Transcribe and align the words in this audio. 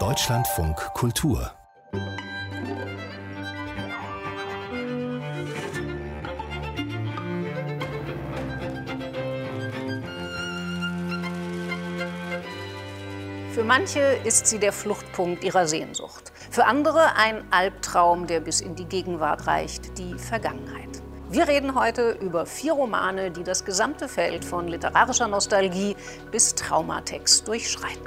Deutschlandfunk 0.00 0.76
Kultur 0.94 1.52
Für 13.52 13.62
manche 13.62 14.00
ist 14.24 14.48
sie 14.48 14.58
der 14.58 14.72
Fluchtpunkt 14.72 15.44
ihrer 15.44 15.68
Sehnsucht. 15.68 16.32
Für 16.50 16.64
andere 16.64 17.14
ein 17.14 17.44
Albtraum, 17.52 18.26
der 18.26 18.40
bis 18.40 18.60
in 18.60 18.74
die 18.74 18.86
Gegenwart 18.86 19.46
reicht, 19.46 19.98
die 19.98 20.18
Vergangenheit. 20.18 20.93
Wir 21.34 21.48
reden 21.48 21.74
heute 21.74 22.12
über 22.20 22.46
vier 22.46 22.74
Romane, 22.74 23.32
die 23.32 23.42
das 23.42 23.64
gesamte 23.64 24.06
Feld 24.06 24.44
von 24.44 24.68
literarischer 24.68 25.26
Nostalgie 25.26 25.96
bis 26.30 26.54
Traumatext 26.54 27.48
durchschreiten. 27.48 28.06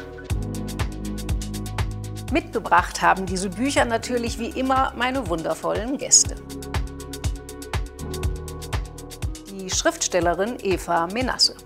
Mitgebracht 2.32 3.02
haben 3.02 3.26
diese 3.26 3.50
Bücher 3.50 3.84
natürlich 3.84 4.40
wie 4.40 4.48
immer 4.58 4.94
meine 4.96 5.28
wundervollen 5.28 5.98
Gäste. 5.98 6.36
Die 9.52 9.70
Schriftstellerin 9.72 10.56
Eva 10.62 11.08
Menasse. 11.08 11.58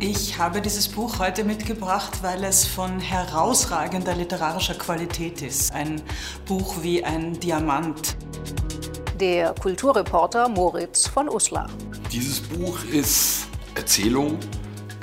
Ich 0.00 0.38
habe 0.38 0.62
dieses 0.62 0.88
Buch 0.88 1.18
heute 1.18 1.44
mitgebracht, 1.44 2.22
weil 2.22 2.44
es 2.44 2.64
von 2.64 2.98
herausragender 2.98 4.14
literarischer 4.14 4.76
Qualität 4.76 5.42
ist. 5.42 5.70
Ein 5.74 6.00
Buch 6.46 6.76
wie 6.80 7.04
ein 7.04 7.38
Diamant. 7.38 8.16
Der 9.22 9.54
Kulturreporter 9.54 10.48
Moritz 10.48 11.06
von 11.06 11.28
Uslar. 11.28 11.70
Dieses 12.10 12.40
Buch 12.40 12.82
ist 12.86 13.46
Erzählung, 13.76 14.36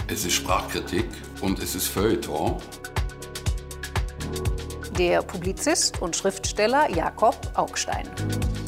es 0.09 0.25
ist 0.25 0.33
Sprachkritik 0.33 1.05
und 1.39 1.57
es 1.59 1.73
ist 1.73 1.87
Feuilleton. 1.87 2.57
Der 4.97 5.21
Publizist 5.21 6.01
und 6.01 6.17
Schriftsteller 6.17 6.93
Jakob 6.93 7.37
Augstein. 7.53 8.09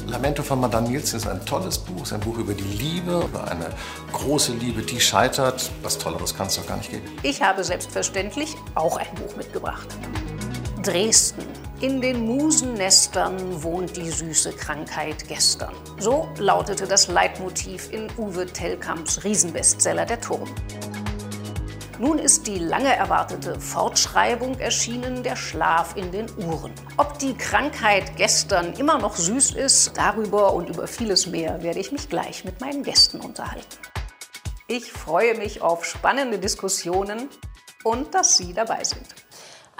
Lamento 0.08 0.42
von 0.42 0.62
Madame 0.62 0.88
Nielsen 0.88 1.18
ist 1.18 1.28
ein 1.28 1.46
tolles 1.46 1.78
Buch, 1.78 2.04
ist 2.04 2.14
ein 2.14 2.22
Buch 2.22 2.38
über 2.38 2.54
die 2.54 2.64
Liebe, 2.64 3.26
über 3.26 3.52
eine 3.52 3.72
große 4.14 4.54
Liebe, 4.54 4.84
die 4.84 5.02
scheitert. 5.02 5.70
Was 5.84 5.98
Tolleres 5.98 6.34
kann 6.34 6.48
es 6.48 6.56
doch 6.56 6.66
gar 6.66 6.78
nicht 6.78 6.92
geben. 6.92 7.04
Ich 7.24 7.42
habe 7.42 7.66
selbstverständlich 7.66 8.56
auch 8.76 8.96
ein 8.96 9.14
Buch 9.16 9.36
mitgebracht. 9.36 9.90
Dresden. 10.82 11.61
In 11.82 12.00
den 12.00 12.28
Musennestern 12.28 13.64
wohnt 13.64 13.98
die 13.98 14.12
süße 14.12 14.52
Krankheit 14.52 15.28
gestern. 15.28 15.74
So 15.98 16.30
lautete 16.38 16.86
das 16.86 17.08
Leitmotiv 17.08 17.92
in 17.92 18.08
Uwe 18.20 18.46
Tellkamps 18.46 19.24
Riesenbestseller 19.24 20.06
Der 20.06 20.22
Turm. 20.22 20.48
Nun 21.98 22.20
ist 22.20 22.46
die 22.46 22.60
lange 22.60 22.96
erwartete 22.96 23.60
Fortschreibung 23.60 24.60
erschienen, 24.60 25.24
der 25.24 25.36
Schlaf 25.36 25.96
in 25.96 26.12
den 26.12 26.28
Uhren. 26.46 26.72
Ob 26.98 27.18
die 27.18 27.34
Krankheit 27.34 28.16
gestern 28.16 28.74
immer 28.74 29.00
noch 29.00 29.16
süß 29.16 29.56
ist, 29.56 29.98
darüber 29.98 30.54
und 30.54 30.70
über 30.70 30.86
vieles 30.86 31.26
mehr 31.26 31.64
werde 31.64 31.80
ich 31.80 31.92
mich 31.92 32.10
gleich 32.10 32.46
mit 32.46 32.62
meinen 32.62 32.84
Gästen 32.84 33.20
unterhalten. 33.20 33.80
Ich 34.68 34.92
freue 34.92 35.36
mich 35.36 35.64
auf 35.64 35.84
spannende 35.84 36.38
Diskussionen 36.38 37.28
und 37.84 38.14
dass 38.14 38.38
Sie 38.38 38.54
dabei 38.54 38.84
sind. 38.84 39.08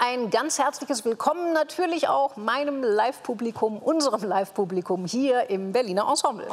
Ein 0.04 0.30
ganz 0.30 0.58
herzliches 0.58 1.04
Willkommen 1.04 1.52
natürlich 1.52 2.08
auch 2.08 2.34
meinem 2.34 2.82
Live-Publikum, 2.82 3.78
unserem 3.78 4.24
Live-Publikum 4.24 5.06
hier 5.06 5.48
im 5.48 5.70
Berliner 5.70 6.08
Ensemble. 6.10 6.48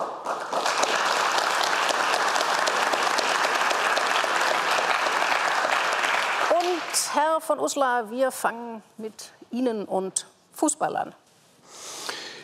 Und 6.51 7.15
Herr 7.15 7.41
von 7.41 7.59
Uslar, 7.59 8.11
wir 8.11 8.29
fangen 8.29 8.83
mit 8.99 9.31
Ihnen 9.49 9.85
und 9.85 10.27
Fußballern. 10.53 11.15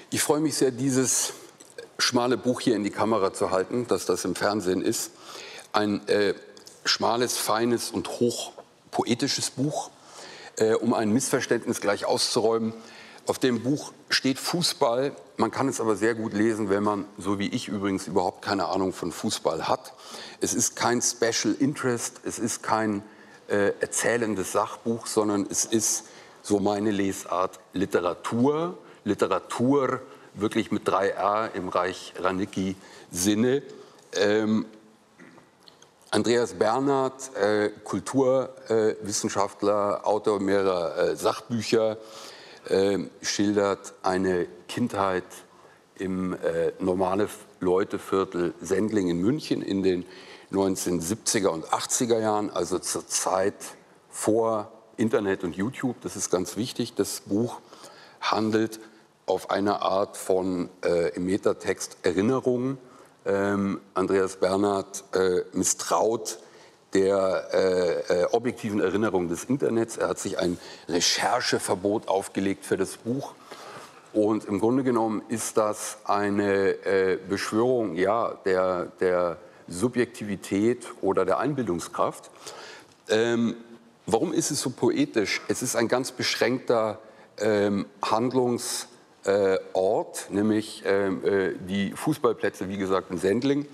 Ich 0.10 0.24
freue 0.24 0.40
mich 0.40 0.58
sehr, 0.58 0.72
dieses 0.72 1.34
schmale 2.00 2.36
Buch 2.36 2.62
hier 2.62 2.76
in 2.76 2.84
die 2.84 2.90
Kamera 2.90 3.32
zu 3.32 3.52
halten, 3.52 3.86
dass 3.88 4.08
das 4.08 4.26
im 4.26 4.34
Fernsehen 4.34 4.82
ist. 4.82 5.12
Ein 5.72 6.08
äh, 6.08 6.34
schmales, 6.84 7.38
feines 7.38 7.92
und 7.92 8.10
hochpoetisches 8.10 9.52
Buch, 9.52 9.92
äh, 10.58 10.74
um 10.74 10.94
ein 10.94 11.12
Missverständnis 11.12 11.82
gleich 11.82 12.06
auszuräumen. 12.06 12.74
Auf 13.28 13.40
dem 13.40 13.64
Buch 13.64 13.92
steht 14.10 14.38
Fußball. 14.38 15.16
Man 15.38 15.50
kann 15.50 15.68
es 15.68 15.82
aber 15.82 15.96
sehr 15.96 16.14
gut 16.14 16.34
lesen, 16.34 16.70
wenn 16.70 16.84
man, 16.84 17.06
so 17.18 17.40
wie 17.40 17.48
ich 17.48 17.68
übrigens, 17.68 18.08
überhaupt 18.08 18.44
keine 18.44 18.68
Ahnung 18.68 18.94
von 18.94 19.12
Fußball 19.12 19.68
hat. 19.68 19.94
Es 20.42 20.54
ist 20.54 20.76
kein 20.76 21.02
Special 21.02 21.56
Interest, 21.60 22.22
es 22.24 22.38
ist 22.38 22.62
kein 22.62 23.04
äh, 23.48 23.74
erzählendes 23.80 24.52
Sachbuch, 24.52 25.08
sondern 25.08 25.48
es 25.50 25.66
ist 25.66 26.06
so 26.44 26.60
meine 26.60 26.92
Lesart 26.92 27.60
Literatur. 27.74 28.78
Literatur 29.04 30.02
wirklich 30.36 30.72
mit 30.72 30.88
drei 30.88 31.10
R 31.10 31.52
im 31.56 31.70
Reich 31.70 32.14
Ranicki 32.20 32.76
Sinne. 33.12 33.64
Ähm, 34.14 34.66
Andreas 36.16 36.54
Bernhard, 36.54 37.36
äh, 37.36 37.72
Kulturwissenschaftler, 37.84 40.00
äh, 40.02 40.06
Autor 40.06 40.40
mehrerer 40.40 40.98
äh, 40.98 41.18
Sachbücher, 41.18 41.98
ähm, 42.70 43.10
schildert 43.22 43.94
eine 44.02 44.48
Kindheit 44.70 45.26
im 45.98 46.32
äh, 46.32 46.72
normale 46.80 47.28
Leuteviertel 47.60 48.54
Sendling 48.62 49.10
in 49.10 49.20
München 49.20 49.62
in 49.62 49.84
den 49.84 50.06
1970er 50.54 51.48
und 51.48 51.66
80er 51.66 52.22
Jahren, 52.22 52.50
also 52.50 52.80
zur 52.80 53.06
Zeit 53.06 53.76
vor 54.10 54.72
Internet 54.96 55.44
und 55.44 55.58
YouTube. 55.58 55.98
Das 56.00 56.16
ist 56.16 56.30
ganz 56.30 56.56
wichtig. 56.56 56.96
Das 56.96 57.24
Buch 57.26 57.60
handelt 58.22 58.80
auf 59.26 59.50
eine 59.50 59.82
Art 59.82 60.16
von 60.16 60.70
äh, 60.82 61.10
im 61.10 61.26
Metatext 61.26 61.98
Erinnerungen. 62.04 62.78
Ähm, 63.26 63.82
Andreas 63.94 64.36
Bernhard 64.36 65.04
äh, 65.14 65.42
misstraut 65.54 66.40
der 66.94 67.50
äh, 67.52 68.22
äh, 68.22 68.26
objektiven 68.32 68.80
Erinnerung 68.80 69.28
des 69.28 69.44
Internets. 69.46 69.98
Er 69.98 70.10
hat 70.10 70.20
sich 70.20 70.40
ein 70.40 70.58
Rechercheverbot 70.88 72.08
aufgelegt 72.08 72.66
für 72.66 72.78
das 72.78 72.98
Buch. 72.98 73.34
Und 74.14 74.46
im 74.46 74.60
Grunde 74.62 74.84
genommen 74.84 75.22
ist 75.28 75.58
das 75.58 75.98
eine 76.06 76.70
äh, 76.86 77.18
Beschwörung 77.28 77.96
ja, 77.96 78.36
der, 78.46 78.86
der 79.02 79.38
Subjektivität 79.68 80.88
oder 81.02 81.26
der 81.26 81.40
Einbildungskraft. 81.40 82.32
Ähm, 83.10 83.58
warum 84.06 84.32
ist 84.32 84.52
es 84.52 84.62
so 84.62 84.70
poetisch? 84.70 85.42
Es 85.50 85.62
ist 85.62 85.76
ein 85.76 85.90
ganz 85.90 86.14
beschränkter 86.14 87.00
ähm, 87.40 87.88
Handlungsort, 88.02 88.88
äh, 89.26 89.58
nämlich 90.30 90.84
ähm, 90.86 91.24
äh, 91.26 91.54
die 91.60 91.92
Fußballplätze, 91.92 92.70
wie 92.70 92.78
gesagt, 92.78 93.12
in 93.12 93.18
Sendling, 93.18 93.68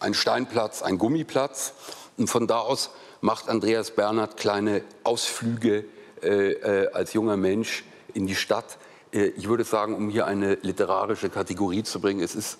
ein 0.00 0.14
Steinplatz, 0.14 0.82
ein 0.82 0.98
Gummiplatz. 0.98 1.72
Und 2.16 2.28
von 2.28 2.46
da 2.46 2.58
aus 2.60 2.90
macht 3.20 3.48
Andreas 3.48 3.90
Bernhard 3.90 4.36
kleine 4.36 4.82
Ausflüge 5.04 5.84
äh, 6.22 6.52
äh 6.52 6.92
als 6.92 7.12
junger 7.12 7.36
Mensch 7.36 7.84
in 8.14 8.26
die 8.26 8.34
Stadt. 8.34 8.78
Ich 9.10 9.48
würde 9.48 9.64
sagen, 9.64 9.94
um 9.94 10.10
hier 10.10 10.26
eine 10.26 10.56
literarische 10.56 11.30
Kategorie 11.30 11.82
zu 11.82 11.98
bringen, 11.98 12.20
es 12.20 12.34
ist 12.34 12.58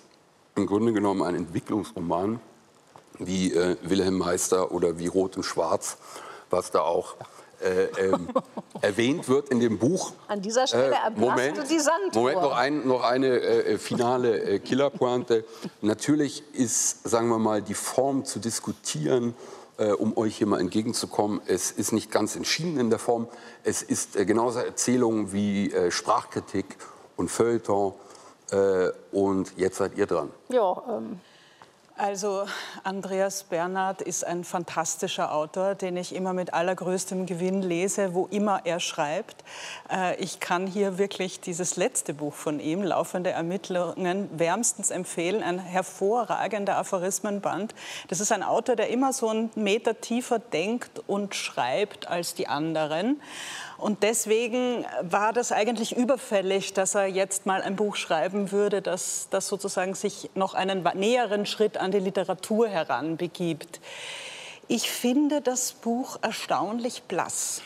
im 0.55 0.65
Grunde 0.65 0.93
genommen 0.93 1.21
ein 1.21 1.35
Entwicklungsroman 1.35 2.39
wie 3.19 3.53
äh, 3.53 3.77
Wilhelm 3.83 4.17
Meister 4.17 4.71
oder 4.71 4.97
wie 4.97 5.07
Rot 5.07 5.37
und 5.37 5.43
Schwarz, 5.43 5.97
was 6.49 6.71
da 6.71 6.81
auch 6.81 7.15
äh, 7.61 7.83
ähm, 8.05 8.29
erwähnt 8.81 9.27
wird 9.27 9.49
in 9.49 9.59
dem 9.59 9.77
Buch. 9.77 10.13
An 10.27 10.41
dieser 10.41 10.67
Stelle 10.67 10.95
äh, 10.95 11.09
Moment, 11.15 11.57
die 11.69 11.79
Sanduhr. 11.79 12.13
Moment, 12.13 12.41
noch, 12.41 12.55
ein, 12.55 12.87
noch 12.87 13.03
eine 13.03 13.27
äh, 13.27 13.77
finale 13.77 14.39
äh, 14.41 14.59
Killerpointe. 14.59 15.45
Natürlich 15.81 16.43
ist, 16.53 17.07
sagen 17.07 17.29
wir 17.29 17.39
mal, 17.39 17.61
die 17.61 17.73
Form 17.73 18.25
zu 18.25 18.39
diskutieren, 18.39 19.35
äh, 19.77 19.91
um 19.91 20.17
euch 20.17 20.37
hier 20.37 20.47
mal 20.47 20.59
entgegenzukommen. 20.59 21.41
Es 21.45 21.71
ist 21.71 21.91
nicht 21.91 22.11
ganz 22.11 22.35
entschieden 22.35 22.79
in 22.79 22.89
der 22.89 22.99
Form. 22.99 23.27
Es 23.63 23.81
ist 23.81 24.15
äh, 24.15 24.25
genauso 24.25 24.59
Erzählung 24.59 25.31
wie 25.33 25.71
äh, 25.71 25.91
Sprachkritik 25.91 26.77
und 27.17 27.29
Feuilleton. 27.29 27.93
und 29.11 29.53
jetzt 29.57 29.77
seid 29.77 29.95
ihr 29.95 30.07
dran. 30.07 30.31
Ja, 30.47 30.81
ähm, 30.89 31.19
also 31.99 32.45
Andreas 32.83 33.43
Bernhard 33.43 34.01
ist 34.01 34.25
ein 34.25 34.43
fantastischer 34.43 35.33
Autor, 35.33 35.75
den 35.75 35.97
ich 35.97 36.15
immer 36.15 36.33
mit 36.33 36.53
allergrößtem 36.53 37.25
Gewinn 37.25 37.61
lese, 37.61 38.13
wo 38.13 38.27
immer 38.27 38.61
er 38.63 38.79
schreibt. 38.79 39.43
Äh, 39.91 40.15
ich 40.15 40.39
kann 40.39 40.65
hier 40.65 40.97
wirklich 40.97 41.41
dieses 41.41 41.75
letzte 41.75 42.13
Buch 42.13 42.33
von 42.33 42.59
ihm, 42.59 42.83
Laufende 42.83 43.31
Ermittlungen, 43.31 44.29
wärmstens 44.37 44.91
empfehlen. 44.91 45.43
Ein 45.43 45.59
hervorragender 45.59 46.77
Aphorismenband. 46.77 47.75
Das 48.07 48.19
ist 48.19 48.31
ein 48.31 48.43
Autor, 48.43 48.75
der 48.75 48.89
immer 48.89 49.11
so 49.11 49.27
einen 49.29 49.51
Meter 49.55 49.99
tiefer 49.99 50.39
denkt 50.39 51.01
und 51.05 51.35
schreibt 51.35 52.07
als 52.07 52.33
die 52.33 52.47
anderen. 52.47 53.21
Und 53.79 54.03
deswegen 54.03 54.85
war 55.01 55.31
das 55.31 55.51
eigentlich 55.51 55.95
überfällig, 55.95 56.73
dass 56.73 56.95
er 56.95 57.07
jetzt 57.07 57.45
mal 57.45 57.61
ein 57.61 57.77
Buch 57.77 57.95
schreiben 57.95 58.51
würde, 58.51 58.81
das, 58.81 59.27
das 59.29 59.47
sozusagen 59.47 59.95
sich 59.95 60.29
noch 60.35 60.53
einen 60.53 60.83
näheren 60.95 61.45
Schritt 61.45 61.77
an 61.77 61.91
die 61.91 61.99
Literatur 61.99 62.67
heranbegibt. 62.67 63.79
Ich 64.67 64.91
finde 64.91 65.41
das 65.41 65.71
Buch 65.71 66.19
erstaunlich 66.21 67.03
blass. 67.03 67.61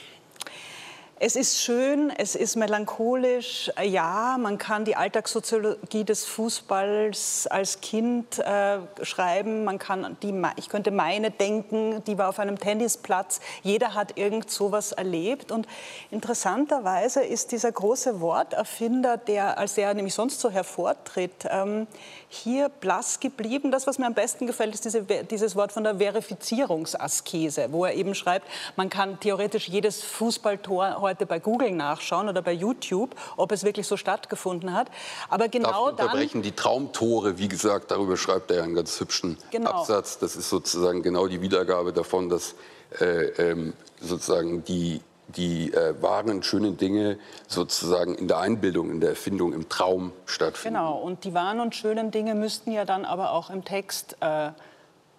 Es 1.19 1.35
ist 1.35 1.61
schön, 1.61 2.11
es 2.17 2.35
ist 2.35 2.55
melancholisch. 2.55 3.71
Ja, 3.81 4.35
man 4.39 4.57
kann 4.57 4.83
die 4.83 4.95
Alltagssoziologie 4.95 6.03
des 6.03 6.25
Fußballs 6.25 7.47
als 7.47 7.81
Kind 7.81 8.39
äh, 8.39 8.79
schreiben. 9.03 9.63
Man 9.63 9.77
kann 9.77 10.17
die, 10.23 10.33
ich 10.57 10.69
könnte 10.69 10.89
meine 10.89 11.29
denken, 11.29 12.03
die 12.05 12.17
war 12.17 12.29
auf 12.29 12.39
einem 12.39 12.57
Tennisplatz. 12.57 13.41
Jeder 13.61 13.93
hat 13.93 14.17
irgend 14.17 14.49
sowas 14.49 14.91
erlebt. 14.91 15.51
Und 15.51 15.67
interessanterweise 16.09 17.21
ist 17.21 17.51
dieser 17.51 17.71
große 17.71 18.19
Worterfinder, 18.19 19.17
der 19.17 19.59
als 19.59 19.75
der 19.75 19.93
nämlich 19.93 20.15
sonst 20.15 20.39
so 20.39 20.49
hervortritt, 20.49 21.45
ähm, 21.49 21.85
hier 22.27 22.69
blass 22.69 23.19
geblieben. 23.19 23.69
Das, 23.69 23.85
was 23.85 23.99
mir 23.99 24.07
am 24.07 24.15
besten 24.15 24.47
gefällt, 24.47 24.73
ist 24.73 24.83
diese, 24.83 25.03
dieses 25.03 25.55
Wort 25.55 25.71
von 25.71 25.83
der 25.83 25.99
Verifizierungsaskese, 25.99 27.67
wo 27.71 27.85
er 27.85 27.93
eben 27.93 28.15
schreibt, 28.15 28.47
man 28.75 28.89
kann 28.89 29.19
theoretisch 29.19 29.69
jedes 29.69 30.01
Fußballtor 30.01 31.02
heute 31.03 31.27
bei 31.27 31.39
Google 31.39 31.71
nachschauen 31.71 32.27
oder 32.27 32.41
bei 32.41 32.53
YouTube, 32.53 33.15
ob 33.37 33.51
es 33.51 33.63
wirklich 33.63 33.85
so 33.85 33.97
stattgefunden 33.97 34.73
hat. 34.73 34.87
Aber 35.29 35.47
genau 35.47 35.91
Darf 35.91 35.91
unterbrechen, 35.91 36.39
dann... 36.39 36.41
Die 36.41 36.51
Traumtore, 36.53 37.37
wie 37.37 37.47
gesagt, 37.47 37.91
darüber 37.91 38.17
schreibt 38.17 38.49
er 38.51 38.63
einen 38.63 38.73
ganz 38.73 38.99
hübschen 38.99 39.37
genau. 39.51 39.69
Absatz. 39.69 40.17
Das 40.17 40.35
ist 40.35 40.49
sozusagen 40.49 41.03
genau 41.03 41.27
die 41.27 41.41
Wiedergabe 41.41 41.93
davon, 41.93 42.29
dass 42.29 42.55
äh, 42.99 43.25
ähm, 43.37 43.73
sozusagen 44.01 44.63
die 44.63 45.01
die 45.29 45.73
äh, 45.73 45.95
wahren, 46.01 46.43
schönen 46.43 46.77
Dinge 46.77 47.17
sozusagen 47.47 48.15
in 48.15 48.27
der 48.27 48.39
Einbildung, 48.39 48.91
in 48.91 48.99
der 48.99 49.11
Erfindung, 49.11 49.53
im 49.53 49.69
Traum 49.69 50.11
stattfinden. 50.25 50.77
Genau, 50.77 50.97
und 50.97 51.23
die 51.23 51.33
wahren 51.33 51.59
und 51.59 51.75
schönen 51.75 52.11
Dinge 52.11 52.35
müssten 52.35 52.71
ja 52.71 52.85
dann 52.85 53.05
aber 53.05 53.31
auch 53.31 53.49
im 53.49 53.63
Text 53.63 54.17
äh, 54.19 54.51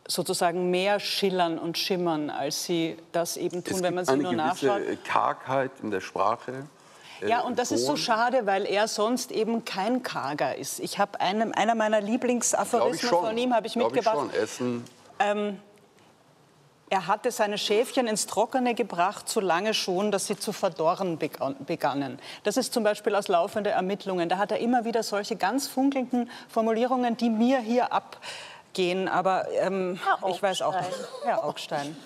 sozusagen 0.06 0.70
mehr 0.70 1.00
schillern 1.00 1.58
und 1.58 1.78
schimmern, 1.78 2.30
als 2.30 2.64
sie 2.64 2.96
das 3.12 3.36
eben 3.36 3.64
tun, 3.64 3.82
wenn 3.82 3.94
man 3.94 4.04
sie 4.04 4.16
nur 4.16 4.32
nachschaut. 4.32 4.80
Es 4.80 4.90
gibt 4.90 5.04
Kargheit 5.04 5.70
in 5.82 5.90
der 5.90 6.00
Sprache. 6.00 6.66
Äh, 7.22 7.28
ja, 7.28 7.40
und 7.40 7.58
das 7.58 7.72
ist 7.72 7.86
so 7.86 7.96
schade, 7.96 8.46
weil 8.46 8.66
er 8.66 8.88
sonst 8.88 9.32
eben 9.32 9.64
kein 9.64 10.02
Karger 10.02 10.56
ist. 10.56 10.80
Ich 10.80 10.98
habe 10.98 11.20
einer 11.20 11.74
meiner 11.74 12.00
Lieblingsaphorismen 12.00 13.10
von 13.10 13.38
ihm 13.38 13.54
habe 13.54 13.66
ich 13.66 13.76
mitgebracht. 13.76 14.28
Ich 14.32 14.34
schon. 14.34 14.42
Essen. 14.42 14.84
Ähm, 15.18 15.58
er 16.90 17.06
hatte 17.06 17.30
seine 17.30 17.56
Schäfchen 17.56 18.06
ins 18.06 18.26
Trockene 18.26 18.74
gebracht, 18.74 19.28
so 19.28 19.40
lange 19.40 19.74
schon, 19.74 20.12
dass 20.12 20.26
sie 20.26 20.36
zu 20.36 20.52
verdorren 20.52 21.18
begannen. 21.18 22.18
Das 22.44 22.56
ist 22.56 22.74
zum 22.74 22.84
Beispiel 22.84 23.14
aus 23.14 23.28
laufenden 23.28 23.72
Ermittlungen. 23.72 24.28
Da 24.28 24.38
hat 24.38 24.52
er 24.52 24.58
immer 24.58 24.84
wieder 24.84 25.02
solche 25.02 25.34
ganz 25.34 25.66
funkelnden 25.66 26.30
Formulierungen, 26.48 27.16
die 27.16 27.30
mir 27.30 27.58
hier 27.58 27.92
abgehen. 28.75 29.09
Aber 29.09 29.47
ähm, 29.53 29.99
ich 30.29 30.43
weiß 30.43 30.62
auch 30.62 30.75
nicht. 30.75 30.91
Herr 31.25 31.44
Augstein. 31.44 31.97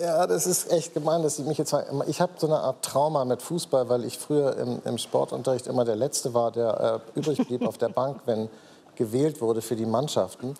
Ja, 0.00 0.26
das 0.26 0.46
ist 0.46 0.72
echt 0.72 0.94
gemein, 0.94 1.22
dass 1.22 1.36
Sie 1.36 1.42
mich 1.42 1.58
jetzt. 1.58 1.74
Ich 2.06 2.20
habe 2.20 2.32
so 2.36 2.46
eine 2.46 2.58
Art 2.58 2.82
Trauma 2.82 3.24
mit 3.24 3.42
Fußball, 3.42 3.88
weil 3.88 4.04
ich 4.04 4.18
früher 4.18 4.56
im, 4.56 4.82
im 4.84 4.98
Sportunterricht 4.98 5.66
immer 5.66 5.84
der 5.84 5.96
Letzte 5.96 6.34
war, 6.34 6.50
der 6.50 7.02
äh, 7.14 7.18
übrig 7.18 7.46
blieb 7.46 7.66
auf 7.66 7.78
der 7.78 7.90
Bank, 7.90 8.22
wenn 8.26 8.48
gewählt 8.96 9.40
wurde 9.40 9.60
für 9.60 9.76
die 9.76 9.86
Mannschaften. 9.86 10.54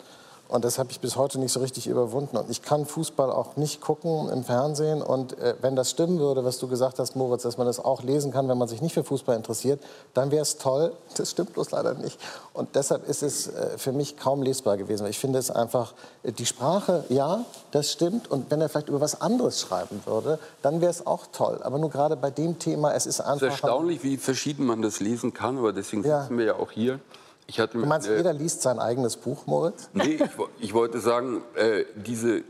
Und 0.46 0.64
das 0.64 0.78
habe 0.78 0.90
ich 0.90 1.00
bis 1.00 1.16
heute 1.16 1.40
nicht 1.40 1.52
so 1.52 1.60
richtig 1.60 1.86
überwunden. 1.86 2.36
Und 2.36 2.50
ich 2.50 2.60
kann 2.60 2.84
Fußball 2.84 3.30
auch 3.30 3.56
nicht 3.56 3.80
gucken 3.80 4.28
im 4.28 4.44
Fernsehen. 4.44 5.02
Und 5.02 5.38
äh, 5.38 5.54
wenn 5.62 5.74
das 5.74 5.90
stimmen 5.90 6.18
würde, 6.18 6.44
was 6.44 6.58
du 6.58 6.68
gesagt 6.68 6.98
hast, 6.98 7.16
Moritz, 7.16 7.42
dass 7.42 7.56
man 7.56 7.66
das 7.66 7.80
auch 7.80 8.02
lesen 8.02 8.30
kann, 8.30 8.48
wenn 8.48 8.58
man 8.58 8.68
sich 8.68 8.82
nicht 8.82 8.92
für 8.92 9.04
Fußball 9.04 9.36
interessiert, 9.36 9.82
dann 10.12 10.30
wäre 10.30 10.42
es 10.42 10.58
toll. 10.58 10.92
Das 11.16 11.30
stimmt 11.30 11.52
bloß 11.54 11.70
leider 11.70 11.94
nicht. 11.94 12.18
Und 12.52 12.74
deshalb 12.74 13.08
ist 13.08 13.22
es 13.22 13.46
äh, 13.46 13.78
für 13.78 13.92
mich 13.92 14.16
kaum 14.16 14.42
lesbar 14.42 14.76
gewesen. 14.76 15.06
Ich 15.06 15.18
finde 15.18 15.38
es 15.38 15.50
einfach, 15.50 15.94
äh, 16.24 16.32
die 16.32 16.44
Sprache, 16.44 17.04
ja, 17.08 17.44
das 17.70 17.90
stimmt. 17.90 18.30
Und 18.30 18.50
wenn 18.50 18.60
er 18.60 18.68
vielleicht 18.68 18.88
über 18.88 19.00
was 19.00 19.20
anderes 19.20 19.60
schreiben 19.60 20.02
würde, 20.04 20.38
dann 20.60 20.80
wäre 20.80 20.90
es 20.90 21.06
auch 21.06 21.26
toll. 21.32 21.60
Aber 21.62 21.78
nur 21.78 21.90
gerade 21.90 22.16
bei 22.16 22.30
dem 22.30 22.58
Thema, 22.58 22.92
es 22.92 23.06
ist 23.06 23.20
einfach... 23.20 23.36
Es 23.36 23.54
ist 23.54 23.62
erstaunlich, 23.62 24.02
wie 24.02 24.16
verschieden 24.16 24.66
man 24.66 24.82
das 24.82 25.00
lesen 25.00 25.32
kann. 25.32 25.56
Aber 25.56 25.72
deswegen 25.72 26.04
ja. 26.04 26.22
sitzen 26.22 26.36
wir 26.36 26.44
ja 26.44 26.54
auch 26.56 26.70
hier. 26.70 27.00
Du 27.46 27.78
meinst, 27.86 28.08
äh, 28.08 28.16
jeder 28.16 28.32
liest 28.32 28.62
sein 28.62 28.78
eigenes 28.78 29.16
Buch, 29.16 29.46
Moritz? 29.46 29.90
Nee, 29.92 30.14
ich, 30.14 30.30
ich 30.60 30.74
wollte 30.74 30.98
sagen, 30.98 31.42
äh, 31.54 31.84
diese, 31.94 32.42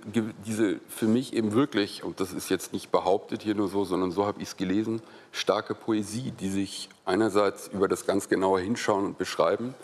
diese 0.46 0.78
für 0.88 1.06
mich 1.06 1.32
eben 1.32 1.52
wirklich, 1.52 2.04
und 2.04 2.20
das 2.20 2.32
ist 2.32 2.48
jetzt 2.48 2.72
nicht 2.72 2.92
behauptet 2.92 3.42
hier 3.42 3.56
nur 3.56 3.68
so, 3.68 3.84
sondern 3.84 4.12
so 4.12 4.24
habe 4.24 4.40
ich 4.40 4.48
es 4.48 4.56
gelesen, 4.56 5.02
starke 5.32 5.74
Poesie, 5.74 6.30
die 6.30 6.48
sich 6.48 6.88
einerseits 7.04 7.68
über 7.68 7.88
das 7.88 8.06
ganz 8.06 8.28
genaue 8.28 8.60
Hinschauen 8.60 9.04
und 9.04 9.18
Beschreiben 9.18 9.74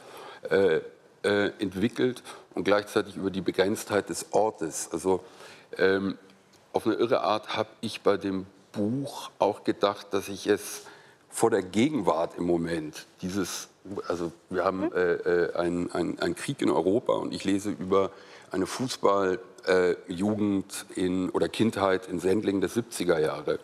äh, 0.49 0.81
äh, 1.23 1.51
entwickelt 1.59 2.23
und 2.55 2.65
gleichzeitig 2.65 3.17
über 3.17 3.31
die 3.31 3.41
Begrenztheit 3.41 4.09
des 4.09 4.27
Ortes. 4.31 4.91
Also 4.93 5.25
ähm, 5.77 6.19
auf 6.73 6.87
eine 6.87 6.95
irre 6.95 7.23
Art 7.23 7.57
habe 7.57 7.69
ich 7.81 8.03
bei 8.03 8.17
dem 8.17 8.47
Buch 8.73 9.31
auch 9.39 9.65
gedacht, 9.65 10.09
dass 10.13 10.29
ich 10.29 10.47
es 10.47 10.83
vor 11.31 11.51
der 11.51 11.63
Gegenwart 11.63 12.37
im 12.37 12.45
Moment, 12.45 13.07
dieses 13.23 13.71
also 14.09 14.33
wir 14.51 14.65
haben 14.65 14.87
mhm. 14.87 14.93
äh, 14.95 15.13
äh 15.13 15.55
einen 15.55 16.19
ein 16.21 16.35
Krieg 16.35 16.61
in 16.61 16.71
Europa 16.71 17.13
und 17.15 17.33
ich 17.33 17.45
lese 17.45 17.71
über 17.71 18.11
eine 18.51 18.67
Fußballjugend 18.67 20.87
äh, 20.97 21.29
oder 21.33 21.49
Kindheit 21.49 22.07
in 22.07 22.21
Sendling 22.21 22.61
der 22.61 22.69
70er 22.69 23.19
Jahre. 23.19 23.59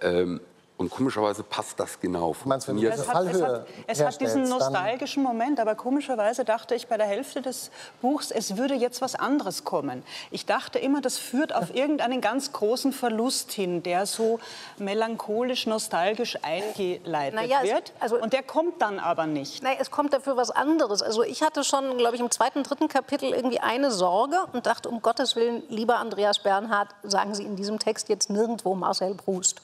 Ähm, 0.00 0.40
und 0.80 0.88
komischerweise 0.88 1.42
passt 1.42 1.78
das 1.78 2.00
genau. 2.00 2.34
Meinst 2.46 2.66
du, 2.66 2.72
es 2.72 3.06
hat, 3.06 3.26
es 3.26 3.42
hat, 3.42 3.66
es 3.86 4.02
hat 4.02 4.18
diesen 4.18 4.44
nostalgischen 4.44 5.22
Moment, 5.22 5.60
aber 5.60 5.74
komischerweise 5.74 6.46
dachte 6.46 6.74
ich 6.74 6.88
bei 6.88 6.96
der 6.96 7.04
Hälfte 7.04 7.42
des 7.42 7.70
Buchs, 8.00 8.30
es 8.30 8.56
würde 8.56 8.72
jetzt 8.74 9.02
was 9.02 9.14
anderes 9.14 9.64
kommen. 9.64 10.02
Ich 10.30 10.46
dachte 10.46 10.78
immer, 10.78 11.02
das 11.02 11.18
führt 11.18 11.54
auf 11.54 11.74
irgendeinen 11.74 12.22
ganz 12.22 12.52
großen 12.52 12.94
Verlust 12.94 13.52
hin, 13.52 13.82
der 13.82 14.06
so 14.06 14.40
melancholisch, 14.78 15.66
nostalgisch 15.66 16.38
eingeleitet 16.40 17.34
naja, 17.34 17.62
wird. 17.62 17.92
also, 18.00 18.16
und 18.18 18.32
der 18.32 18.42
kommt 18.42 18.80
dann 18.80 19.00
aber 19.00 19.26
nicht. 19.26 19.62
Nein, 19.62 19.76
es 19.78 19.90
kommt 19.90 20.14
dafür 20.14 20.38
was 20.38 20.50
anderes. 20.50 21.02
Also 21.02 21.22
ich 21.22 21.42
hatte 21.42 21.62
schon, 21.62 21.98
glaube 21.98 22.14
ich, 22.14 22.22
im 22.22 22.30
zweiten, 22.30 22.62
dritten 22.62 22.88
Kapitel 22.88 23.34
irgendwie 23.34 23.60
eine 23.60 23.90
Sorge 23.90 24.38
und 24.54 24.64
dachte, 24.64 24.88
um 24.88 25.02
Gottes 25.02 25.36
Willen, 25.36 25.62
lieber 25.68 25.98
Andreas 25.98 26.38
Bernhard, 26.38 26.88
sagen 27.02 27.34
Sie 27.34 27.42
in 27.42 27.56
diesem 27.56 27.78
Text 27.78 28.08
jetzt 28.08 28.30
nirgendwo 28.30 28.74
Marcel 28.74 29.14
Proust. 29.14 29.60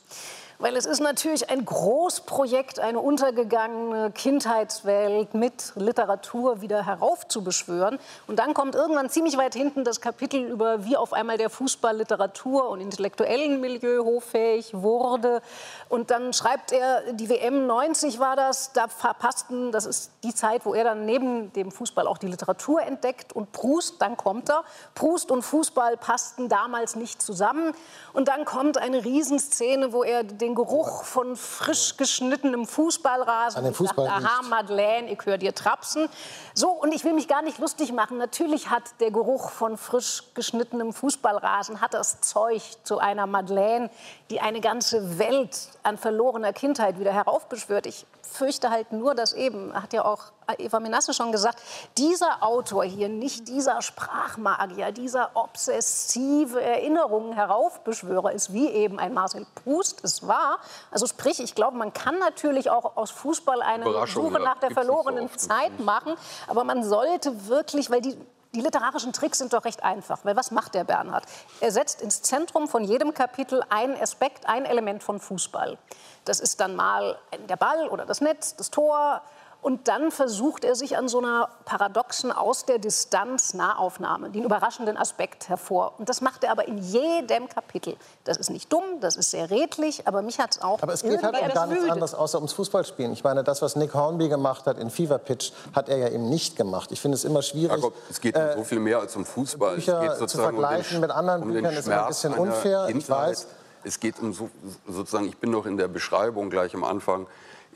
Weil 0.59 0.75
es 0.77 0.87
ist 0.87 1.01
natürlich 1.01 1.51
ein 1.51 1.65
Großprojekt, 1.65 2.81
eine 2.81 2.99
untergegangene 2.99 4.11
Kindheitswelt 4.11 5.35
mit 5.35 5.73
Literatur 5.77 6.63
wieder 6.63 6.87
heraufzubeschwören. 6.87 7.99
Und 8.27 8.39
dann 8.39 8.55
kommt 8.55 8.75
irgendwann 8.75 9.11
ziemlich 9.11 9.37
weit 9.37 9.55
hinten 9.55 9.85
das 9.85 10.01
Kapitel 10.01 10.41
über, 10.41 10.85
wie 10.87 10.97
auf 10.97 11.13
einmal 11.13 11.37
der 11.37 11.51
Fußball 11.51 11.97
Literatur 11.97 12.71
und 12.71 12.81
intellektuellen 12.81 13.61
Milieu 13.61 14.05
hoffähig 14.05 14.73
wurde. 14.73 15.43
Und 15.91 16.11
dann 16.11 16.33
schreibt 16.33 16.73
er, 16.73 17.13
die 17.13 17.29
WM 17.29 17.67
90 17.67 18.19
war 18.19 18.35
das, 18.35 18.73
da 18.73 18.89
verpassten, 18.89 19.73
das 19.73 19.85
ist 19.85 20.11
die 20.25 20.35
Zeit, 20.35 20.65
wo 20.65 20.75
er 20.75 20.85
dann 20.85 21.05
neben 21.05 21.53
dem 21.53 21.71
Fußball 21.71 22.07
auch 22.07 22.19
die 22.19 22.29
Literatur 22.29 22.81
entdeckt. 22.83 23.35
Und 23.35 23.53
Proust, 23.53 24.01
dann 24.01 24.17
kommt 24.17 24.49
er, 24.49 24.65
Proust 24.95 25.31
und 25.31 25.43
Fußball 25.43 25.99
passten 25.99 26.49
damals 26.49 26.97
nicht 26.97 27.21
zusammen. 27.21 27.75
Und 28.15 28.29
dann 28.29 28.47
kommt 28.47 28.79
eine 28.79 29.05
Riesenszene, 29.05 29.93
wo 29.93 30.03
er 30.03 30.25
den 30.25 30.46
Geruch 30.55 31.05
von 31.05 31.37
frisch 31.37 31.97
geschnittenem 31.97 32.67
Fußballrasen. 32.67 33.59
An 33.59 33.65
den 33.65 33.75
Fußball 33.75 34.07
Aha, 34.07 34.43
Madeleine, 34.49 35.11
ich 35.11 35.25
höre 35.25 35.39
dir 35.39 35.55
trapsen. 35.55 36.09
So, 36.55 36.71
und 36.71 36.93
ich 36.93 37.05
will 37.05 37.13
mich 37.13 37.29
gar 37.29 37.43
nicht 37.43 37.59
lustig 37.59 37.93
machen. 37.93 38.19
Natürlich 38.19 38.71
hat 38.71 38.85
der 39.01 39.11
Geruch 39.11 39.51
von 39.51 39.77
frisch 39.77 40.23
geschnittenem 40.35 40.93
Fußballrasen, 40.93 41.81
hat 41.81 41.95
das 41.95 42.21
Zeug 42.21 42.63
zu 42.85 42.99
einer 42.99 43.27
Madeleine, 43.27 43.91
die 44.31 44.41
eine 44.41 44.61
ganze 44.61 45.19
Welt 45.19 45.69
an 45.83 45.99
verlorener 45.99 46.53
Kindheit 46.53 46.99
wieder 46.99 47.13
heraufbeschwört. 47.13 47.87
Ich 47.87 48.07
fürchte 48.23 48.71
halt 48.71 48.93
nur, 48.93 49.15
dass 49.15 49.33
eben, 49.33 49.75
hat 49.75 49.93
ja 49.93 50.05
auch 50.05 50.33
Eva 50.59 50.81
Menasse 50.81 51.13
schon 51.13 51.33
gesagt, 51.33 51.61
dieser 51.99 52.43
Autor 52.43 52.85
hier, 52.85 53.09
nicht 53.09 53.49
dieser 53.49 53.83
Sprachmagier, 53.83 54.93
dieser 54.93 55.31
obsessive 55.35 56.61
Erinnerungen 56.61 57.33
Heraufbeschwörer 57.33 58.33
ist, 58.33 58.53
wie 58.53 58.69
eben 58.69 58.99
ein 58.99 59.15
Marcel 59.15 59.47
Proust 59.65 60.05
es 60.05 60.27
war. 60.27 60.59
Also 60.91 61.07
sprich, 61.07 61.41
ich 61.41 61.55
glaube, 61.55 61.77
man 61.77 61.93
kann 61.93 62.19
natürlich 62.19 62.71
auch 62.71 62.97
aus 62.97 63.11
Fußball 63.11 63.63
eine 63.63 64.07
Suche 64.07 64.41
nach 64.41 64.59
der 64.59 64.71
verlorenen 64.71 65.29
Zeit 65.37 65.81
machen, 65.81 66.15
aber 66.47 66.65
man 66.65 66.85
sollte 66.85 67.49
wirklich, 67.49 67.91
weil 67.91 68.01
die, 68.01 68.17
die 68.55 68.61
literarischen 68.61 69.13
Tricks 69.13 69.39
sind 69.39 69.53
doch 69.53 69.65
recht 69.65 69.83
einfach. 69.83 70.21
Weil 70.25 70.37
was 70.37 70.51
macht 70.51 70.75
der 70.75 70.85
Bernhard? 70.85 71.25
Er 71.61 71.71
setzt 71.71 72.01
ins 72.01 72.23
Zentrum 72.23 72.69
von 72.69 72.85
jedem 72.85 73.13
Kapitel 73.13 73.63
ein 73.69 74.01
Aspekt, 74.01 74.49
ein 74.49 74.65
Element 74.65 75.03
von 75.03 75.21
Fußball. 75.21 75.79
Das 76.25 76.41
ist 76.41 76.61
dann 76.61 76.75
mal 76.75 77.19
der 77.49 77.57
Ball 77.57 77.89
oder 77.89 78.07
das 78.07 78.21
Netz, 78.21 78.57
das 78.57 78.71
Tor, 78.71 79.23
und 79.63 79.89
dann 79.89 80.11
versucht 80.11 80.65
er 80.65 80.77
sich 80.77 80.97
an 80.97 81.09
so 81.09 81.19
einer 81.19 81.49
paradoxen 81.65 82.31
aus 82.31 82.67
der 82.67 82.79
Distanz 82.79 83.53
Nahaufnahme, 83.55 84.31
den 84.31 84.45
überraschenden 84.45 84.97
Aspekt 84.97 85.49
hervor. 85.49 85.95
Und 85.99 86.09
das 86.09 86.21
macht 86.21 86.45
er 86.45 86.53
aber 86.53 86.69
in 86.69 86.79
jedem 86.79 87.49
Kapitel. 87.49 87.97
Das 88.25 88.37
ist 88.37 88.51
nicht 88.51 88.73
dumm, 88.73 89.01
das 89.01 89.17
ist 89.17 89.33
sehr 89.33 89.51
redlich, 89.51 90.07
aber 90.07 90.23
mich 90.23 90.39
hat 90.39 90.53
es 90.53 90.63
auch. 90.63 90.81
Aber 90.83 90.93
es 90.93 91.03
geht 91.03 91.23
halt 91.23 91.41
um 91.41 91.49
gar 91.53 91.67
nichts 91.67 91.91
anderes 91.91 92.15
außer 92.15 92.39
ums 92.39 92.53
Fußballspielen. 92.53 93.13
Ich 93.13 93.25
meine, 93.25 93.43
das, 93.43 93.61
was 93.61 93.75
Nick 93.75 93.93
Hornby 93.95 94.29
gemacht 94.29 94.67
hat 94.67 94.79
in 94.79 94.91
Fever 94.91 95.19
Pitch, 95.19 95.53
hat 95.75 95.89
er 95.89 95.97
ja 95.99 96.09
eben 96.11 96.29
nicht 96.29 96.57
gemacht. 96.57 96.93
Ich 96.93 97.01
finde 97.01 97.17
es 97.17 97.25
immer 97.25 97.43
schwierig. 97.43 97.77
Jakob, 97.77 97.95
es 98.09 98.21
geht 98.21 98.37
um 98.37 98.43
äh, 98.43 98.55
so 98.55 98.65
viel 98.65 98.79
mehr 98.79 99.01
als 99.01 99.17
um 99.17 99.25
Fußball. 99.25 99.77
Bücher 99.77 100.13
es 100.13 100.19
geht 100.21 100.31
zu 100.31 100.39
vergleichen 100.39 100.97
um 100.97 101.01
den, 101.03 101.09
mit 101.09 101.11
anderen 101.11 101.43
um 101.43 101.53
Büchern 101.53 101.75
ist 101.75 101.87
immer 101.87 102.03
ein 102.03 102.09
bisschen 102.09 102.35
unfair. 102.35 102.89
Ich 102.89 103.09
weiß. 103.09 103.47
es 103.83 104.01
geht 104.01 104.21
um 104.21 104.33
so, 104.33 104.49
sozusagen, 104.87 105.27
ich 105.27 105.39
bin 105.39 105.51
noch 105.51 105.67
in 105.67 105.77
der 105.77 105.89
Beschreibung 105.89 106.51
gleich 106.51 106.75
am 106.75 106.85
Anfang, 106.85 107.27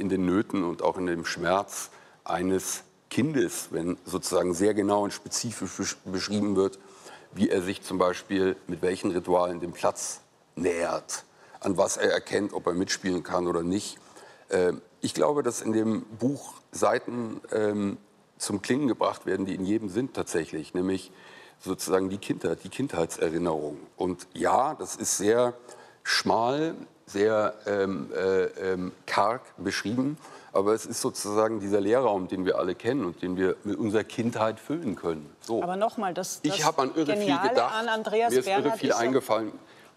in 0.00 0.08
den 0.08 0.24
Nöten 0.24 0.64
und 0.64 0.82
auch 0.82 0.96
in 0.96 1.06
dem 1.06 1.24
Schmerz 1.24 1.90
eines 2.24 2.82
Kindes, 3.10 3.68
wenn 3.70 3.98
sozusagen 4.04 4.54
sehr 4.54 4.72
genau 4.74 5.04
und 5.04 5.12
spezifisch 5.12 5.96
beschrieben 6.04 6.56
wird, 6.56 6.78
wie 7.32 7.50
er 7.50 7.62
sich 7.62 7.82
zum 7.82 7.98
Beispiel 7.98 8.56
mit 8.66 8.82
welchen 8.82 9.10
Ritualen 9.10 9.60
dem 9.60 9.72
Platz 9.72 10.20
nähert, 10.56 11.24
an 11.60 11.76
was 11.76 11.96
er 11.96 12.12
erkennt, 12.12 12.52
ob 12.52 12.66
er 12.66 12.72
mitspielen 12.72 13.22
kann 13.22 13.46
oder 13.46 13.62
nicht. 13.62 13.98
Ähm, 14.50 14.80
ich 15.00 15.14
glaube, 15.14 15.42
dass 15.42 15.60
in 15.60 15.72
dem 15.72 16.02
Buch 16.18 16.54
Seiten 16.72 17.40
ähm, 17.52 17.98
zum 18.38 18.62
Klingen 18.62 18.88
gebracht 18.88 19.26
werden, 19.26 19.46
die 19.46 19.54
in 19.54 19.64
jedem 19.64 19.88
sind 19.88 20.14
tatsächlich, 20.14 20.74
nämlich 20.74 21.12
sozusagen 21.60 22.08
die 22.08 22.18
Kindheit, 22.18 22.64
die 22.64 22.68
Kindheitserinnerung. 22.68 23.76
Und 23.96 24.26
ja, 24.32 24.74
das 24.74 24.96
ist 24.96 25.18
sehr 25.18 25.54
schmal, 26.02 26.74
sehr 27.12 27.54
ähm, 27.66 28.10
äh, 28.14 28.72
ähm, 28.72 28.92
karg 29.06 29.42
beschrieben, 29.56 30.16
aber 30.52 30.74
es 30.74 30.86
ist 30.86 31.00
sozusagen 31.00 31.60
dieser 31.60 31.80
Lehrraum, 31.80 32.28
den 32.28 32.44
wir 32.44 32.58
alle 32.58 32.74
kennen 32.74 33.04
und 33.04 33.22
den 33.22 33.36
wir 33.36 33.56
mit 33.64 33.76
unserer 33.76 34.04
Kindheit 34.04 34.58
füllen 34.58 34.96
können. 34.96 35.30
So. 35.40 35.62
Aber 35.62 35.76
nochmal, 35.76 36.14
das, 36.14 36.40
das 36.42 36.56
ich 36.56 36.64
habe 36.64 36.82
an 36.82 36.92
irre 36.94 37.16
viel 37.16 37.38
gedacht. 37.38 37.74
An 37.74 37.88
Andreas 37.88 38.32
mir 38.32 38.40
ist 38.40 38.44
Bernhard 38.46 38.66
irre 38.66 38.78
viel 38.78 38.92
eingefallen. 38.92 39.52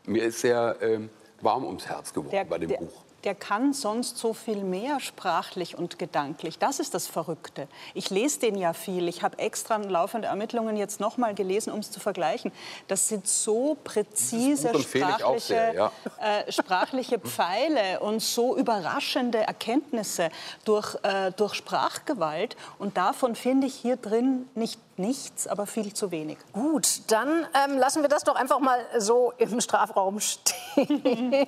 Mir 0.05 0.23
ist 0.23 0.41
sehr 0.41 0.75
ähm, 0.81 1.09
warm 1.41 1.65
ums 1.65 1.87
Herz 1.87 2.13
geworden 2.13 2.31
der, 2.31 2.45
bei 2.45 2.57
dem 2.59 2.69
der, 2.69 2.77
Buch 2.77 3.03
der 3.23 3.35
kann 3.35 3.73
sonst 3.73 4.17
so 4.17 4.33
viel 4.33 4.63
mehr 4.63 4.99
sprachlich 4.99 5.77
und 5.77 5.97
gedanklich. 5.97 6.59
Das 6.59 6.79
ist 6.79 6.93
das 6.93 7.07
Verrückte. 7.07 7.67
Ich 7.93 8.09
lese 8.09 8.39
den 8.39 8.55
ja 8.55 8.73
viel. 8.73 9.07
Ich 9.07 9.23
habe 9.23 9.39
extra 9.39 9.77
laufende 9.77 10.27
Ermittlungen 10.27 10.75
jetzt 10.75 10.99
noch 10.99 11.17
mal 11.17 11.33
gelesen, 11.33 11.71
um 11.71 11.79
es 11.79 11.91
zu 11.91 11.99
vergleichen. 11.99 12.51
Das 12.87 13.07
sind 13.07 13.27
so 13.27 13.77
präzise 13.83 14.69
sprachliche, 14.79 15.39
sehr, 15.39 15.73
ja. 15.73 15.91
äh, 16.19 16.51
sprachliche 16.51 17.19
Pfeile 17.19 17.99
und 18.01 18.21
so 18.21 18.57
überraschende 18.57 19.39
Erkenntnisse 19.39 20.29
durch, 20.65 20.95
äh, 21.03 21.31
durch 21.31 21.53
Sprachgewalt. 21.53 22.57
Und 22.77 22.97
davon 22.97 23.35
finde 23.35 23.67
ich 23.67 23.75
hier 23.75 23.97
drin 23.97 24.49
nicht 24.55 24.79
nichts, 24.95 25.47
aber 25.47 25.65
viel 25.65 25.93
zu 25.93 26.11
wenig. 26.11 26.37
Gut, 26.53 27.01
dann 27.07 27.47
ähm, 27.65 27.79
lassen 27.79 28.03
wir 28.03 28.09
das 28.09 28.23
doch 28.23 28.35
einfach 28.35 28.59
mal 28.59 28.79
so 28.99 29.33
im 29.37 29.59
Strafraum 29.59 30.19
stehen 30.19 31.47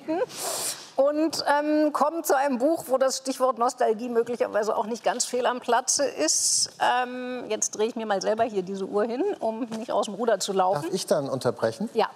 und 0.96 1.44
ähm, 1.46 1.92
kommen 1.92 2.24
zu 2.24 2.36
einem 2.36 2.58
Buch, 2.58 2.84
wo 2.88 2.98
das 2.98 3.18
Stichwort 3.18 3.58
Nostalgie 3.58 4.08
möglicherweise 4.08 4.76
auch 4.76 4.86
nicht 4.86 5.04
ganz 5.04 5.24
fehl 5.24 5.46
am 5.46 5.60
Platze 5.60 6.04
ist. 6.04 6.70
Ähm, 6.80 7.44
jetzt 7.48 7.70
drehe 7.72 7.86
ich 7.86 7.96
mir 7.96 8.06
mal 8.06 8.22
selber 8.22 8.44
hier 8.44 8.62
diese 8.62 8.86
Uhr 8.86 9.04
hin, 9.04 9.22
um 9.40 9.60
nicht 9.78 9.92
aus 9.92 10.06
dem 10.06 10.14
Ruder 10.14 10.38
zu 10.38 10.52
laufen. 10.52 10.82
Darf 10.82 10.94
ich 10.94 11.06
dann 11.06 11.28
unterbrechen? 11.28 11.88
Ja. 11.94 12.08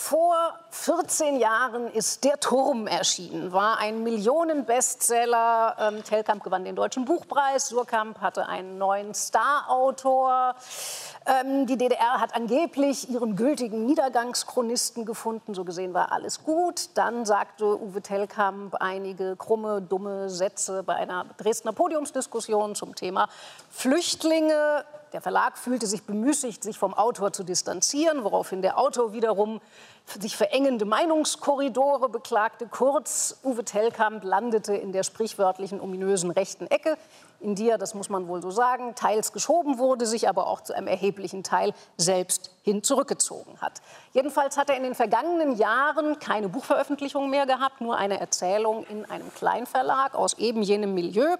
Vor 0.00 0.36
14 0.70 1.40
Jahren 1.40 1.88
ist 1.92 2.22
Der 2.22 2.38
Turm 2.38 2.86
erschienen, 2.86 3.52
war 3.52 3.78
ein 3.78 4.04
Millionenbestseller. 4.04 5.74
Ähm, 5.76 6.04
Telkamp 6.04 6.44
gewann 6.44 6.64
den 6.64 6.76
Deutschen 6.76 7.04
Buchpreis, 7.04 7.66
Surkamp 7.66 8.20
hatte 8.20 8.46
einen 8.46 8.78
neuen 8.78 9.12
Starautor. 9.12 10.54
Ähm, 11.26 11.66
die 11.66 11.76
DDR 11.76 12.20
hat 12.20 12.32
angeblich 12.36 13.10
ihren 13.10 13.34
gültigen 13.34 13.86
Niedergangschronisten 13.86 15.04
gefunden, 15.04 15.52
so 15.52 15.64
gesehen 15.64 15.94
war 15.94 16.12
alles 16.12 16.44
gut. 16.44 16.90
Dann 16.94 17.24
sagte 17.26 17.64
Uwe 17.64 18.00
Telkamp 18.00 18.76
einige 18.76 19.34
krumme, 19.34 19.82
dumme 19.82 20.30
Sätze 20.30 20.84
bei 20.84 20.94
einer 20.94 21.26
Dresdner 21.38 21.72
Podiumsdiskussion 21.72 22.76
zum 22.76 22.94
Thema 22.94 23.28
Flüchtlinge. 23.72 24.84
Der 25.12 25.20
Verlag 25.20 25.56
fühlte 25.56 25.86
sich 25.86 26.04
bemüßigt, 26.04 26.62
sich 26.62 26.78
vom 26.78 26.92
Autor 26.92 27.32
zu 27.32 27.42
distanzieren, 27.42 28.24
woraufhin 28.24 28.62
der 28.62 28.78
Autor 28.78 29.12
wiederum 29.12 29.60
sich 30.20 30.36
verengende 30.36 30.84
Meinungskorridore 30.84 32.08
beklagte. 32.08 32.66
Kurz, 32.66 33.38
Uwe 33.42 33.64
Tellkamp 33.64 34.24
landete 34.24 34.74
in 34.74 34.92
der 34.92 35.02
sprichwörtlichen 35.02 35.80
ominösen 35.80 36.30
rechten 36.30 36.66
Ecke, 36.66 36.96
in 37.40 37.54
die 37.54 37.68
er, 37.68 37.78
das 37.78 37.94
muss 37.94 38.08
man 38.08 38.26
wohl 38.26 38.42
so 38.42 38.50
sagen, 38.50 38.94
teils 38.94 39.32
geschoben 39.32 39.78
wurde, 39.78 40.06
sich 40.06 40.28
aber 40.28 40.46
auch 40.46 40.60
zu 40.60 40.74
einem 40.74 40.88
erheblichen 40.88 41.42
Teil 41.42 41.72
selbst 41.96 42.50
hin 42.62 42.82
zurückgezogen 42.82 43.60
hat. 43.60 43.80
Jedenfalls 44.12 44.56
hat 44.56 44.70
er 44.70 44.76
in 44.76 44.82
den 44.82 44.94
vergangenen 44.94 45.56
Jahren 45.56 46.18
keine 46.18 46.48
Buchveröffentlichung 46.48 47.30
mehr 47.30 47.46
gehabt, 47.46 47.80
nur 47.80 47.96
eine 47.96 48.18
Erzählung 48.18 48.84
in 48.86 49.04
einem 49.10 49.32
Kleinverlag 49.34 50.14
aus 50.14 50.34
eben 50.38 50.62
jenem 50.62 50.94
Milieu. 50.94 51.36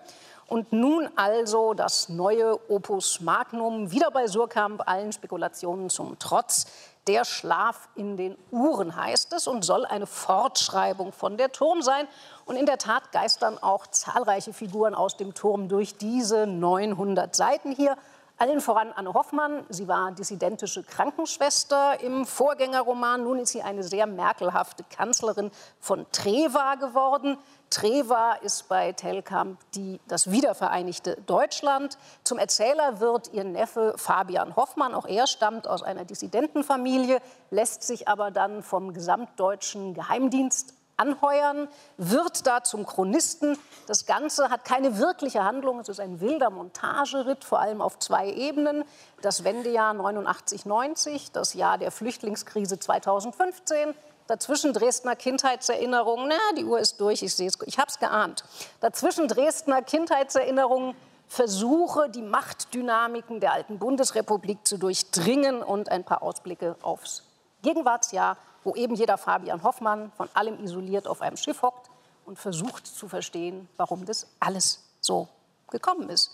Und 0.49 0.73
nun 0.73 1.11
also 1.15 1.75
das 1.75 2.09
neue 2.09 2.59
Opus 2.71 3.21
Magnum, 3.21 3.91
wieder 3.91 4.11
bei 4.11 4.27
Surkamp, 4.27 4.83
allen 4.87 5.13
Spekulationen 5.13 5.91
zum 5.91 6.19
Trotz. 6.19 6.67
Der 7.07 7.27
Schlaf 7.27 7.91
in 7.95 8.17
den 8.17 8.37
Uhren 8.51 8.97
heißt 8.97 9.35
es 9.35 9.47
und 9.47 9.63
soll 9.63 9.85
eine 9.85 10.07
Fortschreibung 10.07 11.13
von 11.13 11.37
der 11.37 11.53
Turm 11.53 11.83
sein. 11.83 12.09
Und 12.47 12.57
in 12.57 12.65
der 12.65 12.79
Tat 12.79 13.13
geistern 13.13 13.59
auch 13.59 13.87
zahlreiche 13.89 14.55
Figuren 14.55 14.95
aus 14.95 15.19
dem 15.19 15.35
Turm 15.35 15.69
durch 15.69 15.99
diese 15.99 16.47
900 16.47 17.37
Seiten 17.37 17.71
hier. 17.71 17.99
Allen 18.39 18.61
voran 18.61 18.93
Anne 18.95 19.13
Hoffmann. 19.15 19.67
Sie 19.69 19.89
war 19.89 20.13
dissidentische 20.13 20.85
Krankenschwester 20.85 22.01
im 22.01 22.25
Vorgängerroman. 22.25 23.25
Nun 23.25 23.41
ist 23.41 23.51
sie 23.51 23.63
eine 23.63 23.83
sehr 23.83 24.07
merkelhafte 24.07 24.85
Kanzlerin 24.85 25.51
von 25.81 26.07
Treva 26.13 26.77
geworden. 26.77 27.37
Treva 27.71 28.33
ist 28.43 28.69
bei 28.69 28.93
Telkamp 28.93 29.59
die, 29.75 30.01
das 30.09 30.31
wiedervereinigte 30.31 31.17
Deutschland. 31.27 31.99
Zum 32.25 32.39
Erzähler 32.39 33.01
wird 33.01 33.33
ihr 33.33 33.45
Neffe 33.45 33.95
Fabian 33.97 34.57
Hoffmann. 34.57 34.95
Auch 34.95 35.07
er 35.07 35.27
stammt 35.27 35.69
aus 35.69 35.83
einer 35.83 36.05
Dissidentenfamilie, 36.05 37.21
lässt 37.51 37.83
sich 37.83 38.09
aber 38.09 38.31
dann 38.31 38.63
vom 38.63 38.93
gesamtdeutschen 38.93 39.95
Geheimdienst 39.95 40.75
anheuern, 40.99 41.69
wird 41.97 42.47
da 42.47 42.63
zum 42.65 42.85
Chronisten. 42.85 43.57
Das 43.87 44.05
Ganze 44.05 44.51
hat 44.51 44.65
keine 44.65 44.99
wirkliche 44.99 45.45
Handlung. 45.45 45.81
Es 45.81 45.89
ist 45.89 46.01
ein 46.01 46.21
wilder 46.21 46.51
Montageritt, 46.51 47.45
vor 47.45 47.61
allem 47.61 47.81
auf 47.81 47.99
zwei 47.99 48.31
Ebenen. 48.33 48.85
Das 49.23 49.45
Wendejahr 49.45 49.95
89-90, 49.95 51.33
das 51.33 51.55
Jahr 51.55 51.79
der 51.79 51.91
Flüchtlingskrise 51.91 52.79
2015 52.79 53.95
Dazwischen 54.29 54.75
Dresdner 54.75 55.17
Kindheitserinnerungen. 55.17 56.29
Na, 56.29 56.37
die 56.57 56.65
Uhr 56.65 56.79
ist 56.79 57.01
durch, 57.01 57.23
ich 57.23 57.35
sehe 57.35 57.49
es. 57.49 57.59
Ich 57.65 57.79
habe 57.79 57.89
es 57.89 57.99
geahnt. 57.99 58.45
Dazwischen 58.81 59.27
Dresdner 59.27 59.83
Kindheitserinnerungen. 59.83 60.95
Versuche, 61.31 62.09
die 62.09 62.23
Machtdynamiken 62.23 63.41
der 63.41 63.53
alten 63.53 63.79
Bundesrepublik 63.79 64.67
zu 64.67 64.79
durchdringen 64.79 65.63
und 65.63 65.91
ein 65.91 66.03
paar 66.03 66.23
Ausblicke 66.23 66.77
aufs 66.81 67.23
Gegenwartsjahr, 67.63 68.39
wo 68.65 68.75
eben 68.75 68.95
jeder 68.95 69.19
Fabian 69.19 69.63
Hoffmann 69.63 70.11
von 70.17 70.31
allem 70.33 70.63
isoliert 70.65 71.07
auf 71.07 71.21
einem 71.21 71.37
Schiff 71.37 71.61
hockt 71.61 71.91
und 72.25 72.39
versucht 72.39 72.87
zu 72.87 73.09
verstehen, 73.09 73.69
warum 73.77 74.07
das 74.07 74.27
alles 74.41 74.83
so 75.01 75.29
gekommen 75.71 76.09
ist. 76.09 76.31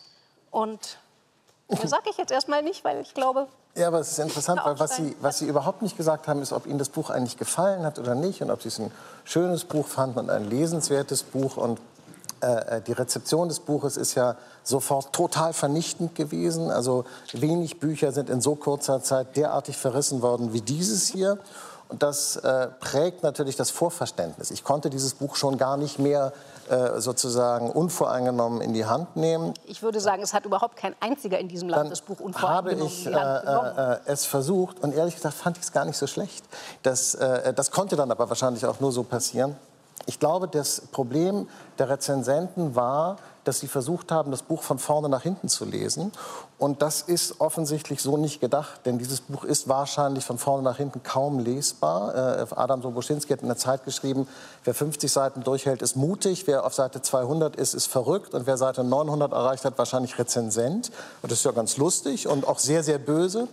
Und 0.53 0.99
das 1.69 1.91
sage 1.91 2.11
ich 2.11 2.17
jetzt 2.17 2.31
erstmal 2.31 2.63
nicht, 2.63 2.85
weil 2.85 3.01
ich 3.01 3.15
glaube, 3.15 3.49
ja, 3.75 3.89
aber 3.89 4.01
es 4.01 4.13
ist 4.13 4.19
interessant, 4.19 4.61
weil 4.65 4.79
was 4.79 4.97
Sie, 4.97 5.17
was 5.21 5.39
Sie 5.39 5.47
überhaupt 5.47 5.83
nicht 5.83 5.97
gesagt 5.97 6.29
haben, 6.29 6.41
ist, 6.43 6.53
ob 6.53 6.67
Ihnen 6.67 6.79
das 6.79 6.89
Buch 6.89 7.11
eigentlich 7.11 7.37
gefallen 7.37 7.85
hat 7.85 7.99
oder 7.99 8.15
nicht 8.15 8.41
und 8.41 8.51
ob 8.51 8.63
Sie 8.63 8.69
es 8.69 8.79
ein 8.79 8.91
schönes 9.25 9.65
Buch 9.65 9.87
fanden 9.87 10.19
und 10.21 10.31
ein 10.31 10.49
lesenswertes 10.49 11.25
Buch. 11.25 11.57
Und 11.57 11.81
äh, 12.41 12.77
äh, 12.77 12.81
die 12.83 12.93
Rezeption 12.93 13.49
des 13.49 13.61
Buches 13.61 13.97
ist 13.97 14.15
ja 14.15 14.37
sofort 14.63 15.13
total 15.13 15.53
vernichtend 15.53 16.15
gewesen. 16.15 16.71
Also 16.71 17.05
wenig 17.33 17.81
Bücher 17.81 18.13
sind 18.13 18.31
in 18.31 18.41
so 18.41 18.55
kurzer 18.55 19.03
Zeit 19.03 19.37
derartig 19.37 19.77
verrissen 19.77 20.23
worden 20.23 20.53
wie 20.53 20.61
dieses 20.61 21.09
hier. 21.09 21.39
Und 21.89 22.03
das 22.03 22.37
äh, 22.37 22.69
prägt 22.81 23.23
natürlich 23.23 23.57
das 23.57 23.71
Vorverständnis. 23.71 24.51
Ich 24.51 24.63
konnte 24.63 24.91
dieses 24.91 25.15
Buch 25.15 25.37
schon 25.37 25.59
gar 25.59 25.77
nicht 25.77 25.99
mehr 25.99 26.33
äh, 26.69 27.01
sozusagen 27.01 27.71
unvoreingenommen 27.71 28.61
in 28.61 28.73
die 28.73 28.87
Hand 28.87 29.17
nehmen. 29.17 29.55
Ich 29.67 29.83
würde 29.83 30.01
sagen, 30.01 30.23
es 30.23 30.35
hat 30.35 30.45
überhaupt 30.45 30.77
kein 30.77 30.95
einziger 31.01 31.39
in 31.39 31.49
diesem 31.49 31.69
Land 31.69 31.85
Dann 31.85 31.91
das 31.91 32.01
Buch 32.01 32.21
unvoreingenommen 32.21 32.87
ich, 32.87 33.07
in 33.07 33.13
die 33.13 33.19
Hand 33.19 33.43
äh, 33.43 33.47
genommen. 33.47 33.79
Äh, 33.79 33.99
es 34.07 34.25
versucht 34.25 34.81
und 34.81 34.95
ehrlich 34.95 35.15
gesagt 35.15 35.35
fand 35.35 35.57
ich 35.57 35.65
es 35.65 35.73
gar 35.73 35.85
nicht 35.85 35.97
so 35.97 36.07
schlecht. 36.07 36.45
Das, 36.83 37.15
äh, 37.15 37.53
das 37.55 37.71
konnte 37.71 37.97
dann 37.97 38.11
aber 38.11 38.29
wahrscheinlich 38.29 38.65
auch 38.67 38.81
nur 38.81 38.93
so 38.93 39.03
passieren. 39.03 39.57
Ich 40.07 40.19
glaube, 40.19 40.49
das 40.49 40.83
Problem 40.93 41.49
der 41.79 41.89
Rezensenten 41.89 42.75
war, 42.75 43.17
dass 43.45 43.61
sie 43.61 43.69
versucht 43.69 44.11
haben, 44.11 44.31
das 44.31 44.43
Buch 44.43 44.63
von 44.63 44.79
vorne 44.79 45.09
nach 45.09 45.23
hinten 45.23 45.49
zu 45.49 45.65
lesen. 45.65 46.13
Und 46.57 46.83
das 46.83 47.03
ist 47.03 47.41
offensichtlich 47.41 48.01
so 48.01 48.17
nicht 48.17 48.41
gedacht, 48.41 48.87
denn 48.87 48.99
dieses 48.99 49.21
Buch 49.21 49.43
ist 49.45 49.69
wahrscheinlich 49.69 50.25
von 50.25 50.39
vorne 50.39 50.63
nach 50.63 50.77
hinten 50.77 51.03
kaum 51.03 51.41
lesbar. 51.41 52.15
Äh, 52.15 52.47
Adam 52.55 52.81
Soboschinski 52.81 53.33
hat 53.33 53.43
in 53.43 53.49
der 53.49 53.57
Zeit 53.57 53.85
geschrieben, 53.85 54.29
wer 54.63 54.73
50 54.73 55.11
Seiten 55.11 55.43
durchhält, 55.43 55.83
ist 55.83 55.97
mutig, 55.97 56.47
wer 56.47 56.65
auf 56.65 56.73
Seite 56.73 57.03
200 57.03 57.57
ist, 57.57 57.75
ist 57.75 57.87
verrückt 57.87 58.35
und 58.35 58.47
wer 58.47 58.57
Seite 58.57 58.85
900 58.85 59.33
erreicht 59.33 59.65
hat, 59.65 59.77
wahrscheinlich 59.79 60.17
Rezensent. 60.19 60.93
Und 61.23 61.33
das 61.33 61.41
ist 61.41 61.45
ja 61.45 61.51
ganz 61.51 61.77
lustig 61.77 62.29
und 62.29 62.47
auch 62.47 62.61
sehr, 62.61 62.85
sehr 62.85 62.99
böse. 62.99 63.49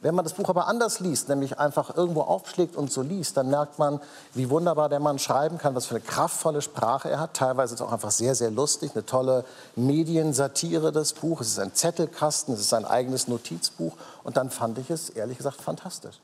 Wenn 0.00 0.14
man 0.14 0.24
das 0.24 0.34
Buch 0.34 0.48
aber 0.48 0.68
anders 0.68 1.00
liest, 1.00 1.28
nämlich 1.28 1.58
einfach 1.58 1.96
irgendwo 1.96 2.20
aufschlägt 2.20 2.76
und 2.76 2.92
so 2.92 3.02
liest, 3.02 3.36
dann 3.36 3.50
merkt 3.50 3.80
man, 3.80 4.00
wie 4.32 4.48
wunderbar 4.48 4.88
der 4.88 5.00
Mann 5.00 5.18
schreiben 5.18 5.58
kann, 5.58 5.74
was 5.74 5.86
für 5.86 5.96
eine 5.96 6.04
kraftvolle 6.04 6.62
Sprache 6.62 7.10
er 7.10 7.18
hat. 7.18 7.34
Teilweise 7.34 7.74
ist 7.74 7.80
es 7.80 7.86
auch 7.86 7.92
einfach 7.92 8.12
sehr, 8.12 8.36
sehr 8.36 8.52
lustig, 8.52 8.92
eine 8.94 9.04
tolle 9.04 9.44
Mediensatire, 9.74 10.92
das 10.92 11.14
Buch. 11.14 11.40
Es 11.40 11.48
ist 11.48 11.58
ein 11.58 11.74
Zettelkasten, 11.74 12.54
es 12.54 12.60
ist 12.60 12.74
ein 12.74 12.84
eigenes 12.84 13.26
Notizbuch. 13.26 13.94
Und 14.22 14.36
dann 14.36 14.50
fand 14.50 14.78
ich 14.78 14.88
es, 14.88 15.10
ehrlich 15.10 15.38
gesagt, 15.38 15.60
fantastisch. 15.60 16.20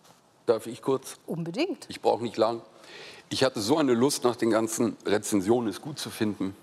Darf 0.47 0.69
ich 0.69 0.81
kurz? 0.81 1.17
Unbedingt. 1.27 1.87
Ich 1.89 2.01
brauche 2.01 2.23
nicht 2.23 2.37
lang. 2.37 2.63
Ich 3.29 3.43
hatte 3.43 3.61
so 3.61 3.77
eine 3.77 3.95
Lust, 3.95 4.23
nach 4.23 4.37
den 4.37 4.51
ganzen 4.51 4.97
Rezensionen 5.05 5.69
es 5.69 5.83
gut 5.83 5.99
zu 5.99 6.11
finden. 6.11 6.55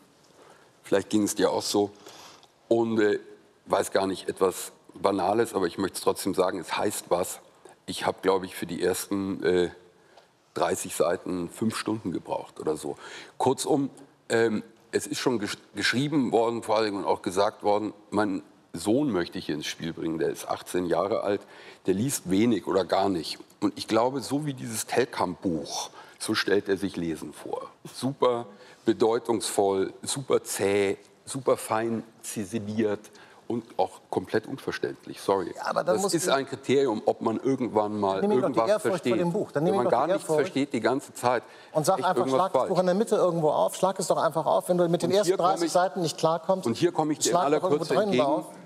Vielleicht 0.83 1.09
ging 1.09 1.23
es 1.23 1.35
dir 1.35 1.51
auch 1.51 1.63
so. 1.63 1.91
Und 2.69 3.01
äh, 3.01 3.19
weiß 3.65 3.91
gar 3.91 4.07
nicht, 4.07 4.29
etwas 4.29 4.71
Banales, 4.93 5.53
aber 5.53 5.67
ich 5.67 5.77
möchte 5.77 5.95
es 5.95 6.03
trotzdem 6.03 6.33
sagen, 6.33 6.59
es 6.59 6.77
heißt 6.77 7.05
was. 7.09 7.39
Ich 7.85 8.05
habe, 8.05 8.19
glaube 8.21 8.45
ich, 8.45 8.55
für 8.55 8.65
die 8.65 8.81
ersten 8.81 9.43
äh, 9.43 9.69
30 10.53 10.95
Seiten 10.95 11.49
fünf 11.49 11.77
Stunden 11.77 12.11
gebraucht 12.11 12.59
oder 12.59 12.77
so. 12.77 12.97
Kurzum, 13.37 13.89
ähm, 14.29 14.63
es 14.91 15.07
ist 15.07 15.19
schon 15.19 15.39
gesch 15.39 15.57
geschrieben 15.75 16.31
worden, 16.31 16.63
vor 16.63 16.77
allem 16.77 16.97
und 16.97 17.05
auch 17.05 17.21
gesagt 17.21 17.63
worden, 17.63 17.93
mein 18.09 18.43
Sohn 18.73 19.11
möchte 19.11 19.37
ich 19.37 19.47
hier 19.47 19.55
ins 19.55 19.67
Spiel 19.67 19.93
bringen, 19.93 20.17
der 20.17 20.29
ist 20.29 20.47
18 20.47 20.85
Jahre 20.85 21.21
alt, 21.21 21.41
der 21.85 21.93
liest 21.93 22.29
wenig 22.29 22.67
oder 22.67 22.85
gar 22.85 23.09
nicht. 23.09 23.39
Und 23.59 23.77
ich 23.77 23.87
glaube, 23.87 24.21
so 24.21 24.45
wie 24.45 24.53
dieses 24.53 24.85
Telkamp-Buch, 24.85 25.89
so 26.19 26.35
stellt 26.35 26.69
er 26.69 26.77
sich 26.77 26.95
Lesen 26.95 27.33
vor. 27.33 27.69
Super 27.93 28.47
bedeutungsvoll, 28.85 29.93
super 30.01 30.43
zäh, 30.43 30.97
super 31.25 31.57
fein 31.57 32.03
ziseliert 32.21 32.99
und 33.51 33.65
auch 33.77 33.99
komplett 34.09 34.47
unverständlich. 34.47 35.19
Sorry. 35.19 35.53
Ja, 35.55 35.67
aber 35.67 35.83
das 35.83 36.13
ist 36.13 36.29
ein 36.29 36.45
Kriterium, 36.47 37.01
ob 37.05 37.21
man 37.21 37.37
irgendwann 37.37 37.99
mal 37.99 38.23
irgendwas 38.23 38.81
versteht. 38.81 39.19
dem 39.19 39.33
Buch. 39.33 39.51
Dann 39.51 39.65
Wenn 39.65 39.75
man 39.75 39.89
gar 39.89 40.07
nichts 40.07 40.23
versteht 40.23 40.71
die 40.71 40.79
ganze 40.79 41.13
Zeit. 41.13 41.43
Und 41.73 41.85
sag 41.85 42.03
einfach, 42.03 42.27
schlag 42.27 42.53
das. 42.53 42.67
Buch 42.69 42.79
in 42.79 42.85
der 42.85 42.95
Mitte 42.95 43.15
irgendwo 43.17 43.49
auf. 43.49 43.75
Schlag 43.75 43.99
es 43.99 44.07
doch 44.07 44.17
einfach 44.17 44.45
auf, 44.45 44.69
wenn 44.69 44.77
du 44.77 44.87
mit 44.87 45.03
den 45.03 45.11
ersten 45.11 45.25
hier 45.27 45.37
komm 45.37 45.47
30 45.47 45.65
ich- 45.65 45.71
Seiten 45.71 46.01
nicht 46.01 46.17
klarkommst. 46.17 46.65
Und 46.65 46.77
hier 46.77 46.93
komme 46.93 47.11
ich 47.13 47.19
dir 47.19 47.31
in 47.31 47.35
aller 47.35 47.59
Kürze 47.59 47.95
entgegen. 47.95 48.25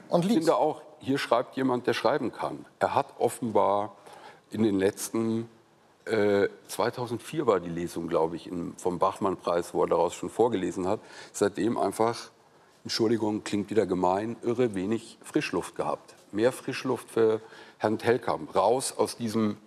und 0.09 0.25
ich 0.25 0.33
finde 0.33 0.55
auch, 0.55 0.81
hier 0.99 1.17
schreibt 1.17 1.55
jemand, 1.57 1.87
der 1.87 1.93
schreiben 1.93 2.31
kann. 2.31 2.65
Er 2.79 2.93
hat 2.93 3.07
offenbar 3.17 3.93
in 4.51 4.61
den 4.61 4.77
letzten, 4.77 5.49
äh, 6.05 6.47
2004 6.67 7.47
war 7.47 7.59
die 7.59 7.69
Lesung, 7.69 8.07
glaube 8.07 8.35
ich, 8.35 8.51
vom 8.77 8.99
Bachmann-Preis, 8.99 9.73
wo 9.73 9.81
er 9.83 9.87
daraus 9.89 10.13
schon 10.13 10.29
vorgelesen 10.29 10.87
hat, 10.87 10.99
seitdem 11.31 11.77
einfach, 11.79 12.29
Entschuldigung, 12.85 13.43
klingt 13.43 13.71
wieder 13.71 13.87
gemein, 13.87 14.37
irre 14.43 14.75
wenig 14.75 15.17
Frischluft 15.23 15.75
gehabt. 15.75 16.13
Mehr 16.31 16.51
Frischluft 16.51 17.09
für 17.09 17.41
Herrn 17.79 17.97
Telkamp. 17.97 18.55
Raus 18.55 18.93
aus 18.95 19.17
diesem 19.17 19.57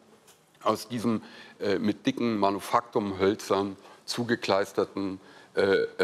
aus 0.62 0.88
diesem 0.88 1.22
äh, 1.60 1.78
mit 1.78 2.06
dicken 2.06 2.38
Manufaktumhölzern 2.38 3.76
zugekleisterten 4.04 5.20
äh, 5.54 5.62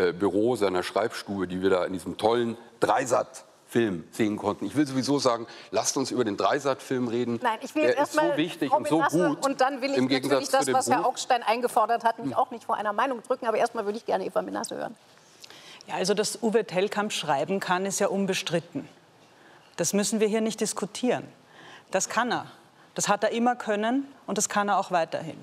äh, 0.09 0.13
Büro 0.13 0.57
seiner 0.57 0.83
Schreibstube, 0.83 1.47
die 1.47 1.63
wir 1.63 1.71
da 1.71 1.85
in 1.85 1.93
diesem 1.93 2.17
tollen 2.17 2.57
Dreisat-Film 2.81 4.05
sehen 4.11 4.37
konnten. 4.37 4.67
Ich 4.67 4.77
will 4.77 4.87
sowieso 4.87 5.19
sagen, 5.19 5.47
lasst 5.71 5.97
uns 5.97 6.11
über 6.11 6.25
den 6.25 6.37
Dreisat-Film 6.37 7.09
reden. 7.09 7.41
Nein, 7.43 7.59
ich 7.63 7.75
will 7.75 7.83
Der 7.83 7.91
jetzt 7.91 8.01
ist 8.01 8.15
erstmal 8.15 8.33
so 8.33 8.37
wichtig 8.37 8.73
und 8.73 8.89
so 8.89 9.01
gut. 9.01 9.45
und 9.45 9.61
dann 9.61 9.81
will 9.81 9.91
ich 9.91 9.97
im 9.97 10.05
natürlich 10.05 10.23
Gegensatz 10.23 10.51
das, 10.51 10.73
was 10.73 10.89
Herr 10.89 10.97
Buch. 10.97 11.05
Hm. 11.05 11.11
Augstein 11.11 11.43
eingefordert 11.43 12.05
hat, 12.05 12.25
mich 12.25 12.37
auch 12.37 12.51
nicht 12.51 12.65
vor 12.65 12.77
einer 12.77 12.93
Meinung 12.93 13.23
drücken, 13.23 13.47
aber 13.47 13.59
erstmal 13.59 13.85
würde 13.85 13.99
ich 13.99 14.07
gerne 14.07 14.25
Eva 14.25 14.43
Menasse 14.43 14.77
hören. 14.77 14.97
Ja, 15.87 15.95
also, 15.95 16.15
dass 16.15 16.43
Uwe 16.43 16.65
Tellkamp 16.65 17.13
schreiben 17.13 17.61
kann, 17.61 17.87
ist 17.87 18.01
ja 18.01 18.09
unbestritten. 18.09 18.89
Das 19.77 19.93
müssen 19.93 20.21
wir 20.21 20.29
hier 20.29 20.41
nicht 20.41 20.61
diskutieren. 20.61 21.25
Das 21.91 22.09
kann 22.09 22.33
er. 22.33 22.47
Das 22.95 23.09
hat 23.09 23.25
er 23.25 23.31
immer 23.31 23.57
können 23.57 24.07
und 24.27 24.39
das 24.39 24.49
kann 24.49 24.69
er 24.69 24.79
auch 24.79 24.91
weiterhin. 24.91 25.39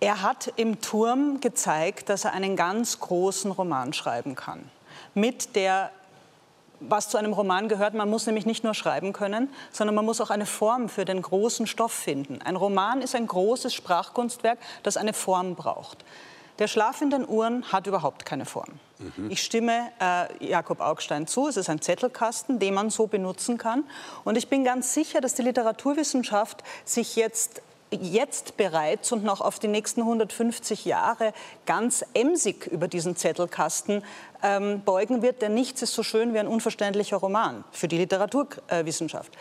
Er 0.00 0.22
hat 0.22 0.52
im 0.56 0.80
Turm 0.80 1.40
gezeigt, 1.40 2.08
dass 2.08 2.24
er 2.24 2.32
einen 2.32 2.56
ganz 2.56 2.98
großen 2.98 3.52
Roman 3.52 3.92
schreiben 3.92 4.34
kann. 4.34 4.68
Mit 5.14 5.54
der, 5.54 5.92
was 6.80 7.08
zu 7.08 7.18
einem 7.18 7.32
Roman 7.32 7.68
gehört, 7.68 7.94
man 7.94 8.10
muss 8.10 8.26
nämlich 8.26 8.44
nicht 8.44 8.64
nur 8.64 8.74
schreiben 8.74 9.12
können, 9.12 9.48
sondern 9.70 9.94
man 9.94 10.04
muss 10.04 10.20
auch 10.20 10.30
eine 10.30 10.46
Form 10.46 10.88
für 10.88 11.04
den 11.04 11.22
großen 11.22 11.68
Stoff 11.68 11.92
finden. 11.92 12.42
Ein 12.42 12.56
Roman 12.56 13.00
ist 13.00 13.14
ein 13.14 13.28
großes 13.28 13.72
Sprachkunstwerk, 13.72 14.58
das 14.82 14.96
eine 14.96 15.12
Form 15.12 15.54
braucht. 15.54 16.04
Der 16.58 16.68
Schlaf 16.68 17.00
in 17.00 17.10
den 17.10 17.26
Uhren 17.26 17.72
hat 17.72 17.86
überhaupt 17.86 18.24
keine 18.24 18.44
Form. 18.44 18.68
Ich 19.28 19.42
stimme 19.42 19.90
äh, 20.00 20.46
Jakob 20.46 20.80
Augstein 20.80 21.26
zu. 21.26 21.48
Es 21.48 21.56
ist 21.56 21.68
ein 21.68 21.80
Zettelkasten, 21.80 22.58
den 22.58 22.74
man 22.74 22.90
so 22.90 23.06
benutzen 23.06 23.58
kann. 23.58 23.84
Und 24.24 24.36
ich 24.36 24.48
bin 24.48 24.64
ganz 24.64 24.94
sicher, 24.94 25.20
dass 25.20 25.34
die 25.34 25.42
Literaturwissenschaft 25.42 26.62
sich 26.84 27.16
jetzt 27.16 27.62
jetzt 28.00 28.56
bereits 28.56 29.12
und 29.12 29.24
noch 29.24 29.40
auf 29.40 29.58
die 29.58 29.68
nächsten 29.68 30.00
150 30.00 30.84
Jahre 30.84 31.32
ganz 31.66 32.04
emsig 32.14 32.66
über 32.66 32.88
diesen 32.88 33.16
Zettelkasten 33.16 34.02
ähm, 34.42 34.80
beugen 34.80 35.22
wird, 35.22 35.42
denn 35.42 35.54
nichts 35.54 35.82
ist 35.82 35.94
so 35.94 36.02
schön 36.02 36.34
wie 36.34 36.38
ein 36.38 36.46
unverständlicher 36.46 37.18
Roman 37.18 37.64
für 37.70 37.88
die 37.88 37.98
Literaturwissenschaft. 37.98 39.32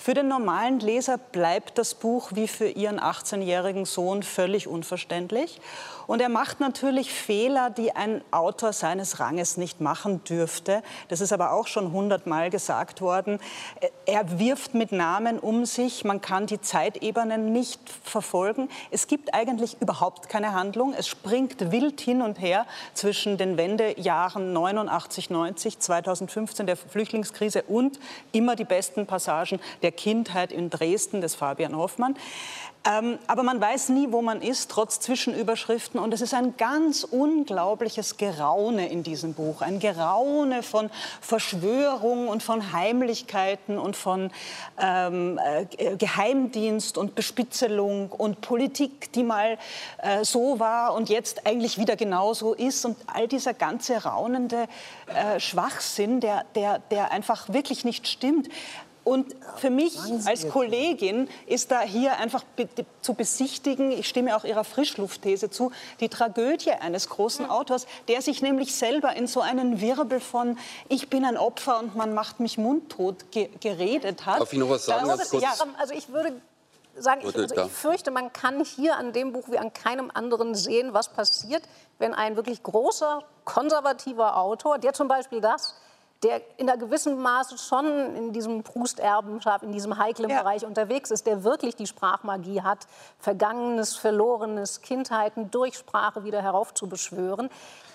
Für 0.00 0.14
den 0.14 0.28
normalen 0.28 0.78
Leser 0.78 1.18
bleibt 1.18 1.76
das 1.76 1.94
Buch 1.94 2.30
wie 2.32 2.46
für 2.46 2.68
ihren 2.68 3.00
18-jährigen 3.00 3.84
Sohn 3.84 4.22
völlig 4.22 4.68
unverständlich. 4.68 5.60
Und 6.06 6.22
er 6.22 6.30
macht 6.30 6.58
natürlich 6.58 7.12
Fehler, 7.12 7.68
die 7.68 7.94
ein 7.94 8.22
Autor 8.30 8.72
seines 8.72 9.20
Ranges 9.20 9.58
nicht 9.58 9.82
machen 9.82 10.24
dürfte. 10.24 10.82
Das 11.08 11.20
ist 11.20 11.34
aber 11.34 11.52
auch 11.52 11.66
schon 11.66 11.92
hundertmal 11.92 12.48
gesagt 12.48 13.02
worden. 13.02 13.40
Er 14.06 14.38
wirft 14.38 14.72
mit 14.72 14.90
Namen 14.90 15.38
um 15.38 15.66
sich. 15.66 16.04
Man 16.04 16.22
kann 16.22 16.46
die 16.46 16.62
Zeitebenen 16.62 17.52
nicht 17.52 17.78
verfolgen. 18.02 18.70
Es 18.90 19.06
gibt 19.06 19.34
eigentlich 19.34 19.76
überhaupt 19.82 20.30
keine 20.30 20.54
Handlung. 20.54 20.94
Es 20.96 21.08
springt 21.08 21.72
wild 21.72 22.00
hin 22.00 22.22
und 22.22 22.40
her 22.40 22.64
zwischen 22.94 23.36
den 23.36 23.58
Wendejahren 23.58 24.54
89, 24.54 25.28
90, 25.28 25.78
2015 25.78 26.66
der 26.66 26.78
Flüchtlingskrise 26.78 27.64
und 27.64 28.00
immer 28.32 28.56
die 28.56 28.64
besten 28.64 29.06
Passagen 29.06 29.60
der 29.82 29.87
Kindheit 29.92 30.52
in 30.52 30.70
Dresden 30.70 31.20
des 31.20 31.34
Fabian 31.34 31.76
Hoffmann. 31.76 32.16
Ähm, 32.88 33.18
aber 33.26 33.42
man 33.42 33.60
weiß 33.60 33.90
nie, 33.90 34.12
wo 34.12 34.22
man 34.22 34.40
ist, 34.40 34.70
trotz 34.70 35.00
Zwischenüberschriften. 35.00 36.00
Und 36.00 36.14
es 36.14 36.20
ist 36.20 36.32
ein 36.32 36.56
ganz 36.56 37.04
unglaubliches 37.04 38.16
Geraune 38.16 38.88
in 38.88 39.02
diesem 39.02 39.34
Buch. 39.34 39.60
Ein 39.62 39.78
Geraune 39.78 40.62
von 40.62 40.88
Verschwörung 41.20 42.28
und 42.28 42.42
von 42.42 42.72
Heimlichkeiten 42.72 43.78
und 43.78 43.96
von 43.96 44.30
ähm, 44.80 45.38
äh, 45.76 45.96
Geheimdienst 45.96 46.96
und 46.96 47.14
Bespitzelung 47.14 48.10
und 48.10 48.40
Politik, 48.40 49.12
die 49.12 49.24
mal 49.24 49.58
äh, 49.98 50.24
so 50.24 50.60
war 50.60 50.94
und 50.94 51.08
jetzt 51.08 51.46
eigentlich 51.46 51.78
wieder 51.78 51.96
genauso 51.96 52.54
ist. 52.54 52.84
Und 52.86 52.96
all 53.06 53.28
dieser 53.28 53.54
ganze 53.54 54.04
raunende 54.04 54.66
äh, 55.14 55.40
Schwachsinn, 55.40 56.20
der, 56.20 56.44
der, 56.54 56.78
der 56.78 57.10
einfach 57.10 57.52
wirklich 57.52 57.84
nicht 57.84 58.06
stimmt. 58.06 58.48
Und 59.08 59.34
für 59.56 59.70
mich 59.70 59.98
als 60.26 60.50
Kollegin 60.50 61.30
ist 61.46 61.70
da 61.70 61.80
hier 61.80 62.18
einfach 62.18 62.44
zu 63.00 63.14
besichtigen, 63.14 63.90
ich 63.90 64.06
stimme 64.06 64.36
auch 64.36 64.44
Ihrer 64.44 64.64
Frischluftthese 64.64 65.48
zu, 65.48 65.72
die 66.00 66.10
Tragödie 66.10 66.72
eines 66.72 67.08
großen 67.08 67.48
Autors, 67.48 67.86
der 68.08 68.20
sich 68.20 68.42
nämlich 68.42 68.74
selber 68.74 69.16
in 69.16 69.26
so 69.26 69.40
einen 69.40 69.80
Wirbel 69.80 70.20
von 70.20 70.58
ich 70.90 71.08
bin 71.08 71.24
ein 71.24 71.38
Opfer 71.38 71.78
und 71.78 71.96
man 71.96 72.12
macht 72.12 72.38
mich 72.38 72.58
mundtot 72.58 73.30
ge 73.32 73.48
geredet 73.60 74.26
hat. 74.26 74.40
Darf 74.40 74.52
ich 74.52 74.58
noch 74.58 74.68
was 74.68 74.84
sagen, 74.84 75.08
Da- 75.08 75.16
ganz 75.16 75.30
kurz? 75.30 75.42
Ja, 75.42 75.54
also 75.78 75.94
ich 75.94 76.10
würde 76.10 76.34
sagen, 76.98 77.22
ich, 77.26 77.34
also 77.34 77.54
ich 77.54 77.72
fürchte, 77.72 78.10
man 78.10 78.30
kann 78.34 78.62
hier 78.62 78.96
an 78.98 79.14
dem 79.14 79.32
Buch 79.32 79.44
wie 79.48 79.56
an 79.56 79.72
keinem 79.72 80.10
anderen 80.12 80.54
sehen, 80.54 80.92
was 80.92 81.08
passiert, 81.08 81.62
wenn 81.98 82.12
ein 82.12 82.36
wirklich 82.36 82.62
großer, 82.62 83.22
konservativer 83.46 84.36
Autor, 84.36 84.76
der 84.78 84.92
zum 84.92 85.08
Beispiel 85.08 85.40
das, 85.40 85.74
der 86.22 86.40
in 86.58 86.68
einer 86.68 86.78
gewissen 86.78 87.20
Maße 87.20 87.58
schon 87.58 88.16
in 88.16 88.32
diesem 88.32 88.62
Proust-Erbenschaft, 88.62 89.62
in 89.62 89.72
diesem 89.72 89.98
heiklen 89.98 90.30
Ja. 90.30 90.42
Bereich 90.42 90.66
unterwegs 90.66 91.10
ist, 91.10 91.26
der 91.26 91.44
wirklich 91.44 91.76
die 91.76 91.86
Sprachmagie 91.86 92.62
hat, 92.62 92.86
Vergangenes, 93.18 93.96
Verlorenes, 93.96 94.82
Kindheiten 94.82 95.50
durch 95.50 95.76
Sprache 95.76 96.24
wieder 96.24 96.42
heraufzubeschwören. 96.42 97.50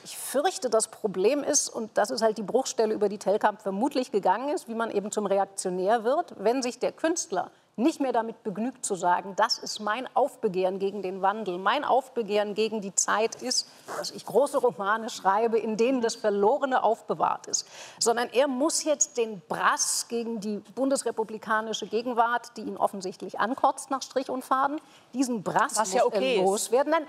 Ich 0.05 0.17
fürchte, 0.17 0.69
das 0.69 0.87
Problem 0.87 1.43
ist, 1.43 1.69
und 1.69 1.97
das 1.97 2.11
ist 2.11 2.21
halt 2.21 2.37
die 2.37 2.43
Bruchstelle, 2.43 2.93
über 2.93 3.09
die 3.09 3.17
Telkamp 3.17 3.61
vermutlich 3.61 4.11
gegangen 4.11 4.49
ist, 4.49 4.67
wie 4.67 4.75
man 4.75 4.91
eben 4.91 5.11
zum 5.11 5.25
Reaktionär 5.25 6.03
wird, 6.03 6.33
wenn 6.37 6.61
sich 6.61 6.79
der 6.79 6.91
Künstler 6.91 7.51
nicht 7.75 7.99
mehr 7.99 8.11
damit 8.11 8.43
begnügt 8.43 8.85
zu 8.85 8.93
sagen, 8.93 9.33
das 9.35 9.57
ist 9.57 9.79
mein 9.79 10.07
Aufbegehren 10.15 10.77
gegen 10.77 11.01
den 11.01 11.21
Wandel, 11.23 11.57
mein 11.57 11.83
Aufbegehren 11.83 12.53
gegen 12.53 12.81
die 12.81 12.93
Zeit 12.93 13.41
ist, 13.41 13.67
dass 13.97 14.11
ich 14.11 14.25
große 14.25 14.59
Romane 14.59 15.09
schreibe, 15.09 15.57
in 15.57 15.75
denen 15.75 16.01
das 16.01 16.15
Verlorene 16.15 16.83
aufbewahrt 16.83 17.47
ist, 17.47 17.67
sondern 17.99 18.29
er 18.31 18.47
muss 18.47 18.83
jetzt 18.83 19.17
den 19.17 19.41
Brass 19.47 20.05
gegen 20.07 20.39
die 20.39 20.57
bundesrepublikanische 20.75 21.87
Gegenwart, 21.87 22.55
die 22.57 22.61
ihn 22.61 22.77
offensichtlich 22.77 23.39
ankotzt 23.39 23.89
nach 23.89 24.03
Strich 24.03 24.29
und 24.29 24.45
Faden, 24.45 24.79
diesen 25.15 25.41
Brass 25.41 25.71
Was 25.75 25.89
muss 25.89 25.93
ja 25.93 26.05
okay 26.05 26.37
er 26.37 26.43
loswerden. 26.43 26.91
Nein, 26.91 27.07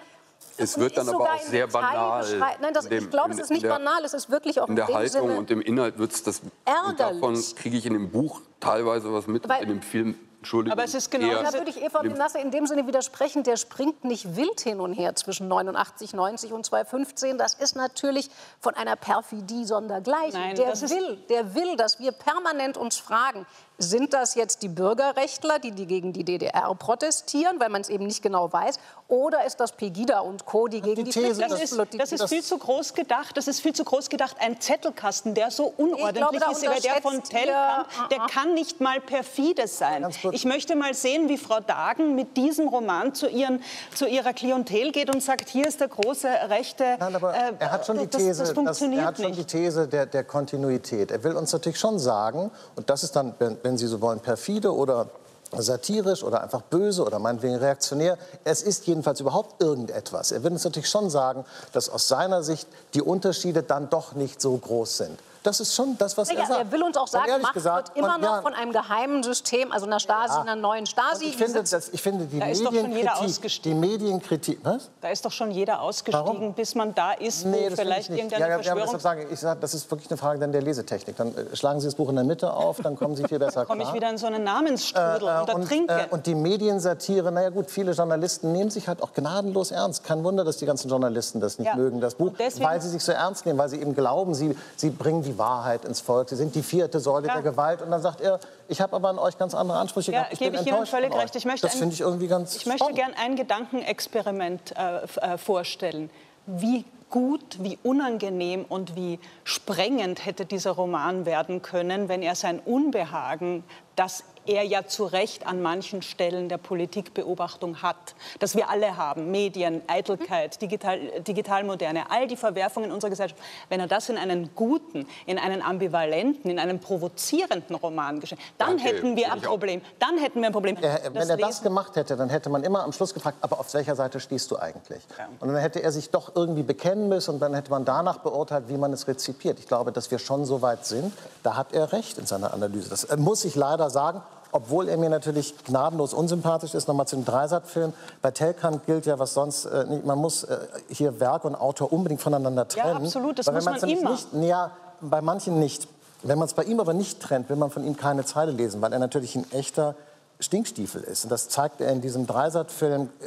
Es 0.56 0.78
wird 0.78 0.96
dann 0.96 1.08
aber 1.10 1.24
auch 1.34 1.38
sehr 1.40 1.66
Detail 1.66 1.82
banal. 1.82 2.38
Nein, 2.62 2.72
das, 2.72 2.88
dem- 2.88 3.04
ich 3.04 3.10
glaube, 3.10 3.30
es 3.32 3.36
in- 3.36 3.42
ist 3.44 3.50
nicht 3.50 3.64
der- 3.64 3.68
banal, 3.70 4.02
es 4.04 4.14
ist 4.14 4.30
wirklich 4.30 4.58
auch 4.60 4.68
In 4.68 4.76
der 4.76 4.86
dem 4.86 4.94
Haltung 4.94 5.22
Sinne 5.28 5.36
und 5.38 5.50
im 5.50 5.60
Inhalt 5.60 5.98
wird 5.98 6.12
es 6.12 6.22
das. 6.22 6.40
Ärgerlich. 6.64 6.88
Und 6.88 7.00
davon 7.00 7.56
kriege 7.56 7.76
ich 7.76 7.84
in 7.84 7.92
dem 7.92 8.10
Buch 8.10 8.40
teilweise 8.60 9.12
was 9.12 9.26
mit, 9.26 9.46
Weil- 9.46 9.62
in 9.62 9.68
dem 9.68 9.82
Film 9.82 10.18
Entschuldigung. 10.44 10.72
Aber 10.72 10.84
es 10.84 10.94
ist 10.94 11.10
genau 11.10 11.42
Da 11.42 11.52
würde 11.54 11.70
ich 11.70 11.82
Eva 11.82 12.02
Menasse 12.02 12.38
in 12.38 12.50
dem 12.50 12.66
Sinne 12.66 12.86
widersprechen, 12.86 13.42
der 13.42 13.56
springt 13.56 14.04
nicht 14.04 14.36
wild 14.36 14.60
hin 14.60 14.78
und 14.78 14.92
her 14.92 15.14
zwischen 15.16 15.48
89, 15.48 16.12
90 16.12 16.52
und 16.52 16.66
2015. 16.66 17.38
Das 17.38 17.54
ist 17.54 17.76
natürlich 17.76 18.30
von 18.60 18.74
einer 18.74 18.94
Perfidie 18.96 19.64
sondergleichen. 19.64 20.38
Nein, 20.38 20.54
der 20.56 20.68
das 20.70 20.82
ist- 20.82 20.94
will, 20.94 21.16
der 21.30 21.54
will, 21.54 21.76
dass 21.76 21.98
wir 21.98 22.12
permanent 22.12 22.76
uns 22.76 22.98
fragen, 22.98 23.46
sind 23.78 24.14
das 24.14 24.36
jetzt 24.36 24.62
die 24.62 24.68
Bürgerrechtler, 24.68 25.58
die, 25.58 25.72
die 25.72 25.86
gegen 25.86 26.12
die 26.12 26.22
DDR 26.24 26.72
protestieren, 26.76 27.58
weil 27.58 27.68
man 27.70 27.80
es 27.80 27.88
eben 27.88 28.06
nicht 28.06 28.22
genau 28.22 28.52
weiß, 28.52 28.78
oder 29.08 29.44
ist 29.44 29.58
das 29.60 29.72
Pegida 29.72 30.20
und 30.20 30.46
Co., 30.46 30.68
die 30.68 30.80
gegen 30.80 31.04
die, 31.04 31.10
These, 31.10 31.40
Das 31.40 31.60
ist, 31.60 31.76
das 31.98 32.12
ist 32.12 32.28
viel 32.28 32.42
zu 32.42 32.56
groß 32.56 32.94
gedacht. 32.94 33.36
Das 33.36 33.48
ist 33.48 33.60
viel 33.60 33.72
zu 33.74 33.84
groß 33.84 34.08
gedacht. 34.08 34.36
Ein 34.40 34.60
Zettelkasten, 34.60 35.34
der 35.34 35.50
so 35.50 35.72
unordentlich 35.76 36.14
glaube, 36.40 36.52
ist 36.52 36.62
wie 36.62 36.80
der 36.82 37.02
von 37.02 37.22
Tellkamp, 37.22 37.86
ihr- 38.00 38.08
der 38.16 38.26
kann 38.28 38.54
nicht 38.54 38.80
mal 38.80 39.00
perfide 39.00 39.66
sein. 39.68 40.06
Ich 40.32 40.44
möchte 40.44 40.76
mal 40.76 40.94
sehen, 40.94 41.28
wie 41.28 41.36
Frau 41.36 41.60
Dagen 41.60 42.14
mit 42.14 42.36
diesem 42.36 42.68
Roman 42.68 43.12
zu, 43.14 43.28
ihren, 43.28 43.62
zu 43.94 44.06
ihrer 44.06 44.32
Klientel 44.32 44.92
geht 44.92 45.12
und 45.14 45.22
sagt, 45.22 45.48
hier 45.48 45.66
ist 45.66 45.80
der 45.80 45.88
große 45.88 46.28
rechte. 46.48 46.96
Nein, 46.98 47.14
aber 47.16 47.34
äh, 47.34 47.52
er 47.58 47.72
hat 47.72 47.84
schon 47.86 47.98
die 47.98 48.06
das, 48.06 48.20
These, 48.22 48.28
das 48.30 48.38
dass- 48.48 48.52
funktioniert 48.52 49.02
er 49.02 49.06
hat 49.08 49.16
schon 49.16 49.26
nicht. 49.26 49.38
die 49.40 49.44
These 49.44 49.88
der, 49.88 50.06
der 50.06 50.24
Kontinuität. 50.24 51.10
Er 51.10 51.22
will 51.24 51.32
uns 51.36 51.52
natürlich 51.52 51.78
schon 51.78 51.98
sagen, 51.98 52.50
und 52.76 52.88
das 52.88 53.02
ist 53.02 53.14
dann, 53.16 53.34
wenn, 53.64 53.78
Sie 53.78 53.86
so 53.86 54.00
wollen, 54.00 54.20
perfide 54.20 54.72
oder 54.72 55.08
satirisch 55.56 56.22
oder 56.22 56.42
einfach 56.42 56.62
böse 56.62 57.04
oder 57.04 57.18
meinetwegen 57.18 57.56
reaktionär. 57.56 58.18
Es 58.44 58.62
ist 58.62 58.86
jedenfalls 58.86 59.20
überhaupt 59.20 59.62
irgendetwas. 59.62 60.32
Er 60.32 60.42
will 60.42 60.52
uns 60.52 60.64
natürlich 60.64 60.88
schon 60.88 61.10
sagen, 61.10 61.44
dass 61.72 61.88
aus 61.88 62.08
seiner 62.08 62.42
Sicht 62.42 62.68
die 62.94 63.02
Unterschiede 63.02 63.62
dann 63.62 63.88
doch 63.88 64.14
nicht 64.14 64.40
so 64.40 64.56
groß 64.56 64.96
sind. 64.98 65.18
Das 65.44 65.60
ist 65.60 65.74
schon 65.74 65.96
das, 65.98 66.16
was 66.16 66.28
er 66.30 66.34
Naja, 66.36 66.46
sagt. 66.48 66.60
er 66.60 66.72
will 66.72 66.82
uns 66.82 66.96
auch 66.96 67.02
Und 67.02 67.10
sagen, 67.10 67.42
Macht 67.42 67.52
gesagt, 67.54 67.88
wird 67.94 67.98
immer 67.98 68.14
und 68.16 68.22
noch 68.22 68.36
ja, 68.36 68.42
von 68.42 68.54
einem 68.54 68.72
geheimen 68.72 69.22
System, 69.22 69.70
also 69.72 69.84
einer 69.86 70.00
Stasi, 70.00 70.38
einer 70.40 70.56
neuen 70.56 70.80
und 70.80 70.88
Stasi. 70.88 71.26
ich 71.26 71.32
die 71.36 71.36
finde, 71.44 71.58
sitzt- 71.60 71.72
dass, 71.74 71.88
ich 71.90 72.00
finde 72.02 72.24
die 72.24 72.38
Da 72.40 72.46
ist 72.46 72.64
doch 72.64 72.72
schon 72.72 72.74
jeder 72.74 72.88
Medienkritik, 72.88 73.20
die 73.20 73.24
ausgestiegen. 73.34 73.80
Medienkritik, 73.80 74.58
was? 74.62 74.90
Da 75.02 75.08
ist 75.10 75.22
doch 75.24 75.30
schon 75.30 75.50
jeder 75.50 75.80
ausgestiegen, 75.82 76.26
Warum? 76.26 76.54
bis 76.54 76.74
man 76.74 76.94
da 76.94 77.12
ist, 77.12 77.44
wo 77.44 77.50
Nee, 77.50 77.68
das 77.68 77.78
vielleicht 77.78 78.08
ich 78.08 78.16
irgendeine 78.16 78.40
ja, 78.40 78.46
ja, 78.48 78.52
ja, 78.56 78.62
Verschwörung... 78.62 78.82
deshalb 78.84 79.02
sage 79.02 79.22
ich, 79.24 79.30
ich 79.32 79.38
sage, 79.40 79.60
das 79.60 79.74
ist 79.74 79.90
wirklich 79.90 80.10
eine 80.10 80.16
Frage 80.16 80.38
dann 80.40 80.50
der 80.50 80.62
Lesetechnik. 80.62 81.14
Dann 81.16 81.36
äh, 81.36 81.54
schlagen 81.54 81.78
Sie 81.78 81.86
das 81.88 81.94
Buch 81.94 82.08
in 82.08 82.14
der 82.16 82.24
Mitte 82.24 82.50
auf, 82.50 82.80
dann 82.82 82.96
kommen 82.96 83.14
Sie 83.14 83.24
viel 83.24 83.38
besser 83.38 83.66
komme 83.66 83.82
ich 83.82 83.92
wieder 83.92 84.08
in 84.08 84.16
so 84.16 84.26
einen 84.26 84.44
Namensstrudel 84.44 85.28
Äh, 85.28 85.40
und 85.42 85.54
und, 85.54 85.60
ertrinke. 85.62 85.92
äh, 85.94 86.06
und 86.10 86.24
die 86.26 86.34
Mediensatire, 86.34 87.30
naja 87.30 87.50
gut, 87.50 87.70
viele 87.70 87.92
Journalisten 87.92 88.50
nehmen 88.52 88.70
sich 88.70 88.88
halt 88.88 89.02
auch 89.02 89.12
gnadenlos 89.12 89.72
ernst. 89.72 90.04
Kein 90.04 90.24
Wunder, 90.24 90.42
dass 90.44 90.56
die 90.56 90.64
ganzen 90.66 90.88
Journalisten 90.88 91.40
das 91.40 91.58
nicht 91.58 91.68
Ja. 91.68 91.76
mögen, 91.76 92.00
das 92.00 92.14
Buch, 92.14 92.28
Und 92.28 92.40
deswegen- 92.40 92.64
weil 92.64 92.80
sie 92.80 92.88
sich 92.88 93.04
so 93.04 93.12
ernst 93.12 93.44
nehmen, 93.44 93.58
weil 93.58 93.68
sie 93.68 93.78
eben 93.78 93.94
glauben, 93.94 94.34
sie, 94.34 94.56
sie 94.76 94.88
bringen 94.88 95.22
die 95.22 95.33
Wahrheit 95.38 95.84
ins 95.84 96.00
Volk, 96.00 96.28
sie 96.28 96.36
sind 96.36 96.54
die 96.54 96.62
vierte 96.62 97.00
Säule 97.00 97.26
Ja. 97.28 97.34
der 97.34 97.42
Gewalt. 97.42 97.82
Und 97.82 97.90
dann 97.90 98.02
sagt 98.02 98.20
er, 98.20 98.40
ich 98.68 98.80
habe 98.80 98.94
aber 98.96 99.08
an 99.10 99.18
euch 99.18 99.36
ganz 99.38 99.54
andere 99.54 99.78
Ansprüche 99.78 100.12
Ja, 100.12 100.18
gehabt. 100.20 100.32
Ich 100.34 100.38
gebe 100.38 100.56
ich 100.56 100.66
Ihnen 100.66 100.86
völlig 100.86 101.14
recht. 101.14 101.34
Ich 101.36 101.44
möchte 101.44 101.66
das 101.66 101.74
ein- 101.74 101.78
finde 101.80 101.94
ich 101.94 102.00
irgendwie 102.00 102.26
ganz 102.28 102.56
Ich 102.56 102.66
möchte 102.66 102.92
gern 102.92 103.12
ein 103.22 103.36
Gedankenexperiment 103.36 104.74
äh, 104.76 105.04
äh, 105.34 105.38
vorstellen. 105.38 106.10
Wie 106.46 106.84
gut, 107.10 107.58
wie 107.60 107.78
unangenehm 107.82 108.64
und 108.68 108.96
wie 108.96 109.20
sprengend 109.44 110.26
hätte 110.26 110.44
dieser 110.46 110.72
Roman 110.72 111.26
werden 111.26 111.62
können, 111.62 112.08
wenn 112.08 112.22
er 112.22 112.34
sein 112.34 112.58
Unbehagen, 112.58 113.62
das 113.96 114.24
er 114.46 114.62
ja 114.64 114.86
zu 114.86 115.04
Recht 115.04 115.46
an 115.46 115.62
manchen 115.62 116.02
Stellen 116.02 116.48
der 116.48 116.58
Politikbeobachtung 116.58 117.82
hat, 117.82 118.14
das 118.38 118.56
wir 118.56 118.68
alle 118.68 118.96
haben, 118.96 119.30
Medien, 119.30 119.82
Eitelkeit, 119.86 120.60
Digital, 120.60 120.98
Digitalmoderne, 121.20 122.10
all 122.10 122.26
die 122.26 122.36
Verwerfungen 122.36 122.92
unserer 122.92 123.10
Gesellschaft, 123.10 123.40
wenn 123.68 123.80
er 123.80 123.86
das 123.86 124.08
in 124.08 124.18
einen 124.18 124.54
guten, 124.54 125.06
in 125.26 125.38
einen 125.38 125.62
ambivalenten, 125.62 126.50
in 126.50 126.58
einen 126.58 126.80
provozierenden 126.80 127.76
Roman 127.76 128.20
geschrieben, 128.20 128.42
dann 128.58 128.76
Danke, 128.76 128.84
hätten 128.84 129.16
wir 129.16 129.32
ein. 129.32 129.40
Problem. 129.40 129.80
Dann 129.98 130.18
hätten 130.18 130.40
wir 130.40 130.46
ein 130.48 130.52
Problem. 130.52 130.76
Er, 130.80 131.00
wenn 131.12 131.28
er 131.28 131.36
das 131.36 131.62
gemacht 131.62 131.96
hätte, 131.96 132.16
dann 132.16 132.30
hätte 132.30 132.50
man 132.50 132.62
immer 132.64 132.84
am 132.84 132.92
Schluss 132.92 133.14
gefragt, 133.14 133.38
aber 133.40 133.60
auf 133.60 133.72
welcher 133.74 133.94
Seite 133.94 134.20
stehst 134.20 134.50
du 134.50 134.58
eigentlich? 134.58 135.02
Und 135.40 135.48
dann 135.48 135.56
hätte 135.56 135.82
er 135.82 135.92
sich 135.92 136.10
doch 136.10 136.34
irgendwie 136.34 136.62
bekennen 136.62 137.08
müssen 137.08 137.34
und 137.34 137.40
dann 137.40 137.54
hätte 137.54 137.70
man 137.70 137.84
danach 137.84 138.18
beurteilt, 138.18 138.68
wie 138.68 138.76
man 138.76 138.92
es 138.92 139.06
rezipiert. 139.06 139.58
Ich 139.58 139.68
glaube, 139.68 139.92
dass 139.92 140.10
wir 140.10 140.18
schon 140.18 140.44
so 140.44 140.62
weit 140.62 140.86
sind. 140.86 141.12
Da 141.42 141.56
hat 141.56 141.72
er 141.72 141.92
recht 141.92 142.18
in 142.18 142.26
seiner 142.26 142.54
Analyse. 142.54 142.90
Das 142.90 143.04
äh, 143.04 143.16
muss 143.16 143.44
ich 143.44 143.54
leider 143.54 143.90
sagen. 143.90 144.22
Obwohl 144.56 144.88
er 144.88 144.96
mir 144.98 145.10
natürlich 145.10 145.52
gnadenlos 145.64 146.14
unsympathisch 146.14 146.74
ist, 146.74 146.86
nochmal 146.86 147.08
zu 147.08 147.16
dem 147.16 147.24
Dreisat-Film. 147.24 147.92
Bei 148.22 148.30
Tellkamp 148.30 148.86
gilt 148.86 149.04
ja, 149.04 149.18
was 149.18 149.34
sonst 149.34 149.64
äh, 149.64 149.84
nicht. 149.84 150.06
Man 150.06 150.16
muss 150.16 150.44
äh, 150.44 150.58
hier 150.90 151.18
Werk 151.18 151.44
und 151.44 151.56
Autor 151.56 151.92
unbedingt 151.92 152.20
voneinander 152.22 152.62
Ja, 152.76 152.82
trennen. 152.84 153.04
absolut, 153.04 153.36
das 153.40 153.50
muss 153.50 153.64
man 153.64 153.74
immer. 153.82 154.10
Nicht, 154.12 154.28
ja, 154.42 154.70
bei 155.00 155.20
manchen 155.20 155.58
nicht. 155.58 155.88
Wenn 156.22 156.38
man 156.38 156.46
es 156.46 156.54
bei 156.54 156.62
ihm 156.62 156.78
aber 156.78 156.94
nicht 156.94 157.20
trennt, 157.20 157.48
will 157.48 157.56
man 157.56 157.70
von 157.70 157.84
ihm 157.84 157.96
keine 157.96 158.24
Zeile 158.24 158.52
lesen, 158.52 158.80
weil 158.80 158.92
er 158.92 159.00
natürlich 159.00 159.34
ein 159.34 159.44
echter 159.50 159.96
Stinkstiefel 160.40 161.02
ist. 161.02 161.24
Und 161.24 161.30
das 161.30 161.48
zeigt 161.48 161.80
er 161.80 161.90
in 161.90 162.00
diesem 162.00 162.26
Dreisat-Film 162.26 163.08
äh, 163.20 163.24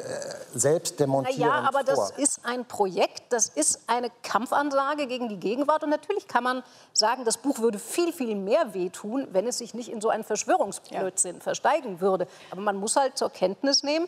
selbst 0.54 0.96
Na 0.98 1.06
demontierend 1.06 1.40
ja, 1.40 1.54
aber 1.62 1.84
das 1.84 1.96
vor. 1.96 2.20
ist 2.20 2.42
ein 2.44 2.66
Projekt, 2.66 3.24
das 3.30 3.50
ist 3.50 3.82
eine 3.88 4.10
Kampfansage 4.24 5.08
gegen 5.08 5.30
die 5.30 5.40
Gegenwart. 5.40 5.84
Und 5.84 5.90
natürlich 5.90 6.28
kann 6.28 6.44
man 6.44 6.64
sagen, 6.94 7.24
das 7.24 7.38
Buch 7.38 7.60
würde 7.60 7.80
viel, 7.80 8.12
viel 8.12 8.36
mehr 8.36 8.74
wehtun, 8.74 9.28
wenn 9.32 9.48
es 9.48 9.60
sich 9.60 9.74
nicht 9.74 9.90
in 9.90 10.02
so 10.02 10.10
einen 10.10 10.24
Verschwörungsblödsinn 10.24 11.42
versteigen 11.42 12.02
würde. 12.02 12.28
Aber 12.52 12.62
man 12.62 12.76
muss 12.76 12.96
halt 12.96 13.18
zur 13.18 13.30
Kenntnis 13.30 13.84
nehmen, 13.84 14.08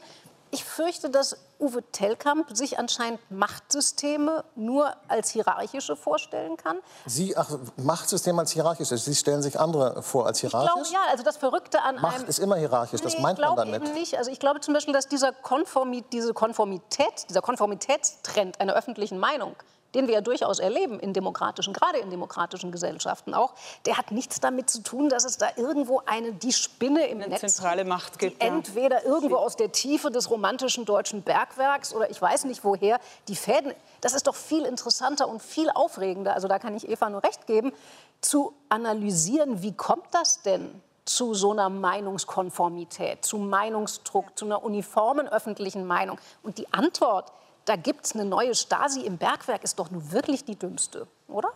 ich 0.52 0.64
fürchte, 0.66 1.10
dass 1.10 1.38
Uwe 1.60 1.84
Tellkamp 1.92 2.56
sich 2.56 2.80
anscheinend 2.80 3.20
Machtsysteme 3.30 4.44
nur 4.56 4.94
als 5.08 5.30
hierarchische 5.30 5.96
vorstellen 5.96 6.56
kann. 6.58 6.78
Sie, 7.06 7.36
ach, 7.36 7.50
Machtsystem 7.78 8.40
als 8.40 8.52
hierarchisch. 8.52 8.88
Sie 8.90 9.14
stellen 9.16 9.42
sich 9.42 9.60
andere 9.60 10.02
vor 10.02 10.26
als 10.26 10.42
Ich 10.42 10.50
glaube, 10.50 10.66
hierarchisch? 10.68 10.92
ja, 10.94 11.00
also 11.12 11.24
das 11.24 11.38
Verrückte 11.38 11.82
an 11.82 11.96
Macht 12.02 12.24
ist 12.24 12.40
immer 12.40 12.56
hierarchisch, 12.56 13.02
das 13.02 13.16
Nee, 13.16 13.22
meint 13.22 13.40
man 13.40 13.56
damit. 13.58 13.84
eben 13.84 13.94
nicht. 13.94 14.18
Also 14.18 14.32
ich 14.32 14.40
glaube 14.40 14.62
zum 14.62 14.74
Beispiel, 14.74 14.94
dass 14.94 15.08
dieser 15.08 15.34
Konformi 15.34 16.04
diese 16.14 16.34
Konformität, 16.34 17.30
dieser 17.30 17.42
Konformitätstrend 17.42 18.60
einer 18.62 18.74
öffentlichen 18.74 19.20
Meinung, 19.20 19.56
den 19.96 20.08
wir 20.08 20.16
ja 20.16 20.22
durchaus 20.22 20.60
erleben 20.60 21.00
in 21.00 21.14
demokratischen, 21.14 21.74
gerade 21.74 22.00
in 22.00 22.10
demokratischen 22.10 22.72
Gesellschaften 22.72 23.34
auch, 23.34 23.54
der 23.86 23.98
hat 23.98 24.12
nichts 24.12 24.40
damit 24.40 24.70
zu 24.70 24.82
tun, 24.84 25.10
dass 25.10 25.26
es 25.26 25.38
da 25.38 25.48
irgendwo 25.56 26.02
eine 26.06 26.34
die 26.34 26.54
Spinne 26.54 27.08
im 27.08 27.22
Eine 27.22 27.30
Netz 27.30 27.42
zentrale 27.42 27.86
Macht 27.86 28.16
die 28.16 28.28
gibt, 28.28 28.44
ja. 28.44 28.50
entweder 28.50 29.06
irgendwo 29.06 29.38
aus 29.38 29.56
der 29.56 29.72
Tiefe 29.72 30.12
des 30.12 30.30
romantischen 30.30 30.86
deutschen 30.86 31.24
Bergwerks 31.24 31.94
oder 31.94 32.10
ich 32.10 32.22
weiß 32.22 32.46
nicht 32.46 32.64
woher 32.64 33.00
die 33.28 33.36
Fäden. 33.36 33.74
Das 34.02 34.14
ist 34.14 34.28
doch 34.28 34.36
viel 34.36 34.64
interessanter 34.64 35.28
und 35.28 35.42
viel 35.42 35.70
aufregender. 35.70 36.34
Also 36.34 36.48
da 36.48 36.60
kann 36.60 36.76
ich 36.76 36.88
Eva 36.88 37.10
nur 37.10 37.24
recht 37.24 37.48
geben, 37.48 37.74
zu 38.22 38.54
analysieren, 38.70 39.62
wie 39.62 39.74
kommt 39.74 40.06
das 40.12 40.42
denn? 40.42 40.82
zu 41.06 41.34
so 41.34 41.52
einer 41.52 41.70
Meinungskonformität, 41.70 43.26
zu 43.26 43.38
Meinungsdruck, 43.38 44.38
zu 44.38 44.46
einer 44.46 44.64
uniformen 44.64 45.28
öffentlichen 45.28 45.88
Meinung. 45.88 46.20
Und 46.44 46.60
die 46.60 46.72
Antwort, 46.72 47.32
da 47.70 47.76
gibt 47.76 48.06
es 48.08 48.16
eine 48.16 48.26
neue 48.26 48.56
Stasi 48.56 49.02
im 49.02 49.18
Bergwerk, 49.18 49.64
ist 49.64 49.78
doch 49.78 49.92
nun 49.92 50.12
wirklich 50.12 50.44
die 50.44 50.56
dümmste, 50.58 51.06
oder? 51.28 51.50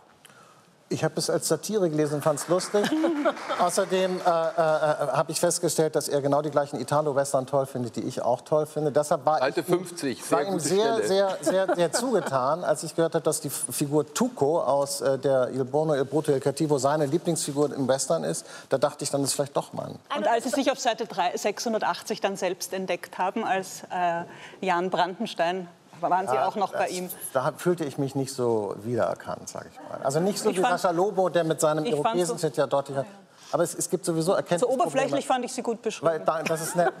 Ich 0.90 1.02
habe 1.02 1.14
es 1.16 1.28
als 1.28 1.48
Satire 1.48 1.90
gelesen 1.90 2.16
und 2.16 2.22
fand 2.22 2.38
es 2.38 2.46
lustig. 2.46 2.88
Außerdem 3.58 4.18
äh, 4.18 4.20
äh, 4.20 4.24
habe 4.24 5.32
ich 5.32 5.40
festgestellt, 5.40 5.96
dass 5.96 6.08
er 6.08 6.20
genau 6.20 6.40
die 6.40 6.50
gleichen 6.50 6.78
Italo-Western 6.78 7.46
toll 7.46 7.66
findet, 7.66 7.96
die 7.96 8.02
ich 8.02 8.22
auch 8.22 8.42
toll 8.42 8.66
finde. 8.66 8.92
Deshalb 8.92 9.26
war 9.26 9.38
Seite 9.40 9.60
ich 9.62 9.68
ihm- 9.68 9.78
50, 9.86 10.30
war 10.30 10.38
sehr 10.44 10.52
ihm 10.52 10.60
sehr, 10.60 11.02
sehr, 11.02 11.38
sehr, 11.40 11.68
sehr 11.74 11.92
zugetan, 11.92 12.62
als 12.62 12.84
ich 12.84 12.94
gehört 12.94 13.14
habe, 13.14 13.24
dass 13.24 13.40
die 13.40 13.50
Figur 13.50 14.12
Tuco 14.14 14.60
aus 14.60 15.00
äh, 15.00 15.18
der 15.18 15.48
Il 15.52 15.64
Bono, 15.64 15.94
Il 15.94 16.04
Brutto, 16.04 16.30
Il 16.30 16.38
Cattivo 16.38 16.78
seine 16.78 17.06
Lieblingsfigur 17.06 17.74
im 17.74 17.88
Western 17.88 18.22
ist. 18.22 18.46
Da 18.68 18.78
dachte 18.78 19.02
ich, 19.02 19.10
dann 19.10 19.22
ist 19.22 19.30
es 19.30 19.34
vielleicht 19.34 19.56
doch 19.56 19.72
Mann. 19.72 19.98
Und 20.16 20.28
als 20.28 20.44
Sie 20.44 20.50
sich 20.50 20.70
auf 20.70 20.78
Seite 20.78 21.06
3, 21.06 21.36
680 21.36 22.20
dann 22.20 22.36
selbst 22.36 22.72
entdeckt 22.72 23.18
haben, 23.18 23.42
als 23.42 23.82
äh, 23.90 24.24
Jan 24.60 24.90
Brandenstein, 24.90 25.66
waren 26.10 26.26
Sie 26.28 26.38
auch 26.38 26.56
noch 26.56 26.72
bei 26.72 26.88
ihm. 26.88 27.08
Da 27.32 27.52
fühlte 27.56 27.84
ich 27.84 27.98
mich 27.98 28.14
nicht 28.14 28.32
so 28.32 28.74
wiedererkannt, 28.82 29.48
sage 29.48 29.68
ich 29.72 29.78
mal. 29.88 30.00
Also 30.04 30.20
nicht 30.20 30.38
so 30.38 30.50
Ich 30.50 30.58
wie 30.58 30.62
Sascha 30.62 30.90
Lobo, 30.90 31.28
der 31.28 31.44
mit 31.44 31.60
seinem 31.60 31.84
Ich 31.84 31.92
fand 31.94 32.16
Irokesen 32.16 32.38
so- 32.38 32.46
ja 32.48 32.66
deutlich 32.66 32.96
hat. 32.98 33.06
Aber 33.52 33.62
es, 33.62 33.74
es 33.74 33.88
gibt 33.88 34.04
sowieso 34.04 34.32
Erkenntnisprobleme. 34.32 34.82
So 34.82 34.88
oberflächlich 34.88 35.26
fand 35.26 35.44
ich 35.44 35.52
Sie 35.52 35.62
gut 35.62 35.78
Weil 35.78 35.82
beschrieben. 35.82 36.22
da, 36.24 36.42
das 36.42 36.60
ist 36.60 36.74
eine, 36.76 36.92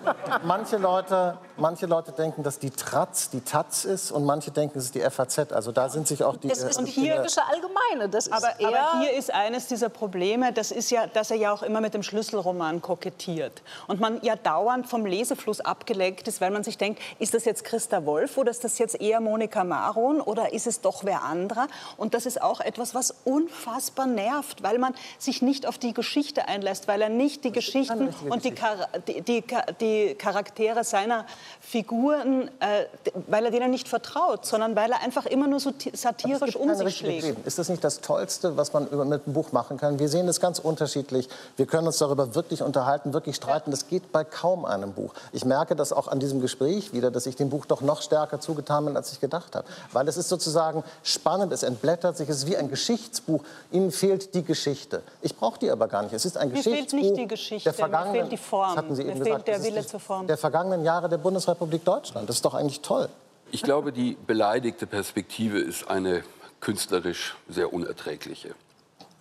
manche, 0.44 0.76
Leute, 0.76 1.38
manche 1.56 1.86
Leute 1.86 2.12
denken, 2.12 2.42
dass 2.42 2.58
die 2.58 2.70
Traz 2.70 3.30
die 3.30 3.40
Taz 3.40 3.84
ist 3.84 4.12
und 4.12 4.24
manche 4.24 4.50
denken, 4.50 4.78
es 4.78 4.86
ist 4.86 4.94
die 4.94 5.00
FAZ. 5.00 5.52
Also 5.52 5.72
da 5.72 5.88
sind 5.88 6.06
sich 6.06 6.22
auch 6.22 6.36
die... 6.36 6.50
Es 6.50 6.62
ist 6.62 6.78
äh, 6.78 6.82
politische 6.82 7.40
Allgemeine. 7.44 8.08
Das 8.08 8.26
ist 8.26 8.32
Aber, 8.32 8.48
aber 8.48 9.00
hier 9.00 9.12
ist 9.12 9.32
eines 9.32 9.66
dieser 9.66 9.88
Probleme, 9.88 10.52
das 10.52 10.70
ist 10.70 10.90
ja, 10.90 11.06
dass 11.06 11.30
er 11.30 11.36
ja 11.36 11.52
auch 11.52 11.62
immer 11.62 11.80
mit 11.80 11.94
dem 11.94 12.02
Schlüsselroman 12.02 12.80
kokettiert. 12.82 13.62
Und 13.86 14.00
man 14.00 14.20
ja 14.22 14.36
dauernd 14.36 14.86
vom 14.86 15.06
Lesefluss 15.06 15.60
abgelenkt 15.60 16.28
ist, 16.28 16.40
weil 16.40 16.50
man 16.50 16.64
sich 16.64 16.78
denkt, 16.78 17.00
ist 17.18 17.34
das 17.34 17.44
jetzt 17.44 17.64
Christa 17.64 18.04
Wolf 18.06 18.36
oder 18.38 18.50
ist 18.50 18.64
das 18.64 18.78
jetzt 18.78 19.00
eher 19.00 19.20
Monika 19.20 19.64
Maron 19.64 20.20
oder 20.20 20.52
ist 20.52 20.66
es 20.66 20.80
doch 20.80 21.04
wer 21.04 21.22
anderer? 21.22 21.66
Und 21.96 22.14
das 22.14 22.26
ist 22.26 22.40
auch 22.40 22.60
etwas, 22.60 22.94
was 22.94 23.14
unfassbar 23.24 24.06
nervt, 24.06 24.62
weil 24.62 24.78
man 24.78 24.94
sich 25.18 25.42
nicht 25.42 25.66
auf 25.66 25.78
die 25.78 25.94
Geschichte 25.94 26.43
Einlässt, 26.46 26.88
weil 26.88 27.02
er 27.02 27.08
nicht 27.08 27.44
die 27.44 27.52
Geschichten 27.52 28.14
und 28.28 28.44
die, 28.44 28.54
Char 28.54 28.88
die, 29.06 29.20
die, 29.20 29.44
die, 29.80 30.14
Charaktere 30.14 30.84
seiner 30.84 31.26
Figuren, 31.60 32.48
äh, 32.60 32.86
weil 33.26 33.44
er 33.44 33.50
denen 33.50 33.70
nicht 33.70 33.88
vertraut, 33.88 34.46
sondern 34.46 34.76
weil 34.76 34.92
er 34.92 35.02
einfach 35.02 35.26
immer 35.26 35.46
nur 35.46 35.60
so 35.60 35.72
satirisch 35.92 36.56
um 36.56 36.74
sich 36.74 36.96
schlägt. 36.96 37.46
Ist 37.46 37.58
das 37.58 37.68
nicht 37.68 37.82
das 37.82 38.00
Tollste, 38.00 38.56
was 38.56 38.72
man 38.72 38.84
mit 38.84 39.00
einem 39.00 39.20
Buch 39.26 39.52
machen 39.52 39.76
kann? 39.76 39.98
Wir 39.98 40.08
sehen 40.08 40.26
das 40.26 40.40
ganz 40.40 40.58
unterschiedlich. 40.58 41.28
Wir 41.56 41.66
können 41.66 41.86
uns 41.86 41.98
darüber 41.98 42.34
wirklich 42.34 42.62
unterhalten, 42.62 43.12
wirklich 43.12 43.36
streiten. 43.36 43.70
Das 43.70 43.88
geht 43.88 44.12
bei 44.12 44.24
kaum 44.24 44.64
einem 44.64 44.92
Buch. 44.92 45.14
Ich 45.32 45.44
merke 45.44 45.76
das 45.76 45.92
auch 45.92 46.08
an 46.08 46.20
diesem 46.20 46.40
Gespräch 46.40 46.92
wieder, 46.92 47.10
dass 47.10 47.26
ich 47.26 47.36
dem 47.36 47.50
Buch 47.50 47.66
doch 47.66 47.80
noch 47.80 48.02
stärker 48.02 48.40
zugetan 48.40 48.84
bin, 48.84 48.96
als 48.96 49.12
ich 49.12 49.20
gedacht 49.20 49.56
habe. 49.56 49.66
Weil 49.92 50.08
es 50.08 50.16
ist 50.16 50.28
sozusagen 50.28 50.84
spannend, 51.02 51.52
es 51.52 51.62
entblättert 51.62 52.16
sich, 52.16 52.28
es 52.28 52.38
ist 52.38 52.46
wie 52.46 52.56
ein 52.56 52.68
Geschichtsbuch. 52.68 53.42
Ihnen 53.72 53.90
fehlt 53.90 54.34
die 54.34 54.42
Geschichte. 54.42 55.02
Ich 55.22 55.36
brauche 55.36 55.58
die 55.58 55.70
aber 55.70 55.88
gar 55.88 56.02
nicht. 56.02 56.12
Es 56.12 56.23
ist 56.24 56.36
ein 56.36 56.48
Mir 56.48 56.56
Geschichtsbuch 56.56 56.90
fehlt 56.90 56.92
nicht 56.92 57.16
die 57.16 57.28
Geschichte, 57.28 57.70
der 57.70 57.74
vergangenen, 57.74 58.12
mir 58.12 58.18
fehlt 58.20 58.32
die 58.32 58.36
Form, 58.36 58.76
hatten 58.76 58.94
Sie 58.94 59.02
eben 59.02 59.18
mir 59.18 59.24
gesagt, 59.24 59.44
fehlt 59.44 59.58
der 59.58 59.64
Wille 59.64 59.86
zur 59.86 60.00
Form. 60.00 60.26
Der 60.26 60.36
vergangenen 60.36 60.84
Jahre 60.84 61.08
der 61.08 61.18
Bundesrepublik 61.18 61.84
Deutschland. 61.84 62.28
Das 62.28 62.36
ist 62.36 62.44
doch 62.44 62.54
eigentlich 62.54 62.80
toll. 62.80 63.08
Ich 63.50 63.62
glaube, 63.62 63.92
die 63.92 64.16
beleidigte 64.26 64.86
Perspektive 64.86 65.58
ist 65.58 65.88
eine 65.88 66.24
künstlerisch 66.60 67.36
sehr 67.48 67.72
unerträgliche. 67.72 68.54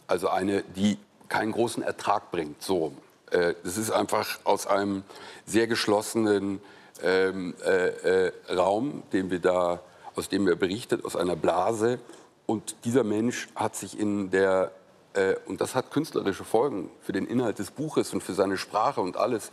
Also 0.07 0.29
eine, 0.29 0.63
die 0.75 0.97
keinen 1.29 1.51
großen 1.51 1.83
Ertrag 1.83 2.31
bringt. 2.31 2.61
So, 2.61 2.93
äh, 3.31 3.53
das 3.63 3.77
ist 3.77 3.91
einfach 3.91 4.39
aus 4.43 4.67
einem 4.67 5.03
sehr 5.45 5.67
geschlossenen 5.67 6.61
ähm, 7.03 7.53
äh, 7.65 8.27
äh, 8.27 8.31
Raum, 8.53 9.03
den 9.11 9.29
wir 9.29 9.39
da, 9.39 9.79
aus 10.15 10.29
dem 10.29 10.47
er 10.47 10.55
berichtet, 10.55 11.03
aus 11.05 11.15
einer 11.15 11.35
Blase. 11.35 11.99
Und 12.45 12.75
dieser 12.85 13.03
Mensch 13.03 13.49
hat 13.55 13.75
sich 13.75 13.99
in 13.99 14.31
der 14.31 14.71
äh, 15.13 15.35
und 15.45 15.61
das 15.61 15.75
hat 15.75 15.91
künstlerische 15.91 16.43
Folgen 16.43 16.89
für 17.01 17.11
den 17.11 17.25
Inhalt 17.25 17.59
des 17.59 17.71
Buches 17.71 18.13
und 18.13 18.21
für 18.21 18.33
seine 18.33 18.57
Sprache 18.57 19.01
und 19.01 19.17
alles, 19.17 19.51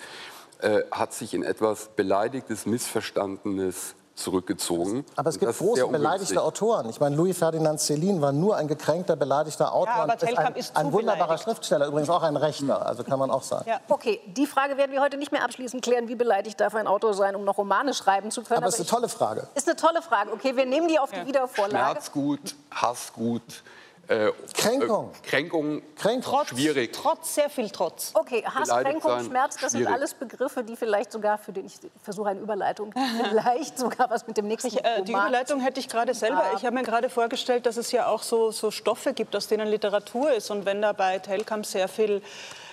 äh, 0.60 0.82
hat 0.90 1.12
sich 1.12 1.34
in 1.34 1.42
etwas 1.42 1.88
Beleidigtes, 1.96 2.66
Missverstandenes 2.66 3.94
zurückgezogen. 4.14 5.04
Aber 5.16 5.30
es 5.30 5.38
gibt 5.38 5.56
große 5.56 5.86
beleidigte 5.88 6.42
Autoren. 6.42 6.88
Ich 6.90 7.00
meine, 7.00 7.16
Louis 7.16 7.36
Ferdinand 7.36 7.80
Céline 7.80 8.20
war 8.20 8.32
nur 8.32 8.56
ein 8.56 8.68
gekränkter, 8.68 9.16
beleidigter 9.16 9.72
Autor. 9.72 9.94
aber 9.94 10.12
und 10.12 10.22
ist 10.22 10.26
Telkamp 10.26 10.48
ein, 10.48 10.60
ist 10.60 10.76
ein 10.76 10.92
wunderbarer 10.92 11.24
beleidigt. 11.24 11.44
Schriftsteller, 11.44 11.86
übrigens 11.86 12.10
auch 12.10 12.22
ein 12.22 12.36
Rechter, 12.36 12.84
also 12.84 13.02
kann 13.02 13.18
man 13.18 13.30
auch 13.30 13.42
sagen. 13.42 13.68
Ja. 13.68 13.80
Okay, 13.88 14.20
die 14.26 14.46
Frage 14.46 14.76
werden 14.76 14.92
wir 14.92 15.00
heute 15.00 15.16
nicht 15.16 15.32
mehr 15.32 15.42
abschließend 15.42 15.82
klären. 15.82 16.08
Wie 16.08 16.14
beleidigt 16.14 16.60
darf 16.60 16.74
ein 16.74 16.86
Autor 16.86 17.14
sein, 17.14 17.34
um 17.34 17.44
noch 17.44 17.58
Romane 17.58 17.94
schreiben 17.94 18.30
zu 18.30 18.42
können? 18.42 18.58
Aber 18.58 18.68
es 18.68 18.74
ist 18.74 18.80
eine 18.80 18.88
tolle 18.88 19.08
Frage. 19.08 19.48
ist 19.54 19.68
eine 19.68 19.76
tolle 19.76 20.02
Frage. 20.02 20.32
Okay, 20.32 20.54
wir 20.56 20.66
nehmen 20.66 20.88
die 20.88 20.98
auf 20.98 21.10
die 21.10 21.26
Wiedervorlage. 21.26 21.90
Schmerz 21.90 22.12
gut, 22.12 22.56
Hass 22.70 23.12
gut. 23.12 23.62
Äh, 24.10 24.32
Kränkung. 24.54 25.12
Äh, 25.12 25.28
Kränkung. 25.28 25.82
Kränkung. 25.94 26.32
Trotz, 26.32 26.48
Schwierig. 26.48 26.92
Trotz, 26.92 27.32
sehr 27.36 27.48
viel 27.48 27.70
Trotz. 27.70 28.10
Okay, 28.14 28.42
Hass, 28.44 28.68
Beleidigt 28.68 28.90
Kränkung, 28.90 29.10
sein, 29.12 29.24
Schmerz, 29.26 29.56
das 29.56 29.70
sind 29.70 29.82
schwierig. 29.82 29.94
alles 29.94 30.14
Begriffe, 30.14 30.64
die 30.64 30.74
vielleicht 30.74 31.12
sogar 31.12 31.38
für 31.38 31.52
den, 31.52 31.66
ich 31.66 31.74
versuche 32.02 32.30
eine 32.30 32.40
Überleitung, 32.40 32.92
vielleicht 33.28 33.78
sogar 33.78 34.10
was 34.10 34.26
mit 34.26 34.36
dem 34.36 34.48
nächsten 34.48 34.66
Ich, 34.66 34.84
äh, 34.84 35.02
die 35.02 35.12
Überleitung 35.12 35.60
hätte 35.60 35.78
ich 35.78 35.88
gerade 35.88 36.12
selber. 36.12 36.42
Ich 36.56 36.64
habe 36.64 36.74
mir 36.74 36.82
gerade 36.82 37.08
vorgestellt, 37.08 37.66
dass 37.66 37.76
es 37.76 37.92
ja 37.92 38.08
auch 38.08 38.24
so, 38.24 38.50
so 38.50 38.72
Stoffe 38.72 39.12
gibt, 39.12 39.36
aus 39.36 39.46
denen 39.46 39.68
Literatur 39.68 40.32
ist. 40.32 40.50
Und 40.50 40.66
wenn 40.66 40.82
da 40.82 40.92
bei 40.92 41.20
Telkamp 41.20 41.64
sehr 41.64 41.86
viel, 41.86 42.20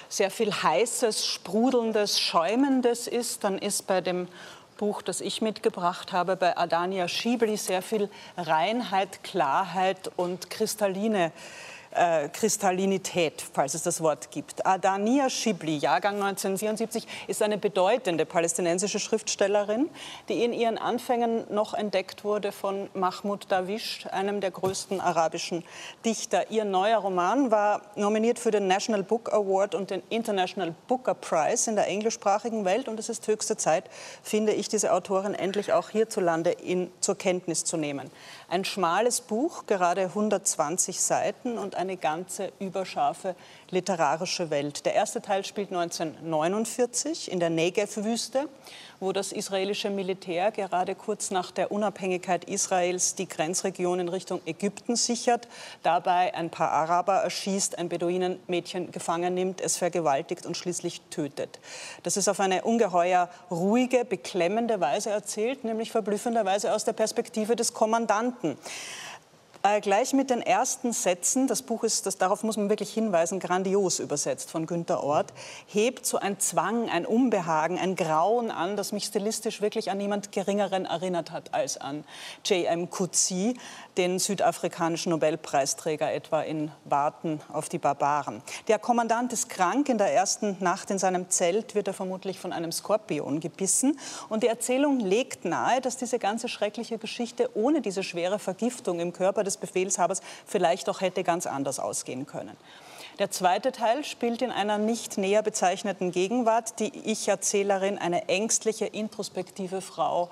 sehr 0.09 0.31
viel 0.31 0.51
heißes, 0.51 1.23
sprudelndes, 1.23 2.19
schäumendes 2.19 3.07
ist, 3.07 3.43
dann 3.43 3.59
ist 3.59 3.85
bei 3.85 4.01
dem 4.01 4.27
Buch, 4.77 5.01
das 5.01 5.21
ich 5.21 5.41
mitgebracht 5.41 6.13
habe, 6.13 6.35
bei 6.35 6.57
Adania 6.57 7.07
Schibli 7.07 7.57
sehr 7.57 7.81
viel 7.81 8.09
Reinheit, 8.37 9.23
Klarheit 9.23 10.11
und 10.15 10.49
kristalline 10.49 11.31
äh, 11.97 12.29
Kristallinität, 12.29 13.43
falls 13.53 13.73
es 13.73 13.83
das 13.83 14.01
Wort 14.01 14.31
gibt. 14.31 14.65
Adania 14.65 15.29
Shibli, 15.29 15.77
Jahrgang 15.77 16.15
1974, 16.15 17.07
ist 17.27 17.41
eine 17.41 17.57
bedeutende 17.57 18.25
palästinensische 18.25 18.99
Schriftstellerin, 18.99 19.89
die 20.29 20.43
in 20.43 20.53
ihren 20.53 20.77
Anfängen 20.77 21.43
noch 21.53 21.73
entdeckt 21.73 22.23
wurde 22.23 22.51
von 22.51 22.89
Mahmoud 22.93 23.45
Darwish, 23.49 24.05
einem 24.11 24.41
der 24.41 24.51
größten 24.51 25.01
arabischen 25.01 25.63
Dichter. 26.05 26.51
Ihr 26.51 26.65
neuer 26.65 26.99
Roman 26.99 27.51
war 27.51 27.81
nominiert 27.95 28.39
für 28.39 28.51
den 28.51 28.67
National 28.67 29.03
Book 29.03 29.33
Award 29.33 29.75
und 29.75 29.89
den 29.89 30.03
International 30.09 30.75
Booker 30.87 31.13
Prize 31.13 31.69
in 31.69 31.75
der 31.75 31.87
englischsprachigen 31.87 32.65
Welt. 32.65 32.87
Und 32.87 32.99
es 32.99 33.09
ist 33.09 33.27
höchste 33.27 33.57
Zeit, 33.57 33.85
finde 34.21 34.53
ich, 34.53 34.69
diese 34.69 34.93
Autorin 34.93 35.33
endlich 35.33 35.73
auch 35.73 35.89
hierzulande 35.89 36.51
in, 36.51 36.91
zur 36.99 37.17
Kenntnis 37.17 37.63
zu 37.63 37.77
nehmen. 37.77 38.09
Ein 38.49 38.65
schmales 38.65 39.21
Buch, 39.21 39.65
gerade 39.65 40.03
120 40.03 41.01
Seiten 41.01 41.57
und 41.57 41.75
eine 41.87 41.97
ganze 41.97 42.51
überscharfe 42.59 43.35
literarische 43.69 44.49
Welt. 44.49 44.85
Der 44.85 44.93
erste 44.93 45.21
Teil 45.21 45.45
spielt 45.45 45.71
1949 45.71 47.31
in 47.31 47.39
der 47.39 47.49
Negev-Wüste, 47.49 48.49
wo 48.99 49.13
das 49.13 49.31
israelische 49.31 49.89
Militär 49.89 50.51
gerade 50.51 50.95
kurz 50.95 51.31
nach 51.31 51.51
der 51.51 51.71
Unabhängigkeit 51.71 52.45
Israels 52.45 53.15
die 53.15 53.27
Grenzregion 53.27 53.99
in 53.99 54.09
Richtung 54.09 54.41
Ägypten 54.45 54.95
sichert, 54.95 55.47
dabei 55.83 56.33
ein 56.33 56.49
paar 56.49 56.71
Araber 56.71 57.17
erschießt, 57.17 57.77
ein 57.77 57.89
Beduinenmädchen 57.89 58.91
gefangen 58.91 59.33
nimmt, 59.33 59.61
es 59.61 59.77
vergewaltigt 59.77 60.45
und 60.45 60.57
schließlich 60.57 61.01
tötet. 61.09 61.59
Das 62.03 62.17
ist 62.17 62.27
auf 62.27 62.39
eine 62.39 62.63
ungeheuer 62.63 63.29
ruhige, 63.49 64.03
beklemmende 64.03 64.81
Weise 64.81 65.11
erzählt, 65.11 65.63
nämlich 65.63 65.91
verblüffenderweise 65.91 66.73
aus 66.73 66.83
der 66.83 66.93
Perspektive 66.93 67.55
des 67.55 67.73
Kommandanten. 67.73 68.57
Äh, 69.67 69.81
gleich 69.81 70.13
mit 70.13 70.29
den 70.29 70.41
ersten 70.41 70.93
Sätzen, 70.93 71.47
das 71.47 71.61
Buch 71.61 71.83
ist, 71.83 72.05
das, 72.05 72.17
darauf 72.17 72.43
muss 72.43 72.55
man 72.55 72.69
wirklich 72.69 72.93
hinweisen, 72.93 73.41
grandios 73.41 73.99
übersetzt 73.99 74.49
von 74.49 74.65
Günter 74.65 75.03
Ort, 75.03 75.33
hebt 75.65 76.05
so 76.05 76.17
ein 76.17 76.39
Zwang, 76.39 76.89
ein 76.89 77.05
Unbehagen, 77.05 77.77
ein 77.77 77.97
Grauen 77.97 78.49
an, 78.49 78.77
das 78.77 78.93
mich 78.93 79.03
stilistisch 79.05 79.59
wirklich 79.59 79.91
an 79.91 79.97
niemand 79.97 80.31
Geringeren 80.31 80.85
erinnert 80.85 81.31
hat 81.31 81.53
als 81.53 81.75
an 81.75 82.05
J.M. 82.45 82.89
Coetzee, 82.89 83.55
den 83.97 84.19
südafrikanischen 84.19 85.09
Nobelpreisträger 85.09 86.13
etwa 86.13 86.43
in 86.43 86.71
Warten 86.85 87.41
auf 87.51 87.67
die 87.67 87.79
Barbaren. 87.79 88.41
Der 88.69 88.79
Kommandant 88.79 89.33
ist 89.33 89.49
krank, 89.49 89.89
in 89.89 89.97
der 89.97 90.13
ersten 90.13 90.55
Nacht 90.61 90.91
in 90.91 90.99
seinem 90.99 91.29
Zelt 91.29 91.75
wird 91.75 91.87
er 91.89 91.93
vermutlich 91.93 92.39
von 92.39 92.53
einem 92.53 92.71
Skorpion 92.71 93.41
gebissen 93.41 93.99
und 94.29 94.43
die 94.43 94.47
Erzählung 94.47 95.01
legt 95.01 95.43
nahe, 95.43 95.81
dass 95.81 95.97
diese 95.97 96.19
ganze 96.19 96.47
schreckliche 96.47 96.97
Geschichte 96.97 97.49
ohne 97.53 97.81
diese 97.81 98.03
schwere 98.03 98.39
Vergiftung 98.39 99.01
im 99.01 99.11
Körper 99.11 99.43
des 99.43 99.56
Befehlshabers 99.57 100.21
vielleicht 100.45 100.89
auch 100.89 101.01
hätte 101.01 101.23
ganz 101.23 101.45
anders 101.47 101.79
ausgehen 101.79 102.25
können. 102.25 102.55
Der 103.19 103.31
zweite 103.31 103.71
Teil 103.71 104.03
spielt 104.03 104.43
in 104.43 104.51
einer 104.51 104.77
nicht 104.77 105.17
näher 105.17 105.41
bezeichneten 105.41 106.11
Gegenwart. 106.11 106.79
Die 106.79 106.95
Ich-Erzählerin, 107.11 107.97
eine 107.97 108.29
ängstliche, 108.29 108.85
introspektive 108.85 109.81
Frau, 109.81 110.29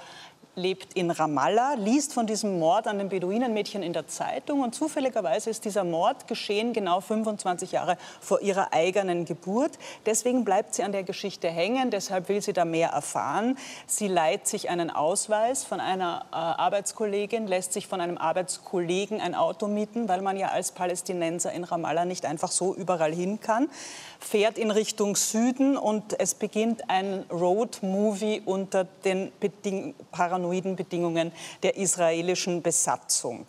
lebt 0.55 0.93
in 0.93 1.11
Ramallah, 1.11 1.75
liest 1.75 2.13
von 2.13 2.27
diesem 2.27 2.59
Mord 2.59 2.87
an 2.87 2.97
dem 2.97 3.09
Beduinenmädchen 3.09 3.83
in 3.83 3.93
der 3.93 4.07
Zeitung 4.07 4.61
und 4.61 4.73
zufälligerweise 4.73 5.49
ist 5.49 5.65
dieser 5.65 5.83
Mord 5.83 6.27
geschehen 6.27 6.73
genau 6.73 7.01
25 7.01 7.73
Jahre 7.73 7.97
vor 8.21 8.41
ihrer 8.41 8.73
eigenen 8.73 9.25
Geburt. 9.25 9.71
Deswegen 10.05 10.45
bleibt 10.45 10.73
sie 10.73 10.83
an 10.83 10.91
der 10.91 11.03
Geschichte 11.03 11.49
hängen, 11.49 11.91
deshalb 11.91 12.29
will 12.29 12.41
sie 12.41 12.53
da 12.53 12.65
mehr 12.65 12.89
erfahren. 12.89 13.57
Sie 13.87 14.07
leiht 14.07 14.47
sich 14.47 14.69
einen 14.69 14.89
Ausweis 14.89 15.63
von 15.63 15.79
einer 15.79 16.25
äh, 16.31 16.35
Arbeitskollegin, 16.35 17.47
lässt 17.47 17.73
sich 17.73 17.87
von 17.87 18.01
einem 18.01 18.17
Arbeitskollegen 18.17 19.19
ein 19.21 19.35
Auto 19.35 19.67
mieten, 19.67 20.07
weil 20.07 20.21
man 20.21 20.37
ja 20.37 20.49
als 20.49 20.71
Palästinenser 20.71 21.51
in 21.51 21.63
Ramallah 21.63 22.05
nicht 22.05 22.25
einfach 22.25 22.51
so 22.51 22.73
überall 22.73 23.13
hin 23.13 23.39
kann, 23.39 23.69
fährt 24.19 24.57
in 24.57 24.71
Richtung 24.71 25.15
Süden 25.15 25.77
und 25.77 26.19
es 26.19 26.33
beginnt 26.33 26.89
ein 26.89 27.25
Road-Movie 27.29 28.41
unter 28.45 28.85
den 29.03 29.31
Beding 29.39 29.93
paranoiden 30.45 30.75
Bedingungen 30.75 31.31
der 31.63 31.77
israelischen 31.77 32.61
Besatzung. 32.61 33.45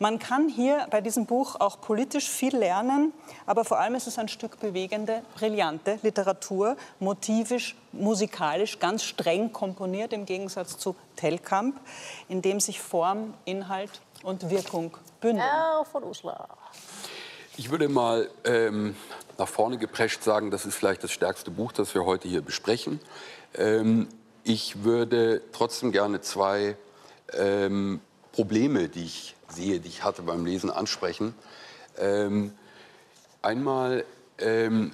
Man 0.00 0.18
kann 0.18 0.48
hier 0.48 0.88
bei 0.90 1.00
diesem 1.00 1.24
Buch 1.24 1.54
auch 1.60 1.80
politisch 1.80 2.28
viel 2.28 2.56
lernen, 2.56 3.12
aber 3.46 3.64
vor 3.64 3.78
allem 3.78 3.94
ist 3.94 4.08
es 4.08 4.18
ein 4.18 4.26
Stück 4.26 4.58
bewegende, 4.58 5.22
brillante 5.36 6.00
Literatur, 6.02 6.76
motivisch, 6.98 7.76
musikalisch, 7.92 8.80
ganz 8.80 9.04
streng 9.04 9.52
komponiert 9.52 10.12
im 10.12 10.26
Gegensatz 10.26 10.78
zu 10.78 10.96
Telkamp, 11.14 11.78
in 12.28 12.42
dem 12.42 12.58
sich 12.58 12.80
Form, 12.80 13.34
Inhalt 13.44 14.00
und 14.24 14.50
Wirkung 14.50 14.96
bündeln. 15.20 15.48
Herr 15.48 15.84
von 15.84 16.02
Uslar. 16.02 16.48
Ich 17.56 17.70
würde 17.70 17.88
mal 17.88 18.28
ähm, 18.44 18.96
nach 19.38 19.46
vorne 19.46 19.78
geprescht 19.78 20.24
sagen, 20.24 20.50
das 20.50 20.66
ist 20.66 20.74
vielleicht 20.74 21.04
das 21.04 21.12
stärkste 21.12 21.52
Buch, 21.52 21.70
das 21.70 21.94
wir 21.94 22.04
heute 22.04 22.26
hier 22.26 22.42
besprechen. 22.42 22.98
Ähm, 23.54 24.08
ich 24.44 24.84
würde 24.84 25.42
trotzdem 25.52 25.90
gerne 25.90 26.20
zwei 26.20 26.76
ähm, 27.32 28.00
Probleme, 28.32 28.88
die 28.88 29.04
ich 29.04 29.34
sehe, 29.48 29.80
die 29.80 29.88
ich 29.88 30.04
hatte 30.04 30.22
beim 30.22 30.44
Lesen, 30.44 30.70
ansprechen. 30.70 31.34
Ähm, 31.98 32.52
einmal 33.42 34.04
ähm, 34.38 34.92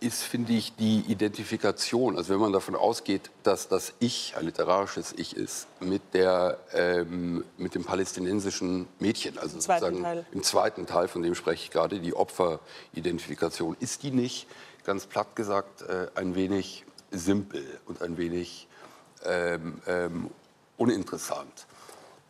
ist, 0.00 0.22
finde 0.22 0.52
ich, 0.52 0.74
die 0.76 1.00
Identifikation, 1.08 2.16
also 2.16 2.32
wenn 2.32 2.40
man 2.40 2.52
davon 2.52 2.74
ausgeht, 2.74 3.30
dass 3.44 3.68
das 3.68 3.94
Ich 4.00 4.34
ein 4.36 4.44
literarisches 4.44 5.14
Ich 5.16 5.36
ist, 5.36 5.68
mit, 5.80 6.02
der, 6.12 6.58
ähm, 6.72 7.44
mit 7.56 7.74
dem 7.74 7.84
palästinensischen 7.84 8.88
Mädchen, 8.98 9.38
also 9.38 9.58
Zweiten 9.58 9.84
sozusagen 9.84 10.02
Teil. 10.02 10.26
im 10.32 10.42
zweiten 10.42 10.86
Teil, 10.86 11.08
von 11.08 11.22
dem 11.22 11.34
spreche 11.34 11.64
ich 11.64 11.70
gerade, 11.70 12.00
die 12.00 12.14
Opferidentifikation, 12.14 13.76
ist 13.80 14.02
die 14.02 14.10
nicht 14.10 14.46
ganz 14.84 15.06
platt 15.06 15.36
gesagt, 15.36 15.82
äh, 15.82 16.08
ein 16.14 16.34
wenig 16.34 16.84
simpel 17.12 17.64
und 17.86 18.02
ein 18.02 18.16
wenig 18.16 18.66
ähm, 19.24 19.80
ähm, 19.86 20.30
uninteressant. 20.76 21.66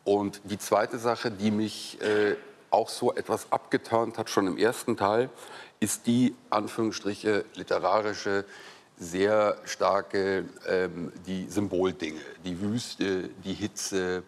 Und 0.03 0.41
die 0.43 0.57
zweite 0.57 0.97
Sache, 0.97 1.31
die 1.31 1.51
mich 1.51 2.01
äh, 2.01 2.35
auch 2.69 2.89
so 2.89 3.13
etwas 3.13 3.51
abgeturnt 3.51 4.17
hat, 4.17 4.29
schon 4.29 4.47
im 4.47 4.57
ersten 4.57 4.97
Teil, 4.97 5.29
ist 5.79 6.07
die, 6.07 6.35
Anführungsstriche, 6.49 7.45
literarische, 7.55 8.45
sehr 8.97 9.57
starke, 9.65 10.45
ähm, 10.67 11.11
die 11.25 11.47
Symboldinge, 11.49 12.21
die 12.45 12.59
Wüste, 12.59 13.29
die 13.43 13.53
Hitze, 13.53 14.23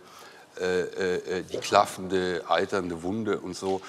äh, 0.60 0.82
äh, 0.82 1.44
die 1.44 1.58
klaffende, 1.58 2.44
eiternde 2.48 3.04
Wunde 3.04 3.40
und 3.40 3.56
so. 3.56 3.82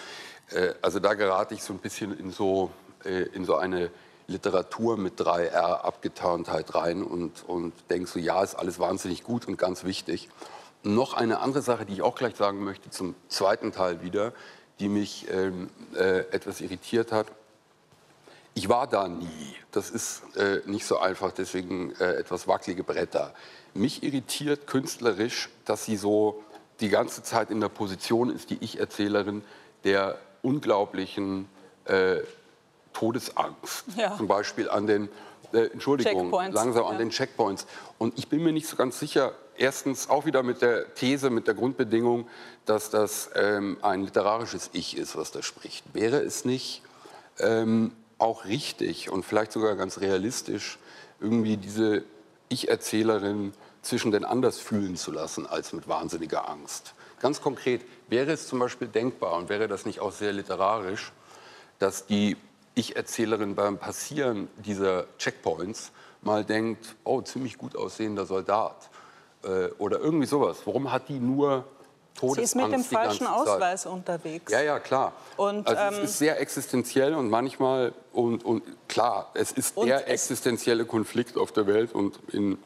Äh, 0.51 0.75
also 0.83 0.99
da 0.99 1.15
gerate 1.15 1.55
ich 1.55 1.63
so 1.63 1.73
ein 1.73 1.79
bisschen 1.79 2.19
in 2.19 2.31
so, 2.31 2.71
äh, 3.05 3.23
in 3.35 3.45
so 3.45 3.57
eine 3.57 3.91
Literatur 4.29 4.97
mit 4.97 5.21
3R 5.21 5.83
Abgetarntheit 5.83 6.75
rein 6.75 7.03
und, 7.03 7.45
und 7.47 7.73
denke 7.91 8.09
so, 8.09 8.19
ja, 8.19 8.43
ist 8.43 8.55
alles 8.55 8.79
wahnsinnig 8.79 9.23
gut 9.23 9.47
und 9.47 9.57
ganz 9.57 9.85
wichtig. 9.85 10.29
Noch 10.83 11.15
eine 11.15 11.41
andere 11.41 11.63
Sache, 11.63 11.87
die 11.87 11.95
ich 11.95 12.03
auch 12.03 12.17
gleich 12.17 12.37
sagen 12.37 12.65
möchte, 12.65 12.91
zum 12.91 13.15
zweiten 13.29 13.73
Teil 13.73 14.03
wieder, 14.03 14.33
die 14.79 14.89
mich 14.89 15.27
ähm, 15.31 15.71
äh, 15.95 16.21
etwas 16.31 16.61
irritiert 16.61 17.13
hat. 17.13 17.27
Ich 18.55 18.69
war 18.69 18.87
da 18.87 19.07
nie. 19.09 19.55
Das 19.71 19.91
ist 19.91 20.23
äh, 20.37 20.61
nicht 20.67 20.87
so 20.87 20.99
einfach, 20.99 21.33
deswegen 21.33 21.95
äh, 21.97 22.15
etwas 22.15 22.49
wackelige 22.49 22.85
Bretter. 22.85 23.35
Mich 23.75 24.03
irritiert 24.03 24.67
künstlerisch, 24.67 25.51
dass 25.65 25.85
sie 25.85 25.97
so 25.97 26.43
die 26.81 26.89
ganze 26.89 27.23
Zeit 27.23 27.51
in 27.51 27.61
der 27.61 27.69
Position 27.69 28.31
ist, 28.31 28.51
die 28.51 28.59
Ich-Erzählerin, 28.61 29.45
der 29.85 30.19
unglaublichen 30.43 31.49
äh, 31.85 32.19
Todesangst. 32.97 33.85
Ja. 33.97 34.17
Zum 34.17 34.27
Beispiel 34.27 34.71
an 34.71 34.87
den, 34.87 35.11
äh, 35.53 35.67
Entschuldigung, 35.67 36.31
langsam 36.31 36.87
an 36.87 36.93
ja. 36.93 36.99
den 36.99 37.11
Checkpoints. 37.11 37.67
Und 37.99 38.19
ich 38.19 38.29
bin 38.29 38.43
mir 38.43 38.53
nicht 38.53 38.67
so 38.67 38.77
ganz 38.77 38.99
sicher, 38.99 39.33
erstens 39.59 40.09
auch 40.09 40.25
wieder 40.25 40.43
mit 40.43 40.63
der 40.63 40.95
These, 40.95 41.29
mit 41.29 41.47
der 41.47 41.53
Grundbedingung, 41.53 42.27
dass 42.65 42.89
das 42.89 43.29
ähm, 43.35 43.77
ein 43.83 44.05
literarisches 44.05 44.71
Ich 44.73 44.97
ist, 44.97 45.15
was 45.15 45.31
da 45.31 45.43
spricht. 45.43 45.85
Wäre 45.93 46.21
es 46.21 46.47
nicht 46.47 46.83
ähm, 47.39 47.93
auch 48.17 48.47
richtig 48.47 49.11
und 49.11 49.27
vielleicht 49.27 49.53
sogar 49.53 49.77
ganz 49.77 50.01
realistisch, 50.01 50.79
irgendwie 51.21 51.59
diese 51.59 52.03
Ich-Erzählerin 52.49 53.53
zwischen 53.83 54.11
den 54.11 54.25
anders 54.25 54.59
fühlen 54.59 54.97
zu 54.97 55.13
lassen 55.13 55.47
als 55.47 55.75
mit 55.75 55.87
wahnsinniger 55.87 56.49
Angst? 56.49 56.95
Ganz 57.21 57.43
konkret, 57.43 57.83
wäre 58.09 58.33
es 58.33 58.49
zum 58.49 58.59
Beispiel 58.59 58.89
denkbar 58.89 59.35
und 59.37 59.51
wäre 59.51 59.69
das 59.69 59.85
nicht 59.85 60.01
auch 60.01 60.13
sehr 60.13 60.33
literarisch, 60.33 61.13
dass 61.79 62.07
die 62.07 62.39
Ich-Erzählerin 62.77 63.55
beim 63.55 63.79
Passieren 63.79 64.49
dieser 64.59 65.07
Checkpoints 65.19 65.93
mal 66.21 66.45
denkt, 66.45 66.95
oh, 67.05 67.23
ziemlich 67.23 67.57
gut 67.57 67.75
aussehender 67.75 68.27
Soldat 68.27 68.91
äh, 69.43 69.69
oder 69.79 69.99
irgendwie 69.99 70.27
sowas. 70.27 70.59
Warum 70.65 70.93
hat 70.93 71.09
die 71.09 71.19
nur 71.19 71.65
Todesangst 72.17 72.37
Sie 72.37 72.43
ist 72.43 72.55
mit 72.55 72.73
dem 72.73 72.85
falschen 72.85 73.27
Ausweis 73.27 73.87
unterwegs. 73.87 74.51
Ja, 74.51 74.63
ja, 74.63 74.79
klar. 74.79 75.13
Und, 75.37 75.67
also 75.67 75.97
ähm, 75.97 76.03
es 76.03 76.11
ist 76.11 76.19
sehr 76.19 76.41
existenziell 76.41 77.15
und 77.15 77.29
manchmal, 77.29 77.93
und, 78.13 78.45
und 78.45 78.63
klar, 78.89 79.31
es 79.35 79.53
ist 79.53 79.77
der 79.77 80.09
existenzielle 80.09 80.87
Konflikt 80.87 81.37
auf 81.37 81.53
der 81.53 81.67
Welt 81.67 81.95
und 81.95 82.19
in 82.33 82.59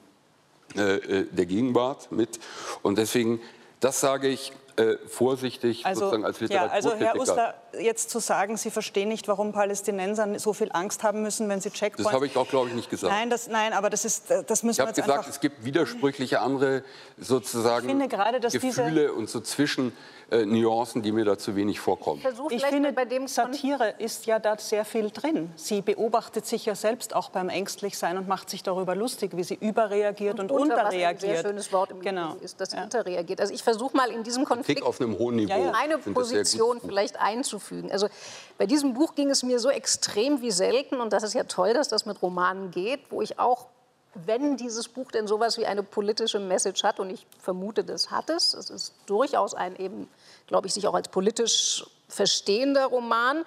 äh, 0.77 0.97
äh 0.97 1.27
der 1.31 1.47
Gegenwart 1.47 2.13
mit. 2.13 2.39
Und 2.83 2.99
deswegen, 2.99 3.41
das 3.81 4.01
sage 4.01 4.29
ich, 4.29 4.53
äh, 4.81 4.99
vorsichtig 5.07 5.87
also, 5.87 6.01
sozusagen 6.01 6.25
als 6.25 6.41
Literaturkritiker. 6.41 6.95
Ja, 6.97 7.11
also 7.11 7.19
Herr 7.19 7.21
Uster, 7.21 7.55
jetzt 7.81 8.11
zu 8.11 8.19
sagen, 8.19 8.57
Sie 8.57 8.71
verstehen 8.71 9.09
nicht, 9.09 9.29
warum 9.29 9.53
Palästinenser 9.53 10.39
so 10.39 10.53
viel 10.53 10.71
Angst 10.73 11.03
haben 11.03 11.23
müssen, 11.23 11.49
wenn 11.49 11.61
sie 11.61 11.71
Checkpoints... 11.71 12.05
Das 12.05 12.13
habe 12.13 12.27
ich 12.27 12.37
auch, 12.37 12.49
glaube 12.49 12.69
ich, 12.69 12.75
nicht 12.75 12.91
gesagt. 12.91 13.13
Nein, 13.13 13.31
das, 13.31 13.49
nein 13.49 13.73
aber 13.73 13.91
das, 13.91 14.05
ist, 14.05 14.31
das 14.31 14.63
müssen 14.63 14.81
ich 14.81 14.87
wir 14.87 14.87
jetzt 14.87 14.97
gesagt, 14.97 15.29
es 15.29 15.41
gibt 15.41 15.65
widersprüchliche 15.65 16.41
andere 16.41 16.83
sozusagen 17.19 17.87
ich 17.87 17.91
finde 17.91 18.09
gerade, 18.09 18.41
dass 18.41 18.53
Gefühle 18.53 18.91
diese 18.91 19.13
und 19.13 19.29
so 19.29 19.41
zwischen 19.41 19.93
äh, 20.31 20.47
Nuancen, 20.47 21.03
die 21.03 21.13
mir 21.13 21.25
da 21.25 21.37
zu 21.37 21.57
wenig 21.57 21.81
vorkommen. 21.81 22.23
Ich, 22.51 22.57
ich 22.57 22.65
finde, 22.65 22.93
bei 22.93 23.05
dem 23.05 23.27
Satire 23.27 23.95
ist 23.99 24.27
ja 24.27 24.39
da 24.39 24.57
sehr 24.59 24.85
viel 24.85 25.11
drin. 25.11 25.51
Sie 25.57 25.83
beobachtet 25.83 26.47
sich 26.47 26.67
ja 26.67 26.75
selbst 26.75 27.17
auch 27.17 27.31
beim 27.31 27.49
Ängstlichsein 27.49 28.17
und 28.17 28.29
macht 28.29 28.49
sich 28.49 28.63
darüber 28.63 28.95
lustig, 28.95 29.33
wie 29.35 29.43
sie 29.43 29.59
überreagiert 29.61 30.39
und, 30.39 30.53
und 30.53 30.63
unterreagiert. 30.63 31.17
Was 31.17 31.25
ein 31.25 31.35
sehr 31.35 31.43
schönes 31.43 31.73
Wort 31.73 31.91
im 31.91 32.01
genau. 32.01 32.37
ist, 32.41 32.61
dass 32.61 32.71
sie 32.71 32.77
ja. 32.77 32.85
unterreagiert. 32.85 33.41
Also 33.41 33.53
ich 33.53 33.63
versuche 33.63 33.97
mal 33.97 34.11
in 34.11 34.23
diesem 34.23 34.45
Konflikt 34.45 34.70
auf 34.83 35.01
einem 35.01 35.19
hohen 35.19 35.37
Niveau. 35.37 35.51
Ja, 35.53 35.59
ja. 35.59 35.73
meine 35.73 35.99
Position 35.99 36.81
vielleicht 36.81 37.19
einzufügen. 37.19 37.91
Also 37.93 38.09
bei 38.59 38.67
diesem 38.67 38.95
Buch 38.95 39.15
ging 39.15 39.31
es 39.31 39.43
mir 39.43 39.59
so 39.59 39.71
extrem 39.71 40.41
wie 40.41 40.51
selten 40.51 41.01
und 41.01 41.13
das 41.13 41.23
ist 41.23 41.35
ja 41.35 41.45
toll, 41.45 41.75
dass 41.75 41.89
das 41.89 42.07
mit 42.07 42.21
Romanen 42.23 42.71
geht, 42.71 43.01
wo 43.11 43.23
ich 43.23 43.39
auch 43.39 43.67
wenn 44.15 44.57
dieses 44.57 44.89
Buch 44.89 45.11
denn 45.13 45.27
sowas 45.27 45.57
wie 45.57 45.67
eine 45.67 45.83
politische 45.83 46.41
Message 46.41 46.83
hat, 46.83 47.01
und 47.01 47.11
ich 47.11 47.27
vermute, 47.39 47.85
das 47.85 48.11
hat 48.11 48.29
es, 48.31 48.55
es 48.55 48.71
ist 48.71 48.95
durchaus 49.07 49.55
ein 49.55 49.77
eben, 49.77 50.09
glaube 50.47 50.67
ich, 50.67 50.75
sich 50.75 50.87
auch 50.89 50.95
als 50.95 51.09
politisch 51.09 51.87
verstehender 52.09 52.87
Roman, 52.87 53.45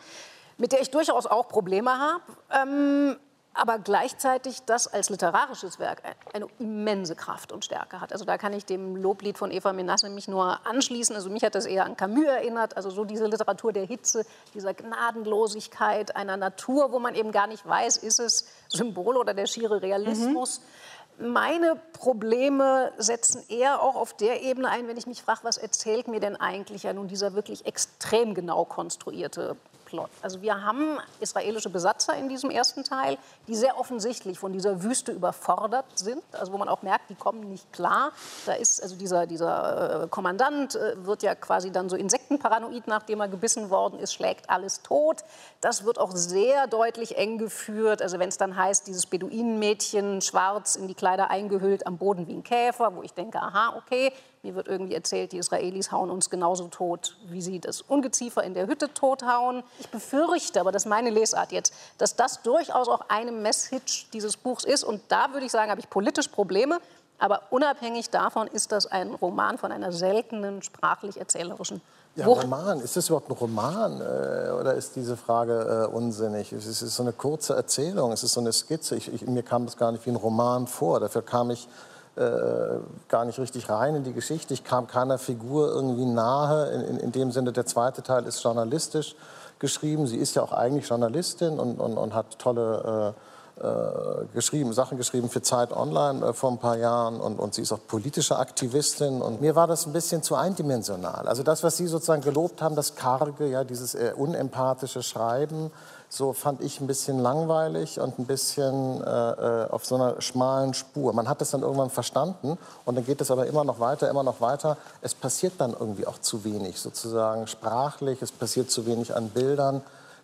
mit 0.58 0.72
der 0.72 0.82
ich 0.82 0.90
durchaus 0.90 1.26
auch 1.26 1.50
Probleme 1.50 2.00
habe. 2.00 2.24
Ähm, 2.50 3.18
aber 3.54 3.78
gleichzeitig 3.78 4.64
das 4.66 4.88
als 4.88 5.10
literarisches 5.10 5.78
Werk 5.78 6.02
eine 6.34 6.48
immense 6.60 7.16
Kraft 7.16 7.52
und 7.52 7.64
Stärke 7.64 8.02
hat. 8.02 8.12
Also 8.12 8.26
da 8.26 8.38
kann 8.38 8.54
ich 8.54 8.66
dem 8.66 8.96
Loblied 8.96 9.38
von 9.38 9.52
Eva 9.52 9.74
Menasse 9.74 10.10
mich 10.10 10.28
nur 10.28 10.66
anschließen. 10.66 11.16
Also 11.16 11.30
mich 11.30 11.44
hat 11.44 11.56
das 11.56 11.66
eher 11.66 11.86
an 11.86 11.96
Camus 11.96 12.26
erinnert, 12.26 12.76
also 12.76 12.90
so 12.90 13.06
diese 13.06 13.28
Literatur 13.28 13.72
der 13.72 13.86
Hitze, 13.86 14.26
dieser 14.54 14.74
Gnadenlosigkeit 14.74 16.16
einer 16.16 16.38
Natur, 16.38 16.92
wo 16.92 17.00
man 17.00 17.14
eben 17.14 17.32
gar 17.32 17.48
nicht 17.48 17.66
weiß, 17.66 17.98
ist 17.98 18.20
es 18.20 18.48
Symbol 18.70 19.18
oder 19.18 19.34
der 19.34 19.46
schiere 19.46 19.82
Realismus. 19.82 20.60
Mhm. 20.60 21.32
Meine 21.32 21.80
Probleme 21.94 22.92
setzen 22.98 23.44
eher 23.48 23.84
auch 23.84 23.96
auf 23.96 24.14
der 24.14 24.42
Ebene 24.42 24.70
ein, 24.70 24.88
wenn 24.88 24.98
ich 24.98 25.06
mich 25.06 25.22
frage, 25.22 25.42
was 25.44 25.58
erzählt 25.58 26.08
mir 26.08 26.20
denn 26.20 26.36
eigentlich 26.36 26.84
ja 26.84 26.94
nun 26.94 27.08
dieser 27.08 27.36
wirklich 27.36 27.68
extrem 27.68 28.34
genau 28.34 28.66
konstruierte 28.66 29.56
Plot. 29.94 30.10
Also 30.24 30.42
wir 30.42 30.64
haben 30.64 30.98
israelische 31.20 31.70
Besatzer 31.70 32.16
in 32.16 32.28
diesem 32.28 32.50
ersten 32.50 32.84
Teil, 32.84 33.20
die 33.48 33.54
sehr 33.54 33.78
offensichtlich 33.78 34.40
von 34.40 34.52
dieser 34.52 34.82
Wüste 34.82 35.12
überfordert 35.12 35.86
sind, 35.94 36.24
also 36.32 36.52
wo 36.52 36.58
man 36.58 36.68
auch 36.68 36.82
merkt, 36.82 37.12
die 37.12 37.16
kommen 37.16 37.48
nicht 37.48 37.72
klar. 37.72 38.12
Da 38.48 38.54
ist 38.54 38.82
also 38.82 38.96
dieser, 38.96 39.28
dieser 39.28 40.06
äh, 40.06 40.08
Kommandant 40.08 40.74
äh, 40.74 41.06
wird 41.06 41.22
ja 41.22 41.36
quasi 41.36 41.72
dann 41.72 41.90
so 41.90 41.96
insektenparanoid, 41.96 42.88
nachdem 42.88 43.22
er 43.22 43.28
gebissen 43.28 43.70
worden 43.70 44.00
ist, 44.00 44.16
schlägt 44.16 44.50
alles 44.50 44.82
tot. 44.82 45.24
Das 45.62 45.86
wird 45.86 46.00
auch 46.00 46.16
sehr 46.16 46.66
deutlich 46.66 47.16
eng 47.20 47.38
geführt. 47.38 48.02
Also 48.02 48.18
wenn 48.18 48.30
es 48.30 48.38
dann 48.38 48.58
heißt, 48.58 48.88
dieses 48.88 49.06
Beduinenmädchen 49.06 50.22
schwarz 50.22 50.76
in 50.76 50.88
die 50.88 50.96
Kleider 50.96 51.30
eingehüllt 51.30 51.86
am 51.86 52.00
Boden 52.00 52.28
wie 52.28 52.34
ein 52.34 52.44
Käfer, 52.44 52.96
wo 52.96 53.04
ich 53.04 53.14
denke, 53.14 53.40
aha, 53.40 53.76
okay, 53.78 54.12
mir 54.44 54.56
wird 54.56 54.68
irgendwie 54.68 54.94
erzählt, 54.94 55.32
die 55.32 55.38
Israelis 55.38 55.94
hauen 55.94 56.10
uns 56.10 56.30
genauso 56.30 56.68
tot, 56.68 57.16
wie 57.30 57.42
sie 57.42 57.62
das 57.62 57.82
Ungeziefer 57.82 58.44
in 58.44 58.54
der 58.54 58.68
Hütte 58.68 58.94
tothauen. 58.94 59.64
Ich 59.80 59.90
befürchte, 59.90 60.60
aber 60.60 60.74
das 60.74 60.84
ist 60.84 60.90
meine 60.90 61.12
Lesart 61.12 61.54
jetzt, 61.54 61.74
dass 61.98 62.18
das 62.18 62.42
durchaus 62.42 62.90
auch 62.90 63.06
eine 63.08 63.32
Message 63.32 64.10
dieses 64.12 64.36
Buchs 64.36 64.66
ist. 64.66 64.84
Und 64.84 65.02
da 65.08 65.32
würde 65.32 65.46
ich 65.46 65.52
sagen, 65.54 65.72
habe 65.72 65.80
ich 65.80 65.90
politisch 65.90 66.28
Probleme. 66.28 66.80
Aber 67.20 67.44
unabhängig 67.52 68.10
davon 68.10 68.48
ist 68.48 68.74
das 68.74 68.86
ein 68.86 69.14
Roman 69.14 69.58
von 69.58 69.72
einer 69.72 69.94
seltenen 69.94 70.62
sprachlich-erzählerischen 70.62 71.82
ja, 72.16 72.26
Wucht. 72.26 72.44
Roman. 72.44 72.82
Ist 72.82 72.98
das 72.98 73.08
überhaupt 73.08 73.30
ein 73.30 73.38
Roman 73.38 74.02
äh, 74.02 74.52
oder 74.52 74.74
ist 74.74 74.98
diese 74.98 75.16
Frage 75.16 75.88
äh, 75.90 75.96
unsinnig? 75.96 76.52
Es 76.52 76.66
ist, 76.66 76.80
so 76.80 77.02
eine 77.02 77.14
kurze 77.14 77.56
Erzählung, 77.56 78.12
es 78.12 78.24
ist 78.24 78.34
so 78.34 78.42
eine 78.42 78.52
Skizze. 78.52 78.98
Ich, 78.98 79.12
ich, 79.14 79.26
mir 79.26 79.42
kam 79.42 79.66
das 79.66 79.78
gar 79.78 79.94
nicht 79.94 80.06
wie 80.06 80.10
ein 80.10 80.18
Roman 80.18 80.68
vor. 80.68 81.00
Dafür 81.00 81.22
kam 81.22 81.50
ich 81.50 81.70
äh, 82.16 82.78
gar 83.08 83.26
nicht 83.26 83.40
richtig 83.40 83.70
rein 83.70 83.96
in 83.96 84.04
die 84.04 84.14
Geschichte. 84.14 84.54
Ich 84.54 84.64
kam 84.64 84.88
keiner 84.88 85.18
Figur 85.18 85.70
irgendwie 85.70 86.06
nahe. 86.06 86.70
In, 86.72 86.82
in, 86.82 86.98
in, 86.98 87.12
dem 87.12 87.32
Sinne, 87.32 87.52
der 87.52 87.66
zweite 87.66 88.04
Teil 88.04 88.26
ist 88.26 88.44
journalistisch 88.44 89.16
geschrieben. 89.60 90.08
Sie 90.08 90.18
ist 90.18 90.36
ja 90.36 90.44
auch 90.44 90.52
eigentlich 90.52 90.88
Journalistin 90.88 91.60
und, 91.60 91.80
und, 91.80 91.98
und 91.98 92.14
hat 92.14 92.38
tolle 92.38 93.16
äh, 93.16 93.20
äh, 93.62 94.26
geschrieben, 94.34 94.74
Sachen 94.74 94.98
geschrieben 94.98 95.30
für 95.30 95.44
Zeit 95.44 95.72
Online 95.74 96.26
äh, 96.26 96.34
vor 96.34 96.52
ein 96.52 96.58
paar 96.58 96.76
Jahren 96.76 97.22
und, 97.22 97.40
und 97.40 97.54
sie 97.54 97.62
ist 97.62 97.72
auch 97.72 97.86
politische 97.88 98.38
Aktivistin. 98.38 99.22
Und 99.22 99.42
mir 99.42 99.56
war 99.56 99.68
das 99.68 99.86
ein 99.86 99.94
bisschen 99.94 100.24
zu 100.24 100.36
eindimensional. 100.36 101.28
Also 101.28 101.44
das, 101.44 101.64
was 101.64 101.78
Sie 101.78 101.86
sozusagen 101.86 102.24
gelobt 102.24 102.64
haben, 102.64 102.76
das 102.76 102.96
karge, 102.96 103.48
ja, 103.48 103.64
dieses 103.64 103.94
äh, 103.94 104.14
unempathische 104.16 105.04
Schreiben, 105.04 105.72
so 106.14 106.32
fand 106.32 106.62
ich 106.62 106.80
ein 106.80 106.86
bisschen 106.86 107.18
langweilig 107.18 108.00
und 108.00 108.20
ein 108.20 108.26
bisschen 108.26 109.02
äh, 109.02 109.64
äh, 109.64 109.70
auf 109.72 109.84
so 109.84 109.96
einer 109.96 110.22
schmalen 110.22 110.76
Spur. 110.76 111.12
Man 111.12 111.28
hat 111.28 111.42
es 111.42 111.50
dann 111.50 111.64
irgendwann 111.64 111.90
verstanden 111.90 112.60
und 112.86 112.96
dann 112.96 113.04
geht 113.04 113.20
es 113.20 113.32
aber 113.32 113.48
immer 113.48 113.64
noch 113.64 113.80
weiter, 113.80 114.08
immer 114.12 114.22
noch 114.22 114.40
weiter. 114.40 114.78
Es 115.02 115.16
passiert 115.16 115.54
dann 115.58 115.72
irgendwie 115.72 116.06
auch 116.06 116.20
zu 116.20 116.44
wenig, 116.44 116.80
sozusagen 116.80 117.48
sprachlich, 117.48 118.22
es 118.22 118.32
passiert 118.32 118.70
zu 118.70 118.86
wenig 118.86 119.16
an 119.16 119.30
Bildern. 119.30 119.82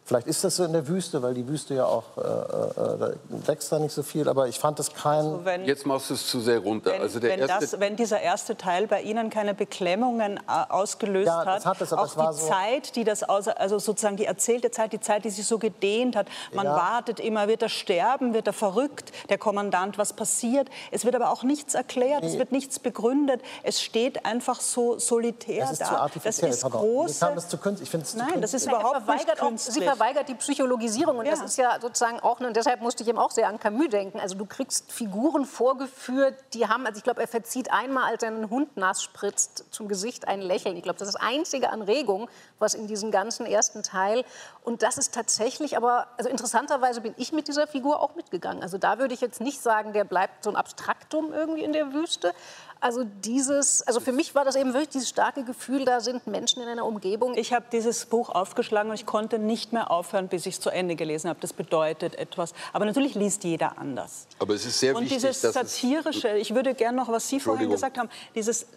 Vielleicht 0.09 0.25
ist 0.25 0.43
das 0.43 0.55
so 0.55 0.63
in 0.63 0.73
der 0.73 0.87
Wüste, 0.87 1.21
weil 1.21 1.35
die 1.35 1.47
Wüste 1.47 1.75
ja 1.75 1.85
auch 1.85 2.03
äh, 2.17 2.21
äh, 2.21 2.97
da 2.97 3.11
wächst 3.45 3.71
da 3.71 3.77
nicht 3.77 3.93
so 3.93 4.01
viel. 4.01 4.27
Aber 4.27 4.47
ich 4.47 4.57
fand 4.57 4.79
das 4.79 4.91
kein. 4.91 5.19
Also 5.19 5.45
wenn, 5.45 5.65
Jetzt 5.65 5.85
machst 5.85 6.10
du 6.10 6.15
es 6.15 6.25
zu 6.25 6.39
sehr 6.39 6.57
runter. 6.57 6.89
wenn, 6.93 7.01
also 7.03 7.19
der 7.19 7.29
wenn, 7.29 7.41
erste, 7.41 7.60
das, 7.67 7.79
wenn 7.79 7.95
dieser 7.95 8.19
erste 8.19 8.57
Teil 8.57 8.87
bei 8.87 9.03
Ihnen 9.03 9.29
keine 9.29 9.53
Beklemmungen 9.53 10.37
äh, 10.37 10.41
ausgelöst 10.73 11.27
Ja, 11.27 11.45
das 11.45 11.63
hat, 11.63 11.75
hat 11.75 11.81
es, 11.81 11.93
aber 11.93 12.01
auch 12.01 12.05
es 12.07 12.17
war 12.17 12.31
die 12.33 12.39
so- 12.39 12.47
Zeit, 12.47 12.95
die 12.95 13.03
das 13.03 13.21
aus, 13.21 13.47
also 13.49 13.77
sozusagen 13.77 14.17
die 14.17 14.25
erzählte 14.25 14.71
Zeit, 14.71 14.93
die 14.93 14.99
Zeit, 14.99 15.25
die 15.25 15.29
sich 15.29 15.45
so 15.45 15.60
gedehnt 15.60 16.15
hat. 16.15 16.25
Man 16.53 16.65
Ja. 16.65 16.75
wartet 16.75 17.19
immer, 17.19 17.47
wird 17.47 17.62
er 17.62 17.69
sterben, 17.69 18.33
wird 18.33 18.47
er 18.47 18.53
verrückt, 18.53 19.12
der 19.29 19.37
Kommandant, 19.37 19.99
was 19.99 20.13
passiert? 20.13 20.69
Es 20.89 21.05
wird 21.05 21.13
aber 21.13 21.29
auch 21.31 21.43
nichts 21.43 21.75
erklärt, 21.75 22.23
es 22.23 22.35
wird 22.39 22.51
nichts 22.51 22.79
begründet. 22.79 23.41
Es 23.62 23.79
steht 23.79 24.25
einfach 24.25 24.60
so 24.60 24.97
solitär 24.97 25.62
Das 25.62 25.73
ist 25.73 25.81
da. 25.81 25.85
zu 25.85 25.97
artifiziell. 25.99 26.49
das 26.49 26.63
ist 26.63 26.71
große. 26.71 27.19
kam 27.23 27.35
das 27.35 27.47
zu 27.47 27.60
künstlich. 27.60 27.85
Ich 27.85 27.91
finde 27.91 28.07
es 28.07 28.15
Nein, 28.15 28.41
das 28.41 28.55
ist 28.55 28.65
überhaupt 28.65 29.07
er 29.07 29.13
nicht 29.13 29.37
künstlich. 29.37 29.98
Verweigert 30.00 30.29
die 30.29 30.35
Psychologisierung 30.35 31.17
und 31.17 31.27
das 31.27 31.39
Ja. 31.39 31.45
ist 31.45 31.58
ja 31.58 31.77
sozusagen 31.81 32.19
auch, 32.21 32.39
und 32.39 32.56
deshalb 32.56 32.81
musste 32.81 33.04
ich 33.04 33.10
eben 33.10 33.17
auch 33.17 33.31
sehr 33.31 33.47
an 33.50 33.60
Camus 33.60 33.89
denken. 33.89 34.19
Also 34.19 34.35
du 34.35 34.45
kriegst 34.45 34.91
Figuren 34.91 35.45
vorgeführt, 35.45 36.35
die 36.54 36.67
haben, 36.67 36.85
also 36.85 36.97
ich 36.97 37.04
glaube, 37.04 37.21
er 37.21 37.27
verzieht 37.27 37.71
einmal, 37.71 38.12
als 38.12 38.23
er 38.23 38.29
einen 38.29 38.50
Hund 38.50 38.77
nass 38.77 39.04
spritzt, 39.04 39.65
zum 39.71 39.87
Gesicht 39.87 40.27
ein 40.27 40.41
Lächeln. 40.41 40.77
Ich 40.77 40.83
glaube, 40.83 40.97
das 41.00 41.10
ist 41.10 41.15
das 41.15 41.21
einzige 41.21 41.69
Anregung, 41.69 42.29
was 42.60 42.73
in 42.73 42.87
diesem 42.87 43.12
ganzen 43.12 43.45
ersten 43.45 43.83
Teil. 43.83 44.23
Und 44.63 44.83
das 44.83 44.97
ist 44.97 45.13
tatsächlich, 45.13 45.75
aber 45.75 46.08
also 46.17 46.29
interessanterweise 46.29 47.02
bin 47.02 47.13
ich 47.17 47.33
mit 47.33 47.47
dieser 47.47 47.67
Figur 47.67 48.00
auch 48.00 48.15
mitgegangen. 48.15 48.63
Also 48.63 48.77
da 48.77 49.00
würde 49.00 49.13
ich 49.13 49.21
jetzt 49.21 49.41
nicht 49.41 49.62
sagen, 49.62 49.91
der 49.93 50.06
bleibt 50.06 50.43
so 50.43 50.50
ein 50.50 50.56
Abstraktum 50.56 51.33
irgendwie 51.33 51.63
in 51.63 51.73
der 51.73 51.93
Wüste. 51.93 52.33
Also 52.82 53.04
dieses, 53.04 53.82
also 53.82 54.00
für 54.00 54.13
mich 54.13 54.36
war 54.36 54.46
das 54.46 54.56
eben 54.56 54.73
wirklich 54.73 54.90
dieses 54.90 55.10
starke 55.10 55.44
Gefühl, 55.44 55.84
da 55.84 56.00
sind 56.00 56.27
Menschen 56.27 56.62
in 56.62 56.69
einer 56.69 56.86
Umgebung. 56.86 57.36
Ich 57.36 57.52
habe 57.52 57.65
dieses 57.71 58.06
Buch 58.06 58.30
aufgeschlagen 58.30 58.90
und 58.90 58.96
ich 58.96 59.06
konnte 59.06 59.38
nicht 59.38 59.73
mehr 59.73 59.92
aufhören, 59.92 60.30
bis 60.30 60.46
ich 60.46 60.56
es 60.56 60.62
zu 60.62 60.69
Ende 60.69 60.96
gelesen 60.96 61.30
habe. 61.30 61.40
Das 61.42 61.52
bedeutet 61.52 62.15
etwas. 62.15 62.54
Aber 62.71 62.86
natürlich 62.86 63.15
liest 63.15 63.44
jeder 63.44 63.77
anders. 63.77 64.27
aber 64.40 64.54
es 64.54 64.65
ist 64.65 64.80
sehr 64.80 64.96
Und 64.96 65.04
wichtig, 65.04 65.17
dieses 65.17 65.42
dass 65.42 65.54
satirische, 65.54 66.38
ich 66.38 66.56
würde 66.56 66.73
gerne 66.73 66.98
noch, 66.98 67.10
was 67.10 67.27
Sie 67.27 67.42
vorhin 67.42 67.69
gesagt 67.69 67.98
haben, 67.98 68.10
dieses, 68.34 68.63
äh, 68.63 68.67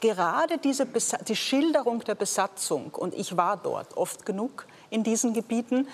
gerade 0.00 0.58
diese 0.58 0.86
Besa 0.86 1.18
die 1.18 1.36
Schilderung 1.36 2.04
der 2.04 2.14
Besatzung, 2.14 2.94
und 2.94 3.12
ich 3.14 3.36
war 3.36 3.56
dort 3.56 3.96
oft 3.96 4.24
genug 4.24 4.66
in 4.90 5.02
diesen 5.02 5.32
Gebieten, 5.32 5.88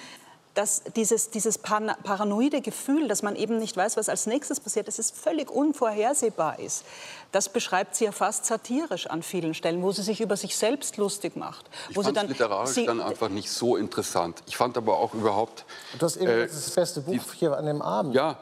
dass 0.55 0.83
dieses, 0.95 1.31
dieses 1.31 1.59
parano- 1.63 1.97
paranoide 2.05 2.61
Gefühl, 2.61 3.09
dass 3.09 3.23
man 3.23 3.35
eben 3.35 3.59
nicht 3.59 3.77
weiß, 3.77 3.97
was 3.97 4.09
als 4.09 4.27
nächstes 4.27 4.61
passiert, 4.61 4.87
dass 4.87 4.99
es 5.01 5.11
völlig 5.11 5.51
unvorhersehbar 5.51 6.59
ist, 6.61 6.85
das 7.33 7.49
beschreibt 7.49 7.97
sie 7.97 8.05
ja 8.05 8.13
fast 8.13 8.47
satirisch 8.47 9.09
an 9.09 9.23
vielen 9.23 9.55
Stellen, 9.55 9.83
wo 9.83 9.91
sie 9.91 10.03
sich 10.03 10.21
über 10.21 10.37
sich 10.37 10.57
selbst 10.57 10.97
lustig 10.97 11.35
macht. 11.37 11.67
ich 11.89 11.97
wo 11.97 12.03
sie 12.03 12.13
fand 12.13 12.29
literarisch 12.29 12.71
sie- 12.71 12.87
dann 12.87 13.01
einfach 13.01 13.29
nicht 13.29 13.51
so 13.51 13.77
interessant. 13.77 14.43
Ich 14.47 14.57
fand 14.57 14.77
aber 14.77 14.97
auch 14.99 15.13
überhaupt, 15.15 15.65
Du 15.99 16.07
hast 16.07 16.17
eben 16.17 16.29
Äh, 16.29 16.43
das 16.47 16.55
ist 16.55 16.67
das 16.69 16.75
beste 16.75 17.01
Buch 17.01 17.33
hier 17.37 17.57
an 17.57 17.67
dem 17.67 17.83
Abend. 17.83 18.15
ja, 18.15 18.39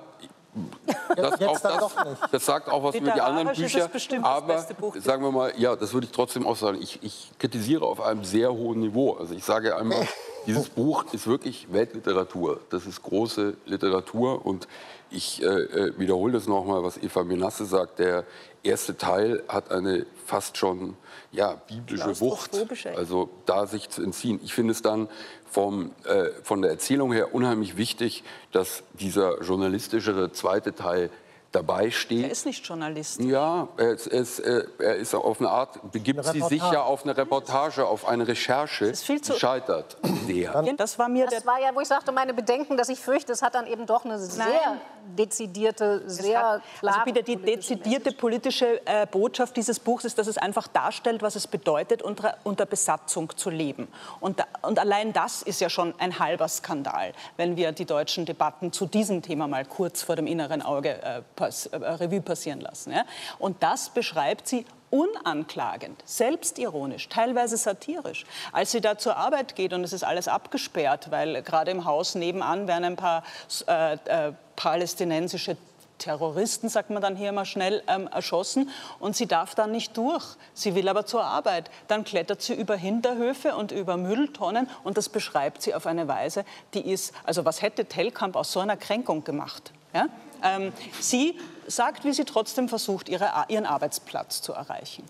das, 1.16 1.40
jetzt 1.40 1.48
auch 1.48 1.60
dann 1.60 1.78
das, 1.78 1.80
doch 1.80 2.04
nicht. 2.04 2.20
das 2.30 2.44
sagt 2.44 2.68
auch 2.68 2.82
was 2.82 2.94
über 2.94 3.10
die 3.12 3.20
anderen 3.22 3.56
Bücher. 3.56 3.88
aber 4.22 4.54
beste 4.54 4.74
Buch. 4.74 4.94
sagen 5.02 5.22
wir 5.22 5.32
mal, 5.32 5.52
ja, 5.56 5.74
das 5.76 5.94
würde 5.94 6.06
ich 6.06 6.12
trotzdem 6.12 6.46
auch 6.46 6.56
sagen. 6.56 6.78
Ich, 6.82 7.02
ich 7.02 7.30
kritisiere 7.38 7.86
auf 7.86 8.02
einem 8.02 8.22
sehr 8.22 8.52
hohen 8.52 8.80
Niveau. 8.80 9.14
Also 9.14 9.32
ich 9.32 9.44
sage 9.46 9.74
einmal, 9.74 10.06
dieses 10.47 10.68
Buch 10.68 11.05
ist 11.12 11.26
wirklich 11.26 11.72
Weltliteratur. 11.72 12.61
Das 12.70 12.86
ist 12.86 13.03
große 13.03 13.57
Literatur 13.66 14.45
und 14.45 14.68
ich 15.11 15.43
äh, 15.43 15.47
äh, 15.47 15.99
wiederhole 15.99 16.32
das 16.32 16.47
nochmal, 16.47 16.82
was 16.82 16.97
Eva 16.97 17.22
Menasse 17.22 17.66
sagt. 17.66 17.99
Der 17.99 18.24
erste 18.62 18.97
Teil 18.97 19.43
hat 19.49 19.70
eine 19.70 20.07
fast 20.26 20.57
schon 20.57 20.97
ja, 21.32 21.61
biblische 21.68 22.20
Wucht. 22.20 22.57
Also 22.97 23.28
da 23.47 23.66
sich 23.66 23.90
zu 23.90 24.03
entziehen. 24.03 24.40
Ich 24.43 24.55
finde 24.55 24.72
es 24.72 24.82
dann 24.82 25.09
vom, 25.51 25.93
äh, 26.05 26.30
von 26.43 26.62
der 26.62 26.70
Erzählung 26.70 27.12
her 27.12 27.34
unheimlich 27.34 27.76
wichtig, 27.76 28.24
dass 28.53 28.82
dieser 28.95 29.43
journalistischere 29.43 30.32
zweite 30.32 30.74
Teil 30.74 31.11
dabei 31.53 31.90
steht. 31.90 32.24
Er 32.24 32.30
ist 32.30 32.46
nicht 32.46 32.66
Journalist. 32.66 33.20
Ja, 33.20 33.68
er 33.76 33.92
ist, 33.92 34.07
er 34.09 34.20
ist, 34.20 34.38
äh, 34.40 34.64
er 34.78 34.96
ist 34.96 35.14
auf 35.14 35.38
eine 35.40 35.50
Art, 35.50 35.92
begibt 35.92 36.20
Eine 36.20 36.32
sie 36.32 36.40
sich 36.48 36.62
ja 36.72 36.82
auf 36.82 37.05
eine 37.05 37.16
Reportage, 37.16 37.86
auf 37.86 38.07
eine 38.09 38.26
Recherche, 38.26 38.86
ist 38.86 39.05
viel 39.05 39.20
zu- 39.20 39.34
scheitert 39.34 39.96
sehr. 40.26 40.62
Das 40.76 40.98
war 40.98 41.09
mir 41.09 41.26
der 41.26 41.38
Das 41.38 41.46
war 41.46 41.61
ja, 41.61 41.74
wo 41.74 41.80
ich 41.80 41.88
sagte, 41.88 42.11
meine 42.12 42.34
Bedenken, 42.34 42.76
dass 42.76 42.88
ich 42.88 42.98
fürchte, 43.00 43.32
es 43.32 43.42
hat 43.42 43.55
dann 43.55 43.66
eben 43.66 43.86
doch 43.86 44.05
eine 44.05 44.18
sehr 44.18 44.78
dezidierte, 45.16 46.03
sehr 46.09 46.40
hat, 46.40 46.62
klare 46.80 46.96
also 47.00 47.07
wieder 47.07 47.22
die 47.22 47.36
politische 47.36 47.76
dezidierte 47.76 48.12
politische 48.12 48.86
äh, 48.86 49.07
Botschaft 49.07 49.57
dieses 49.57 49.78
Buchs 49.80 50.05
ist, 50.05 50.18
dass 50.18 50.26
es 50.26 50.38
einfach 50.38 50.68
darstellt, 50.68 51.22
was 51.22 51.36
es 51.36 51.46
bedeutet, 51.46 52.03
unter, 52.03 52.36
unter 52.44 52.66
Besatzung 52.66 53.36
zu 53.36 53.50
leben. 53.50 53.88
Und, 54.20 54.38
da, 54.40 54.44
und 54.62 54.78
allein 54.78 55.12
das 55.12 55.42
ist 55.42 55.61
ja 55.61 55.68
schon 55.68 55.94
ein 55.98 56.18
halber 56.18 56.48
Skandal, 56.48 57.12
wenn 57.36 57.57
wir 57.57 57.72
die 57.72 57.84
deutschen 57.84 58.24
Debatten 58.26 58.72
zu 58.72 58.86
diesem 58.86 59.22
Thema 59.22 59.46
mal 59.48 59.64
kurz 59.64 60.03
vor 60.03 60.16
dem 60.16 60.26
inneren 60.26 60.62
Auge 60.62 60.90
äh, 61.03 61.22
pass, 61.43 61.66
äh, 61.66 61.76
Revue 61.76 62.20
passieren 62.20 62.61
lassen. 62.61 62.93
Ja? 62.93 63.05
Und 63.38 63.62
das 63.62 63.90
beschreibt 63.90 64.47
sie 64.47 64.64
unanklagend, 64.90 66.01
selbstironisch, 66.05 67.09
teilweise 67.09 67.57
satirisch. 67.57 68.24
Als 68.53 68.70
sie 68.70 68.80
da 68.80 68.97
zur 68.97 69.16
Arbeit 69.16 69.57
geht 69.57 69.72
und 69.72 69.82
es 69.82 69.93
ist 69.93 70.05
alles 70.05 70.28
abgesperrt, 70.28 71.11
weil 71.11 71.43
gerade 71.43 71.70
im 71.70 71.84
Haus 71.84 72.14
nebenan 72.14 72.68
werden 72.68 72.84
ein 72.84 72.97
paar 72.97 73.24
äh, 73.66 73.95
äh, 73.95 74.32
palästinensische 74.55 75.57
Terroristen, 75.99 76.68
sagt 76.68 76.90
man 76.90 77.01
dann 77.01 77.16
hier 77.16 77.32
mal 77.32 77.45
schnell, 77.45 77.82
ähm, 77.86 78.09
erschossen 78.09 78.70
und 79.01 79.16
sie 79.16 79.26
darf 79.26 79.55
dann 79.55 79.72
nicht 79.72 79.97
durch. 79.97 80.24
Sie 80.53 80.74
will 80.74 80.88
aber 80.88 81.07
zur 81.07 81.24
Arbeit. 81.24 81.70
Dann 81.88 82.05
klettert 82.05 82.43
sie 82.43 82.55
über 82.55 82.76
Hinterhöfe 82.76 83.57
und 83.57 83.72
über 83.72 83.97
Mülltonnen 83.97 84.68
und 84.84 84.97
das 84.97 85.09
beschreibt 85.09 85.62
sie 85.62 85.74
auf 85.74 85.86
eine 85.86 86.07
Weise, 86.07 86.45
die 86.74 86.88
ist, 86.88 87.14
also 87.24 87.45
was 87.45 87.62
hätte 87.62 87.86
Tellkamp 87.86 88.36
aus 88.36 88.53
so 88.53 88.61
einer 88.61 88.76
Kränkung 88.76 89.24
gemacht? 89.24 89.72
Ja? 89.93 90.07
Ähm, 90.43 90.72
sie 91.01 91.38
sagt, 91.66 92.05
wie 92.05 92.12
sie 92.12 92.24
trotzdem 92.24 92.68
versucht, 92.68 93.09
ihre, 93.09 93.30
ihren 93.49 93.66
Arbeitsplatz 93.66 94.43
zu 94.43 94.53
erreichen. 94.53 95.05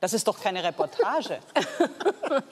Das 0.00 0.12
ist 0.12 0.26
doch 0.28 0.38
keine 0.40 0.62
Reportage. 0.62 1.38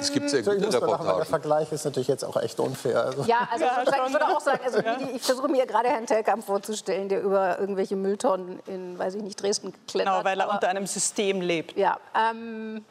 Es 0.00 0.10
gibt 0.12 0.30
sehr 0.30 0.40
gute 0.42 0.52
weil 0.62 0.70
der 0.70 0.74
Reportagen. 0.82 1.24
Vergleich 1.26 1.70
ist 1.72 1.84
natürlich 1.84 2.08
jetzt 2.08 2.24
auch 2.24 2.36
echt 2.36 2.58
unfair. 2.60 3.04
Also, 3.04 3.22
Ja, 3.24 3.46
also 3.52 3.64
Ja, 3.64 3.74
schon, 3.84 4.06
ich 4.06 4.12
würde 4.12 4.24
ja. 4.24 4.36
auch 4.36 4.40
sagen, 4.40 4.60
also 4.64 4.78
wie- 4.78 5.10
ich 5.16 5.22
versuche 5.22 5.48
mir 5.48 5.66
gerade 5.66 5.88
Herrn 5.88 6.06
Telkamp 6.06 6.44
vorzustellen, 6.46 7.08
der 7.10 7.20
über 7.22 7.58
irgendwelche 7.58 7.94
Mülltonnen 7.94 8.60
in, 8.66 8.98
weiß 8.98 9.16
ich 9.16 9.22
nicht, 9.22 9.40
Dresden 9.42 9.72
klettert. 9.86 10.12
Genau, 10.14 10.24
weil 10.24 10.38
er 10.40 10.46
aber- 10.46 10.54
unter 10.54 10.68
einem 10.68 10.86
System 10.86 11.40
lebt. 11.42 11.76
Ja, 11.76 11.98
ähm, 12.14 12.84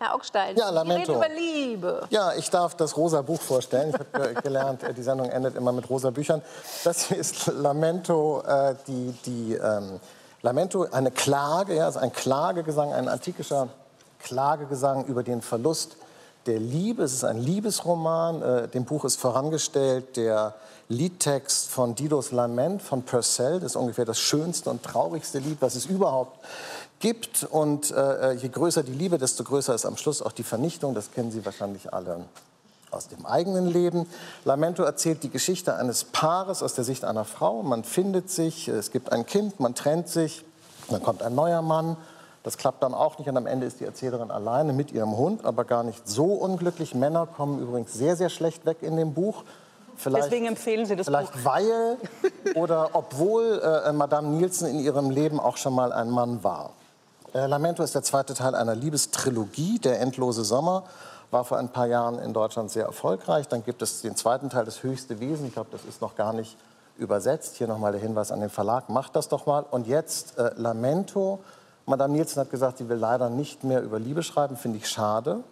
Herr 0.00 0.14
Augstein, 0.14 0.56
Ja, 0.56 0.70
Lamento. 0.70 1.12
reden 1.12 1.14
über 1.14 1.28
Liebe. 1.28 2.00
Ja, 2.08 2.32
ich 2.32 2.48
darf 2.48 2.74
das 2.74 2.96
rosa 2.96 3.20
Buch 3.20 3.38
vorstellen. 3.40 3.90
Ich 3.90 3.94
habe 4.18 4.32
ge- 4.32 4.42
gelernt, 4.42 4.82
äh, 4.82 4.94
die 4.94 5.02
Sendung 5.02 5.28
endet 5.28 5.56
immer 5.56 5.72
mit 5.72 5.90
rosa 5.90 6.08
Büchern. 6.08 6.40
Das 6.84 7.08
hier 7.08 7.18
ist 7.18 7.46
Lamento, 7.48 8.40
äh, 8.46 8.74
die, 8.86 9.12
die 9.26 9.54
ähm, 9.56 10.00
Lamento, 10.40 10.86
eine 10.90 11.10
Klage, 11.10 11.76
ja, 11.76 11.84
also 11.84 11.98
ein 11.98 12.12
Klagegesang, 12.14 12.94
ein 12.94 13.08
antikischer 13.08 13.68
Klagegesang 14.20 15.04
über 15.04 15.22
den 15.22 15.42
Verlust 15.42 15.96
der 16.46 16.58
Liebe. 16.58 17.02
Es 17.02 17.12
ist 17.12 17.24
ein 17.24 17.36
Liebesroman. 17.38 18.40
Äh, 18.40 18.68
dem 18.68 18.86
Buch 18.86 19.04
ist 19.04 19.20
vorangestellt 19.20 20.16
der 20.16 20.54
Liedtext 20.88 21.68
von 21.68 21.94
Didos 21.94 22.32
Lament 22.32 22.80
von 22.80 23.02
Purcell. 23.02 23.60
Das 23.60 23.72
ist 23.72 23.76
ungefähr 23.76 24.06
das 24.06 24.18
schönste 24.18 24.70
und 24.70 24.82
traurigste 24.82 25.40
Lied, 25.40 25.58
was 25.60 25.74
es 25.74 25.84
überhaupt 25.84 26.38
gibt. 26.40 26.46
Und 27.50 27.90
äh, 27.90 28.32
je 28.32 28.48
größer 28.48 28.82
die 28.82 28.92
Liebe, 28.92 29.18
desto 29.18 29.44
größer 29.44 29.74
ist 29.74 29.86
am 29.86 29.96
Schluss 29.96 30.22
auch 30.22 30.32
die 30.32 30.42
Vernichtung. 30.42 30.94
Das 30.94 31.12
kennen 31.12 31.30
Sie 31.30 31.44
wahrscheinlich 31.44 31.92
alle 31.92 32.24
aus 32.90 33.08
dem 33.08 33.24
eigenen 33.26 33.66
Leben. 33.68 34.06
Lamento 34.44 34.82
erzählt 34.82 35.22
die 35.22 35.30
Geschichte 35.30 35.76
eines 35.76 36.04
Paares 36.04 36.62
aus 36.62 36.74
der 36.74 36.84
Sicht 36.84 37.04
einer 37.04 37.24
Frau. 37.24 37.62
Man 37.62 37.84
findet 37.84 38.30
sich, 38.30 38.68
es 38.68 38.90
gibt 38.90 39.12
ein 39.12 39.26
Kind, 39.26 39.60
man 39.60 39.74
trennt 39.74 40.08
sich, 40.08 40.44
dann 40.88 41.02
kommt 41.02 41.22
ein 41.22 41.34
neuer 41.34 41.62
Mann. 41.62 41.96
Das 42.42 42.56
klappt 42.56 42.82
dann 42.82 42.94
auch 42.94 43.18
nicht 43.18 43.28
und 43.28 43.36
am 43.36 43.46
Ende 43.46 43.66
ist 43.66 43.80
die 43.80 43.84
Erzählerin 43.84 44.30
alleine 44.30 44.72
mit 44.72 44.92
ihrem 44.92 45.16
Hund, 45.16 45.44
aber 45.44 45.64
gar 45.64 45.82
nicht 45.84 46.08
so 46.08 46.24
unglücklich. 46.24 46.94
Männer 46.94 47.26
kommen 47.26 47.60
übrigens 47.60 47.92
sehr, 47.92 48.16
sehr 48.16 48.30
schlecht 48.30 48.64
weg 48.64 48.78
in 48.80 48.96
dem 48.96 49.12
Buch. 49.12 49.44
Vielleicht, 49.96 50.24
Deswegen 50.26 50.46
empfehlen 50.46 50.86
Sie 50.86 50.96
das 50.96 51.06
vielleicht 51.06 51.32
Buch. 51.32 51.40
weil 51.44 51.98
oder 52.54 52.90
obwohl 52.94 53.60
äh, 53.62 53.92
Madame 53.92 54.28
Nielsen 54.28 54.68
in 54.68 54.80
ihrem 54.80 55.10
Leben 55.10 55.38
auch 55.38 55.58
schon 55.58 55.74
mal 55.74 55.92
ein 55.92 56.08
Mann 56.10 56.42
war. 56.42 56.70
Äh, 57.32 57.46
Lamento 57.46 57.84
ist 57.84 57.94
der 57.94 58.02
zweite 58.02 58.34
Teil 58.34 58.54
einer 58.56 58.74
Liebestrilogie, 58.74 59.78
Der 59.78 60.00
endlose 60.00 60.44
Sommer. 60.44 60.84
War 61.30 61.44
vor 61.44 61.58
ein 61.58 61.68
paar 61.68 61.86
Jahren 61.86 62.18
in 62.18 62.32
Deutschland 62.32 62.72
sehr 62.72 62.86
erfolgreich. 62.86 63.46
Dann 63.46 63.64
gibt 63.64 63.82
es 63.82 64.02
den 64.02 64.16
zweiten 64.16 64.50
Teil, 64.50 64.64
Das 64.64 64.82
höchste 64.82 65.20
Wesen. 65.20 65.46
Ich 65.46 65.52
glaube, 65.52 65.70
das 65.70 65.84
ist 65.84 66.00
noch 66.00 66.16
gar 66.16 66.32
nicht 66.32 66.56
übersetzt. 66.98 67.54
Hier 67.54 67.68
nochmal 67.68 67.92
der 67.92 68.00
Hinweis 68.00 68.32
an 68.32 68.40
den 68.40 68.50
Verlag, 68.50 68.88
macht 68.88 69.14
das 69.14 69.28
doch 69.28 69.46
mal. 69.46 69.64
Und 69.70 69.86
jetzt 69.86 70.38
äh, 70.38 70.50
Lamento. 70.56 71.38
Madame 71.86 72.14
Nielsen 72.14 72.40
hat 72.40 72.50
gesagt, 72.50 72.78
sie 72.78 72.88
will 72.88 72.98
leider 72.98 73.30
nicht 73.30 73.62
mehr 73.62 73.80
über 73.80 74.00
Liebe 74.00 74.24
schreiben, 74.24 74.56
finde 74.56 74.78
ich 74.78 74.88
schade. 74.88 75.44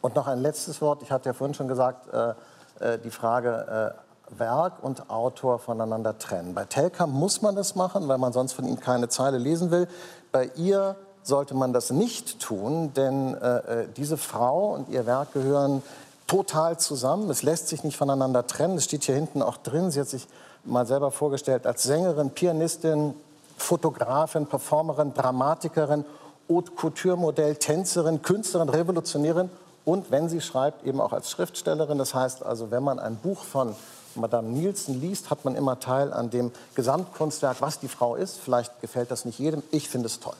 Und 0.00 0.16
noch 0.16 0.26
ein 0.26 0.40
letztes 0.40 0.80
Wort. 0.80 1.02
Ich 1.02 1.12
hatte 1.12 1.28
ja 1.28 1.32
vorhin 1.34 1.54
schon 1.54 1.68
gesagt, 1.68 2.12
äh, 2.12 2.34
äh, 2.80 2.98
die 2.98 3.10
Frage 3.10 3.94
äh, 3.94 4.38
Werk 4.38 4.82
und 4.82 5.08
Autor 5.08 5.60
voneinander 5.60 6.18
trennen. 6.18 6.54
Bei 6.54 6.64
Telkamp 6.64 7.12
muss 7.12 7.42
man 7.42 7.54
das 7.54 7.76
machen, 7.76 8.08
weil 8.08 8.18
man 8.18 8.32
sonst 8.32 8.54
von 8.54 8.64
ihm 8.64 8.80
keine 8.80 9.08
Zeile 9.08 9.38
lesen 9.38 9.70
will. 9.70 9.86
Bei 10.32 10.46
ihr 10.56 10.96
sollte 11.22 11.54
man 11.54 11.72
das 11.72 11.90
nicht 11.90 12.40
tun, 12.40 12.92
denn 12.94 13.34
äh, 13.34 13.56
äh, 13.82 13.88
diese 13.96 14.16
Frau 14.16 14.74
und 14.74 14.88
ihr 14.88 15.06
Werk 15.06 15.32
gehören 15.32 15.82
total 16.26 16.78
zusammen. 16.78 17.30
Es 17.30 17.42
lässt 17.42 17.68
sich 17.68 17.84
nicht 17.84 17.96
voneinander 17.96 18.46
trennen. 18.46 18.76
Es 18.76 18.84
steht 18.84 19.04
hier 19.04 19.14
hinten 19.14 19.42
auch 19.42 19.56
drin. 19.58 19.90
Sie 19.90 20.00
hat 20.00 20.08
sich 20.08 20.26
mal 20.64 20.86
selber 20.86 21.10
vorgestellt 21.10 21.66
als 21.66 21.82
Sängerin, 21.82 22.30
Pianistin, 22.30 23.14
Fotografin, 23.56 24.46
Performerin, 24.46 25.14
Dramatikerin, 25.14 26.04
Haute 26.48 26.72
Couture-Modell, 26.72 27.56
Tänzerin, 27.56 28.22
Künstlerin, 28.22 28.68
Revolutionärin 28.68 29.50
und 29.84 30.10
wenn 30.10 30.28
sie 30.28 30.40
schreibt, 30.40 30.86
eben 30.86 31.00
auch 31.00 31.12
als 31.12 31.30
Schriftstellerin. 31.30 31.98
Das 31.98 32.14
heißt 32.14 32.44
also, 32.44 32.70
wenn 32.70 32.82
man 32.82 32.98
ein 32.98 33.16
Buch 33.16 33.42
von 33.42 33.74
Madame 34.14 34.48
Nielsen 34.48 35.00
liest, 35.00 35.30
hat 35.30 35.44
man 35.44 35.56
immer 35.56 35.80
Teil 35.80 36.12
an 36.12 36.30
dem 36.30 36.52
Gesamtkunstwerk, 36.74 37.60
was 37.60 37.78
die 37.78 37.88
Frau 37.88 38.14
ist. 38.14 38.38
Vielleicht 38.38 38.80
gefällt 38.80 39.10
das 39.10 39.24
nicht 39.24 39.38
jedem. 39.38 39.62
Ich 39.70 39.88
finde 39.88 40.06
es 40.06 40.20
toll. 40.20 40.34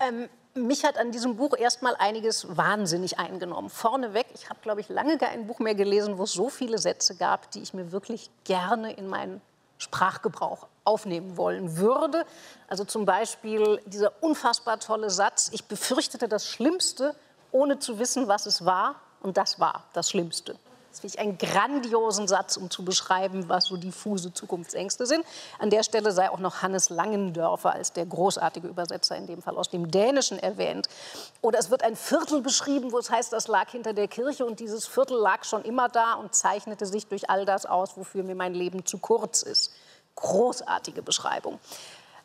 Ähm, 0.00 0.28
mich 0.54 0.84
hat 0.84 0.98
an 0.98 1.12
diesem 1.12 1.36
Buch 1.36 1.56
erstmal 1.56 1.94
einiges 1.96 2.56
wahnsinnig 2.56 3.18
eingenommen. 3.18 3.68
Vorneweg, 3.68 4.26
ich 4.34 4.48
habe, 4.48 4.58
glaube 4.62 4.80
ich, 4.80 4.88
lange 4.88 5.18
kein 5.18 5.46
Buch 5.46 5.58
mehr 5.58 5.74
gelesen, 5.74 6.18
wo 6.18 6.24
es 6.24 6.32
so 6.32 6.48
viele 6.48 6.78
Sätze 6.78 7.14
gab, 7.16 7.50
die 7.50 7.60
ich 7.60 7.74
mir 7.74 7.92
wirklich 7.92 8.30
gerne 8.44 8.92
in 8.92 9.08
meinen 9.08 9.40
Sprachgebrauch 9.78 10.66
aufnehmen 10.84 11.36
wollen 11.36 11.76
würde. 11.76 12.24
Also 12.68 12.84
zum 12.84 13.04
Beispiel 13.04 13.80
dieser 13.84 14.12
unfassbar 14.22 14.80
tolle 14.80 15.10
Satz, 15.10 15.50
ich 15.52 15.66
befürchtete 15.66 16.28
das 16.28 16.46
Schlimmste, 16.46 17.14
ohne 17.52 17.78
zu 17.78 17.98
wissen, 17.98 18.28
was 18.28 18.46
es 18.46 18.64
war. 18.64 18.96
Und 19.20 19.36
das 19.36 19.60
war 19.60 19.84
das 19.92 20.10
Schlimmste. 20.10 20.56
Das 20.96 21.02
finde 21.02 21.14
ich 21.14 21.20
einen 21.20 21.36
grandiosen 21.36 22.26
Satz, 22.26 22.56
um 22.56 22.70
zu 22.70 22.82
beschreiben, 22.82 23.50
was 23.50 23.66
so 23.66 23.76
diffuse 23.76 24.32
Zukunftsängste 24.32 25.04
sind. 25.04 25.26
An 25.58 25.68
der 25.68 25.82
Stelle 25.82 26.10
sei 26.10 26.30
auch 26.30 26.38
noch 26.38 26.62
Hannes 26.62 26.88
Langendörfer 26.88 27.74
als 27.74 27.92
der 27.92 28.06
großartige 28.06 28.66
Übersetzer 28.66 29.14
in 29.14 29.26
dem 29.26 29.42
Fall 29.42 29.58
aus 29.58 29.68
dem 29.68 29.90
Dänischen 29.90 30.38
erwähnt. 30.38 30.88
Oder 31.42 31.58
es 31.58 31.68
wird 31.68 31.82
ein 31.82 31.96
Viertel 31.96 32.40
beschrieben, 32.40 32.92
wo 32.92 32.98
es 32.98 33.10
heißt, 33.10 33.30
das 33.30 33.46
lag 33.46 33.70
hinter 33.70 33.92
der 33.92 34.08
Kirche 34.08 34.46
und 34.46 34.58
dieses 34.58 34.86
Viertel 34.86 35.18
lag 35.18 35.44
schon 35.44 35.64
immer 35.64 35.90
da 35.90 36.14
und 36.14 36.34
zeichnete 36.34 36.86
sich 36.86 37.06
durch 37.06 37.28
all 37.28 37.44
das 37.44 37.66
aus, 37.66 37.98
wofür 37.98 38.22
mir 38.22 38.34
mein 38.34 38.54
Leben 38.54 38.86
zu 38.86 38.96
kurz 38.96 39.42
ist. 39.42 39.74
Großartige 40.14 41.02
Beschreibung. 41.02 41.60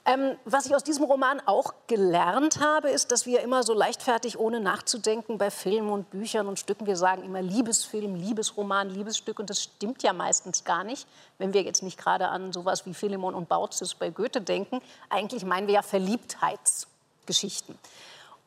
Ähm, 0.04 0.36
was 0.45 0.66
ich 0.66 0.74
aus 0.74 0.84
diesem 0.84 1.04
Roman 1.04 1.39
auch 1.45 1.76
gelernt 1.86 2.60
habe, 2.60 2.89
ist, 2.89 3.12
dass 3.12 3.28
wir 3.28 3.41
immer 3.41 3.62
so 3.62 3.76
leichtfertig, 3.76 4.39
ohne 4.39 4.60
nachzudenken, 4.60 5.38
bei 5.38 5.52
Filmen 5.52 5.89
und 5.89 6.10
Büchern 6.10 6.47
und 6.47 6.58
Stücken, 6.58 6.88
wir 6.88 6.95
sagen 6.95 7.24
immer 7.24 7.41
Liebesfilm, 7.41 8.16
Liebesroman, 8.16 8.89
Liebesstück 8.89 9.38
und 9.38 9.52
das 9.52 9.62
stimmt 9.62 10.02
ja 10.02 10.12
meistens 10.12 10.64
gar 10.64 10.84
nicht, 10.84 11.08
wenn 11.38 11.54
wir 11.54 11.62
jetzt 11.62 11.84
nicht 11.84 11.99
gerade 11.99 12.30
an 12.30 12.52
sowas 12.52 12.88
wie 12.88 12.95
Philemon 12.95 13.36
und 13.36 13.47
Baucis 13.47 13.93
bei 13.93 14.10
Goethe 14.10 14.41
denken. 14.41 14.82
Eigentlich 15.10 15.45
meinen 15.45 15.68
wir 15.68 15.76
ja 15.76 15.84
Verliebtheitsgeschichten. 15.84 17.78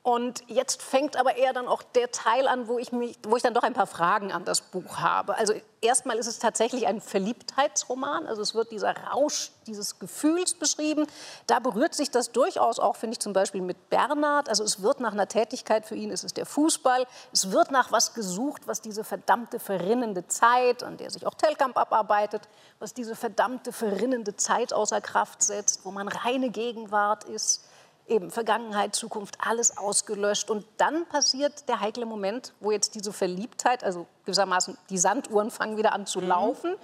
Und 0.05 0.45
jetzt 0.49 0.83
fängt 0.83 1.17
aber 1.17 1.39
eher 1.39 1.55
dann 1.55 1.67
auch 1.67 1.83
der 1.83 2.11
Teil 2.11 2.47
an, 2.47 2.69
wo 2.69 2.79
ich, 2.79 2.93
mich, 2.93 3.17
wo 3.27 3.37
ich 3.37 3.43
dann 3.43 3.55
doch 3.55 3.63
ein 3.63 3.73
paar 3.73 3.87
Fragen 3.87 4.33
an 4.33 4.45
das 4.45 4.61
Buch 4.61 4.99
habe. 4.99 5.35
Also 5.39 5.55
erstmal 5.81 6.19
ist 6.19 6.27
es 6.27 6.39
tatsächlich 6.39 6.87
ein 6.87 7.01
Verliebtheitsroman. 7.01 8.27
Also 8.27 8.43
es 8.43 8.55
wird 8.55 8.71
dieser 8.71 8.95
Rausch 8.95 9.51
dieses 9.67 9.99
Gefühls 9.99 10.57
beschrieben. 10.57 11.07
Da 11.47 11.59
berührt 11.59 11.95
sich 11.95 12.11
das 12.11 12.33
durchaus 12.33 12.81
auch, 12.81 12.97
finde 12.97 13.15
ich, 13.15 13.21
zum 13.21 13.33
Beispiel 13.33 13.63
mit 13.63 13.89
Bernhard. 13.89 14.51
Also 14.51 14.63
es 14.63 14.83
wird 14.83 15.01
nach 15.01 15.13
einer 15.13 15.27
Tätigkeit 15.27 15.87
für 15.87 15.95
ihn, 15.95 16.11
es 16.11 16.23
ist 16.23 16.37
der 16.37 16.45
Fußball. 16.45 17.07
Es 17.33 17.51
wird 17.51 17.71
nach 17.71 17.91
was 17.91 18.13
gesucht, 18.13 18.67
was 18.67 18.83
diese 18.83 19.05
verdammte 19.05 19.59
verrinnende 19.59 20.29
Zeit, 20.29 20.83
an 20.83 20.99
der 20.99 21.09
sich 21.09 21.27
auch 21.27 21.33
Telkamp 21.33 21.79
abarbeitet, 21.79 22.43
was 22.79 22.93
diese 22.93 23.17
verdammte 23.17 23.73
verrinnende 23.73 24.37
Zeit 24.37 24.75
außer 24.75 25.01
Kraft 25.01 25.43
setzt, 25.43 25.87
wo 25.87 25.91
man 25.91 26.09
reine 26.09 26.51
Gegenwart 26.51 27.25
ist 27.25 27.64
eben 28.07 28.31
Vergangenheit, 28.31 28.95
Zukunft, 28.95 29.37
alles 29.39 29.77
ausgelöscht. 29.77 30.51
Und 30.51 30.67
dann 30.77 31.07
passiert 31.07 31.69
der 31.69 31.81
heikle 31.81 32.07
Moment, 32.07 32.53
wo 32.61 32.71
jetzt 32.71 32.95
diese 32.95 33.13
Verliebtheit, 33.13 33.85
also 33.85 34.07
gewissermaßen 34.25 34.77
die 34.91 34.99
Sanduhren 34.99 35.51
fangen 35.51 35.77
wieder 35.77 35.93
an 35.93 36.07
zu 36.07 36.21
mhm. 36.21 36.29
laufen. 36.29 36.75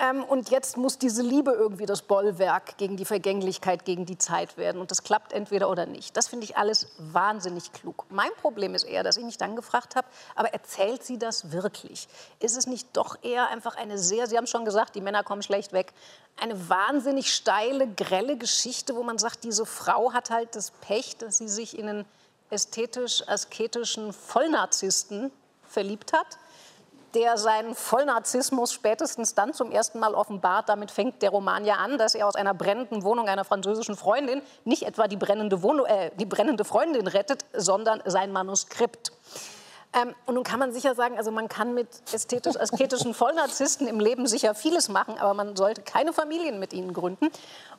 Ähm, 0.00 0.24
und 0.24 0.48
jetzt 0.48 0.78
muss 0.78 0.96
diese 0.96 1.20
Liebe 1.20 1.50
irgendwie 1.52 1.84
das 1.84 2.00
Bollwerk 2.00 2.78
gegen 2.78 2.96
die 2.96 3.04
Vergänglichkeit, 3.04 3.84
gegen 3.84 4.06
die 4.06 4.16
Zeit 4.16 4.56
werden. 4.56 4.80
Und 4.80 4.90
das 4.90 5.02
klappt 5.02 5.34
entweder 5.34 5.68
oder 5.68 5.84
nicht. 5.84 6.16
Das 6.16 6.28
finde 6.28 6.44
ich 6.44 6.56
alles 6.56 6.88
wahnsinnig 6.98 7.72
klug. 7.72 8.06
Mein 8.08 8.30
Problem 8.40 8.74
ist 8.74 8.84
eher, 8.84 9.02
dass 9.02 9.18
ich 9.18 9.24
mich 9.24 9.36
dann 9.36 9.56
gefragt 9.56 9.96
habe, 9.96 10.08
aber 10.34 10.54
erzählt 10.54 11.04
sie 11.04 11.18
das 11.18 11.52
wirklich? 11.52 12.08
Ist 12.38 12.56
es 12.56 12.66
nicht 12.66 12.88
doch 12.94 13.22
eher 13.22 13.48
einfach 13.50 13.76
eine 13.76 13.98
sehr, 13.98 14.26
Sie 14.26 14.38
haben 14.38 14.46
schon 14.46 14.64
gesagt, 14.64 14.94
die 14.94 15.02
Männer 15.02 15.22
kommen 15.22 15.42
schlecht 15.42 15.74
weg, 15.74 15.92
eine 16.40 16.70
wahnsinnig 16.70 17.34
steile, 17.34 17.86
grelle 17.86 18.38
Geschichte, 18.38 18.96
wo 18.96 19.02
man 19.02 19.18
sagt, 19.18 19.44
diese 19.44 19.66
Frau 19.66 20.14
hat 20.14 20.30
halt 20.30 20.56
das 20.56 20.70
Pech, 20.70 21.18
dass 21.18 21.38
sie 21.38 21.48
sich 21.48 21.78
in 21.78 21.88
einen 21.88 22.04
ästhetisch-asketischen 22.48 24.14
Vollnarzisten 24.14 25.30
verliebt 25.62 26.14
hat 26.14 26.38
der 27.14 27.36
seinen 27.36 27.74
Vollnarzismus 27.74 28.72
spätestens 28.72 29.34
dann 29.34 29.52
zum 29.52 29.70
ersten 29.70 29.98
Mal 29.98 30.14
offenbart. 30.14 30.68
Damit 30.68 30.90
fängt 30.90 31.22
der 31.22 31.30
Roman 31.30 31.64
ja 31.64 31.76
an, 31.76 31.98
dass 31.98 32.14
er 32.14 32.26
aus 32.26 32.34
einer 32.34 32.54
brennenden 32.54 33.02
Wohnung 33.02 33.28
einer 33.28 33.44
französischen 33.44 33.96
Freundin 33.96 34.42
nicht 34.64 34.84
etwa 34.84 35.08
die 35.08 35.16
brennende, 35.16 35.62
Wohnung, 35.62 35.86
äh, 35.86 36.10
die 36.16 36.26
brennende 36.26 36.64
Freundin 36.64 37.06
rettet, 37.06 37.44
sondern 37.52 38.02
sein 38.04 38.32
Manuskript. 38.32 39.12
Ähm, 39.92 40.14
und 40.26 40.36
nun 40.36 40.44
kann 40.44 40.60
man 40.60 40.72
sicher 40.72 40.94
sagen, 40.94 41.16
also 41.18 41.32
man 41.32 41.48
kann 41.48 41.74
mit 41.74 41.88
ästhetisch-asketischen 42.12 43.12
Vollnarzissten 43.12 43.88
im 43.88 43.98
Leben 43.98 44.28
sicher 44.28 44.54
vieles 44.54 44.88
machen, 44.88 45.18
aber 45.18 45.34
man 45.34 45.56
sollte 45.56 45.82
keine 45.82 46.12
Familien 46.12 46.60
mit 46.60 46.72
ihnen 46.72 46.92
gründen. 46.92 47.28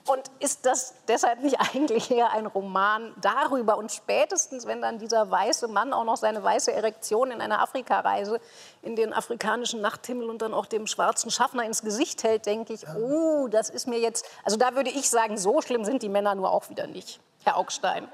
Und 0.07 0.23
ist 0.39 0.65
das 0.65 0.93
deshalb 1.07 1.41
nicht 1.41 1.59
eigentlich 1.61 2.11
eher 2.11 2.31
ein 2.31 2.47
Roman 2.47 3.15
darüber? 3.21 3.77
Und 3.77 3.93
spätestens, 3.93 4.65
wenn 4.65 4.81
dann 4.81 4.99
dieser 4.99 5.31
weiße 5.31 5.69
Mann 5.69 5.93
auch 5.93 6.03
noch 6.03 6.17
seine 6.17 6.43
weiße 6.43 6.73
Erektion 6.73 7.31
in 7.31 7.39
einer 7.39 7.61
Afrikareise 7.61 8.41
in 8.81 8.97
den 8.97 9.13
afrikanischen 9.13 9.79
Nachthimmel 9.79 10.29
und 10.29 10.41
dann 10.41 10.53
auch 10.53 10.65
dem 10.65 10.87
schwarzen 10.87 11.31
Schaffner 11.31 11.63
ins 11.63 11.81
Gesicht 11.81 12.23
hält, 12.23 12.45
denke 12.45 12.73
ich, 12.73 12.85
oh, 12.89 13.47
das 13.47 13.69
ist 13.69 13.87
mir 13.87 13.99
jetzt, 13.99 14.25
also 14.43 14.57
da 14.57 14.75
würde 14.75 14.89
ich 14.89 15.09
sagen, 15.09 15.37
so 15.37 15.61
schlimm 15.61 15.85
sind 15.85 16.03
die 16.03 16.09
Männer 16.09 16.35
nur 16.35 16.51
auch 16.51 16.69
wieder 16.69 16.87
nicht, 16.87 17.21
Herr 17.45 17.55
Augstein. 17.55 18.09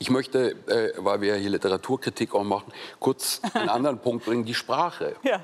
Ich 0.00 0.10
möchte, 0.10 0.52
äh, 0.68 0.92
weil 0.98 1.20
wir 1.20 1.34
hier 1.34 1.50
Literaturkritik 1.50 2.32
auch 2.34 2.44
machen, 2.44 2.72
kurz 3.00 3.40
einen 3.52 3.68
anderen 3.68 3.98
Punkt 3.98 4.24
bringen, 4.24 4.44
die 4.44 4.54
Sprache. 4.54 5.16
Ja, 5.24 5.40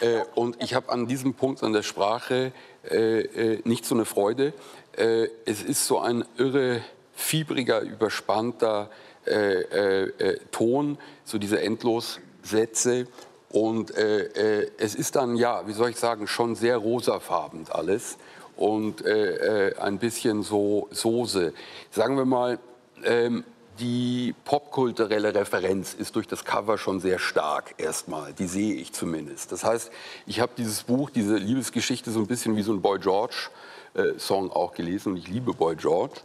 äh, 0.00 0.22
und 0.34 0.60
ich 0.62 0.74
habe 0.74 0.88
an 0.90 1.06
diesem 1.06 1.34
Punkt 1.34 1.62
an 1.62 1.72
der 1.72 1.82
Sprache 1.82 2.52
äh, 2.90 3.20
äh 3.20 3.60
nicht 3.64 3.84
so 3.84 3.94
eine 3.94 4.04
Freude. 4.04 4.54
Äh, 4.96 5.28
es 5.44 5.62
ist 5.62 5.86
so 5.86 5.98
ein 6.00 6.24
irre, 6.38 6.80
fiebriger, 7.12 7.80
überspannter 7.82 8.90
äh, 9.26 10.38
Ton, 10.50 10.98
so 11.24 11.38
diese 11.38 11.60
Endlossätze. 11.60 13.06
Und 13.50 13.90
es 13.90 14.94
ist 14.94 15.16
dann, 15.16 15.36
ja, 15.36 15.66
wie 15.66 15.72
soll 15.72 15.90
ich 15.90 15.96
sagen, 15.96 16.26
schon 16.26 16.54
sehr 16.54 16.76
rosafarben 16.76 17.66
alles 17.70 18.18
und 18.56 19.04
ein 19.06 19.98
bisschen 19.98 20.42
so 20.42 20.88
Soße. 20.90 21.52
Sagen 21.90 22.16
wir 22.16 22.24
mal, 22.24 22.58
ähm, 23.04 23.44
die 23.78 24.34
popkulturelle 24.44 25.34
Referenz 25.34 25.94
ist 25.94 26.16
durch 26.16 26.26
das 26.26 26.44
Cover 26.44 26.78
schon 26.78 27.00
sehr 27.00 27.18
stark 27.18 27.74
erstmal. 27.78 28.32
Die 28.32 28.46
sehe 28.46 28.74
ich 28.74 28.92
zumindest. 28.92 29.52
Das 29.52 29.64
heißt, 29.64 29.90
ich 30.26 30.40
habe 30.40 30.52
dieses 30.56 30.82
Buch, 30.82 31.10
diese 31.10 31.36
Liebesgeschichte 31.36 32.10
so 32.10 32.20
ein 32.20 32.26
bisschen 32.26 32.56
wie 32.56 32.62
so 32.62 32.72
ein 32.72 32.82
Boy 32.82 32.98
George 32.98 33.50
äh, 33.94 34.18
Song 34.18 34.50
auch 34.50 34.74
gelesen 34.74 35.12
und 35.12 35.18
ich 35.18 35.28
liebe 35.28 35.52
Boy 35.52 35.76
George. 35.76 36.20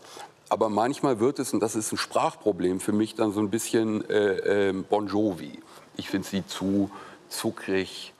Aber 0.49 0.69
manchmal 0.69 1.19
wird 1.19 1.39
es, 1.39 1.53
und 1.53 1.61
das 1.61 1.75
ist 1.75 1.91
ein 1.91 1.97
Sprachproblem 1.97 2.79
für 2.79 2.91
mich, 2.91 3.15
dann 3.15 3.31
so 3.31 3.39
ein 3.39 3.49
bisschen 3.49 4.07
äh, 4.09 4.69
äh, 4.69 4.73
Bon 4.73 5.07
Jovi. 5.07 5.59
Ich 5.95 6.09
finde 6.09 6.27
sie 6.27 6.45
zu 6.45 6.91
zuckrig, 7.29 8.13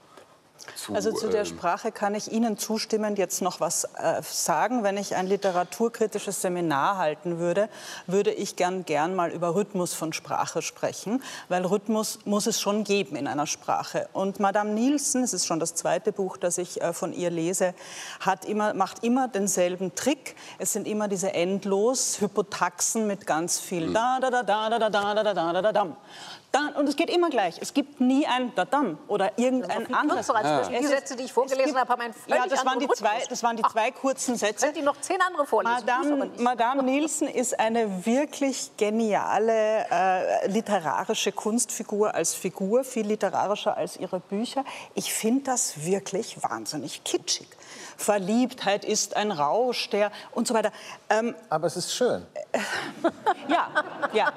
zu, 0.76 0.94
also 0.94 1.12
zu 1.12 1.30
der 1.30 1.42
ähm, 1.42 1.46
Sprache 1.46 1.92
kann 1.92 2.16
ich 2.16 2.32
Ihnen 2.32 2.58
zustimmend 2.58 3.18
jetzt 3.18 3.42
noch 3.42 3.60
was 3.60 3.86
äh, 3.98 4.22
sagen. 4.24 4.84
Wenn 4.84 4.98
ich 4.98 5.16
ein 5.16 5.28
literaturkritisches 5.28 6.42
Seminar 6.42 6.98
halten 6.98 7.40
würde, 7.40 7.70
würde 8.08 8.32
ich 8.32 8.56
gern, 8.56 8.86
gern 8.86 9.16
mal 9.16 9.32
über 9.32 9.56
Rhythmus 9.56 9.94
von 9.94 10.14
Sprache 10.14 10.62
sprechen, 10.62 11.22
weil 11.50 11.66
Rhythmus 11.66 12.20
muss 12.26 12.48
es 12.48 12.60
schon 12.60 12.84
geben 12.84 13.16
in 13.16 13.28
einer 13.28 13.48
Sprache. 13.48 14.08
Und 14.14 14.40
Madame 14.40 14.72
Nielsen, 14.72 15.24
es 15.24 15.34
ist 15.34 15.46
schon 15.46 15.60
das 15.60 15.76
zweite 15.76 16.12
Buch, 16.12 16.38
das 16.38 16.58
ich 16.58 16.82
äh, 16.82 16.94
von 16.94 17.14
ihr 17.14 17.30
lese, 17.30 17.74
hat 18.20 18.46
immer, 18.46 18.74
macht 18.74 19.04
immer 19.04 19.28
denselben 19.28 19.96
Trick. 19.96 20.36
Es 20.58 20.74
sind 20.74 20.88
immer 20.88 21.08
diese 21.08 21.34
endlos 21.34 22.22
Hypotaxen 22.22 23.08
mit 23.08 23.28
ganz 23.28 23.60
viel 23.60 23.88
mhm. 23.88 23.94
da 23.94 24.20
da 24.20 24.30
da 24.30 24.44
da 24.44 24.70
da 24.70 24.80
da 24.80 24.90
da 24.90 25.14
da 25.14 25.34
da 25.34 25.54
da 25.54 25.62
da 25.62 25.72
da 25.72 25.98
dann, 26.54 26.76
und 26.76 26.88
es 26.88 26.96
geht 26.96 27.10
immer 27.10 27.32
gleich. 27.32 27.58
Es 27.60 27.74
gibt 27.74 28.00
nie 28.00 28.28
ein 28.28 28.54
Dadam 28.54 29.00
oder 29.08 29.38
irgendein 29.40 29.92
anderes. 29.94 30.28
Ja. 30.28 30.62
Die 30.70 30.86
Sätze, 30.86 31.16
die 31.16 31.24
ich 31.24 31.34
vorgelesen 31.34 31.76
habe, 31.76 31.92
haben 31.92 32.02
einen 32.02 32.14
völlig 32.14 32.40
ja, 32.40 32.48
das 32.48 32.64
waren 32.64 32.80
die 32.80 32.88
zwei, 32.90 33.24
Das 33.28 33.42
waren 33.42 33.58
die 33.58 33.64
zwei 33.64 33.92
Ach, 33.92 34.00
kurzen 34.00 34.36
Sätze. 34.36 34.68
Könnt 34.68 34.78
ihr 34.78 34.84
noch 34.84 35.02
zehn 35.02 35.20
andere 35.22 35.48
vorlesen? 35.48 35.84
Madame, 35.86 36.32
Madame 36.38 36.84
Nielsen 36.84 37.28
ist 37.28 37.60
eine 37.60 38.06
wirklich 38.06 38.70
geniale 38.78 39.88
äh, 39.90 40.48
literarische 40.48 41.32
Kunstfigur 41.32 42.14
als 42.14 42.36
Figur, 42.36 42.84
viel 42.84 43.08
literarischer 43.08 43.76
als 43.76 43.98
ihre 43.98 44.20
Bücher. 44.20 44.64
Ich 44.94 45.12
finde 45.12 45.46
das 45.46 45.84
wirklich 45.84 46.38
wahnsinnig 46.44 47.04
kitschig. 47.04 47.48
Verliebtheit 47.98 48.86
ist 48.86 49.16
ein 49.16 49.32
Rausch, 49.32 49.90
der 49.90 50.12
und 50.32 50.48
so 50.48 50.54
weiter. 50.54 50.72
Ähm, 51.10 51.34
Aber 51.50 51.66
es 51.68 51.78
ist 51.78 51.94
schön. 51.94 52.26
ja, 53.48 53.70
ja, 54.14 54.32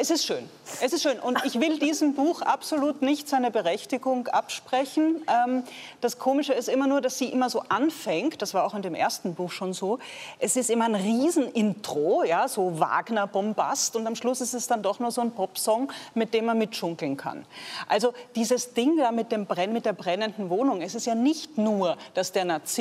es 0.00 0.10
ist 0.10 0.24
schön. 0.24 0.48
Es 0.82 0.92
ist 0.92 1.02
schön. 1.02 1.20
Und 1.20 1.36
Und 1.36 1.44
ich 1.44 1.60
will 1.60 1.78
diesem 1.78 2.14
Buch 2.14 2.40
absolut 2.40 3.02
nicht 3.02 3.28
seine 3.28 3.50
Berechtigung 3.50 4.26
absprechen. 4.28 5.22
Ähm, 5.28 5.64
das 6.00 6.18
Komische 6.18 6.54
ist 6.54 6.68
immer 6.68 6.86
nur, 6.86 7.02
dass 7.02 7.18
sie 7.18 7.26
immer 7.26 7.50
so 7.50 7.62
anfängt, 7.68 8.40
das 8.40 8.54
war 8.54 8.64
auch 8.64 8.74
in 8.74 8.80
dem 8.80 8.94
ersten 8.94 9.34
Buch 9.34 9.50
schon 9.50 9.74
so, 9.74 9.98
es 10.38 10.56
ist 10.56 10.70
immer 10.70 10.86
ein 10.86 10.94
Riesenintro, 10.94 12.24
ja, 12.24 12.48
so 12.48 12.80
Wagner-Bombast 12.80 13.96
und 13.96 14.06
am 14.06 14.16
Schluss 14.16 14.40
ist 14.40 14.54
es 14.54 14.66
dann 14.66 14.82
doch 14.82 14.98
nur 14.98 15.10
so 15.10 15.20
ein 15.20 15.32
Popsong, 15.32 15.92
mit 16.14 16.32
dem 16.32 16.46
man 16.46 16.56
mitschunkeln 16.56 17.18
kann. 17.18 17.44
Also 17.86 18.14
dieses 18.34 18.72
Ding 18.72 18.96
da 18.96 19.12
mit, 19.12 19.30
dem 19.30 19.44
Brenn, 19.44 19.74
mit 19.74 19.84
der 19.84 19.92
brennenden 19.92 20.48
Wohnung, 20.48 20.80
es 20.80 20.94
ist 20.94 21.06
ja 21.06 21.14
nicht 21.14 21.58
nur, 21.58 21.98
dass 22.14 22.32
der 22.32 22.46
Narzisst 22.46 22.75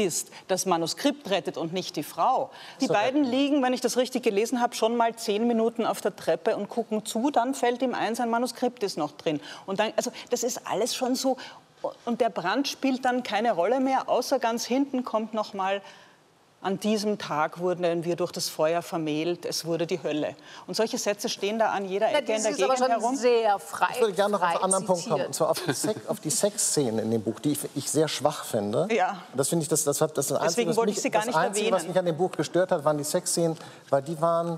das 0.47 0.65
Manuskript 0.65 1.29
rettet 1.29 1.57
und 1.57 1.73
nicht 1.73 1.95
die 1.95 2.03
Frau. 2.03 2.51
Die 2.81 2.87
so, 2.87 2.93
beiden 2.93 3.23
liegen, 3.23 3.61
wenn 3.63 3.73
ich 3.73 3.81
das 3.81 3.97
richtig 3.97 4.23
gelesen 4.23 4.61
habe, 4.61 4.75
schon 4.75 4.95
mal 4.95 5.15
zehn 5.15 5.47
Minuten 5.47 5.85
auf 5.85 6.01
der 6.01 6.15
Treppe 6.15 6.55
und 6.55 6.69
gucken 6.69 7.05
zu, 7.05 7.31
dann 7.31 7.53
fällt 7.53 7.81
ihm 7.81 7.93
ein, 7.93 8.15
sein 8.15 8.29
Manuskript 8.29 8.83
ist 8.83 8.97
noch 8.97 9.11
drin. 9.11 9.39
Und 9.65 9.79
dann, 9.79 9.93
also 9.95 10.11
das 10.29 10.43
ist 10.43 10.67
alles 10.67 10.95
schon 10.95 11.15
so. 11.15 11.37
Und 12.05 12.21
der 12.21 12.29
Brand 12.29 12.67
spielt 12.67 13.05
dann 13.05 13.23
keine 13.23 13.53
Rolle 13.53 13.79
mehr, 13.79 14.09
außer 14.09 14.39
ganz 14.39 14.65
hinten 14.65 15.03
kommt 15.03 15.33
noch 15.33 15.53
mal 15.53 15.81
an 16.65 16.79
diesem 16.79 17.19
Tag 17.19 17.59
wurden 17.59 18.05
wir 18.05 18.15
durch 18.15 18.31
das 18.31 18.49
Feuer 18.49 18.81
vermählt, 18.81 19.45
es 19.45 19.65
wurde 19.65 19.85
die 19.85 20.01
Hölle. 20.01 20.35
Und 20.65 20.75
solche 20.75 20.97
Sätze 20.97 21.29
stehen 21.29 21.59
da 21.59 21.69
an 21.69 21.85
jeder 21.85 22.07
Ecke 22.11 22.31
ja, 22.31 22.37
in 22.37 22.43
der 22.43 22.53
Gegend 22.53 22.81
aber 22.81 22.89
herum. 22.89 23.15
Sehr 23.15 23.59
frei, 23.59 23.89
ich 23.93 24.01
würde 24.01 24.13
gerne 24.13 24.31
noch 24.31 24.41
auf 24.41 24.49
einen 24.49 24.63
anderen 24.63 24.85
Punkt 24.85 25.07
kommen, 25.07 25.27
und 25.27 25.35
zwar 25.35 25.51
auf 25.51 25.61
die, 25.61 25.73
Sex, 25.73 25.99
die 26.23 26.29
Sexszenen 26.31 26.97
in 26.97 27.11
dem 27.11 27.21
Buch, 27.21 27.39
die 27.39 27.51
ich, 27.51 27.59
ich, 27.75 27.91
sehr 27.91 28.07
schwach 28.07 28.45
finde. 28.45 28.87
Ja. 28.89 29.17
Das 29.35 29.49
finde 29.49 29.61
ich, 29.61 29.69
das, 29.69 29.83
das, 29.83 29.99
das, 29.99 30.11
das 30.11 30.27
Deswegen 30.27 30.41
Einzige, 30.41 30.75
wollte 30.75 30.91
ich 30.91 31.01
sie 31.01 31.11
gar 31.11 31.23
nicht 31.23 31.35
Einzige, 31.35 31.67
erwähnen. 31.67 31.75
was 31.75 31.87
mich 31.87 31.99
an 31.99 32.05
dem 32.05 32.17
Buch 32.17 32.31
gestört 32.31 32.71
hat, 32.71 32.83
waren 32.83 32.97
die 32.97 33.03
Sexszenen, 33.03 33.55
weil 33.91 34.01
die 34.01 34.19
waren 34.19 34.57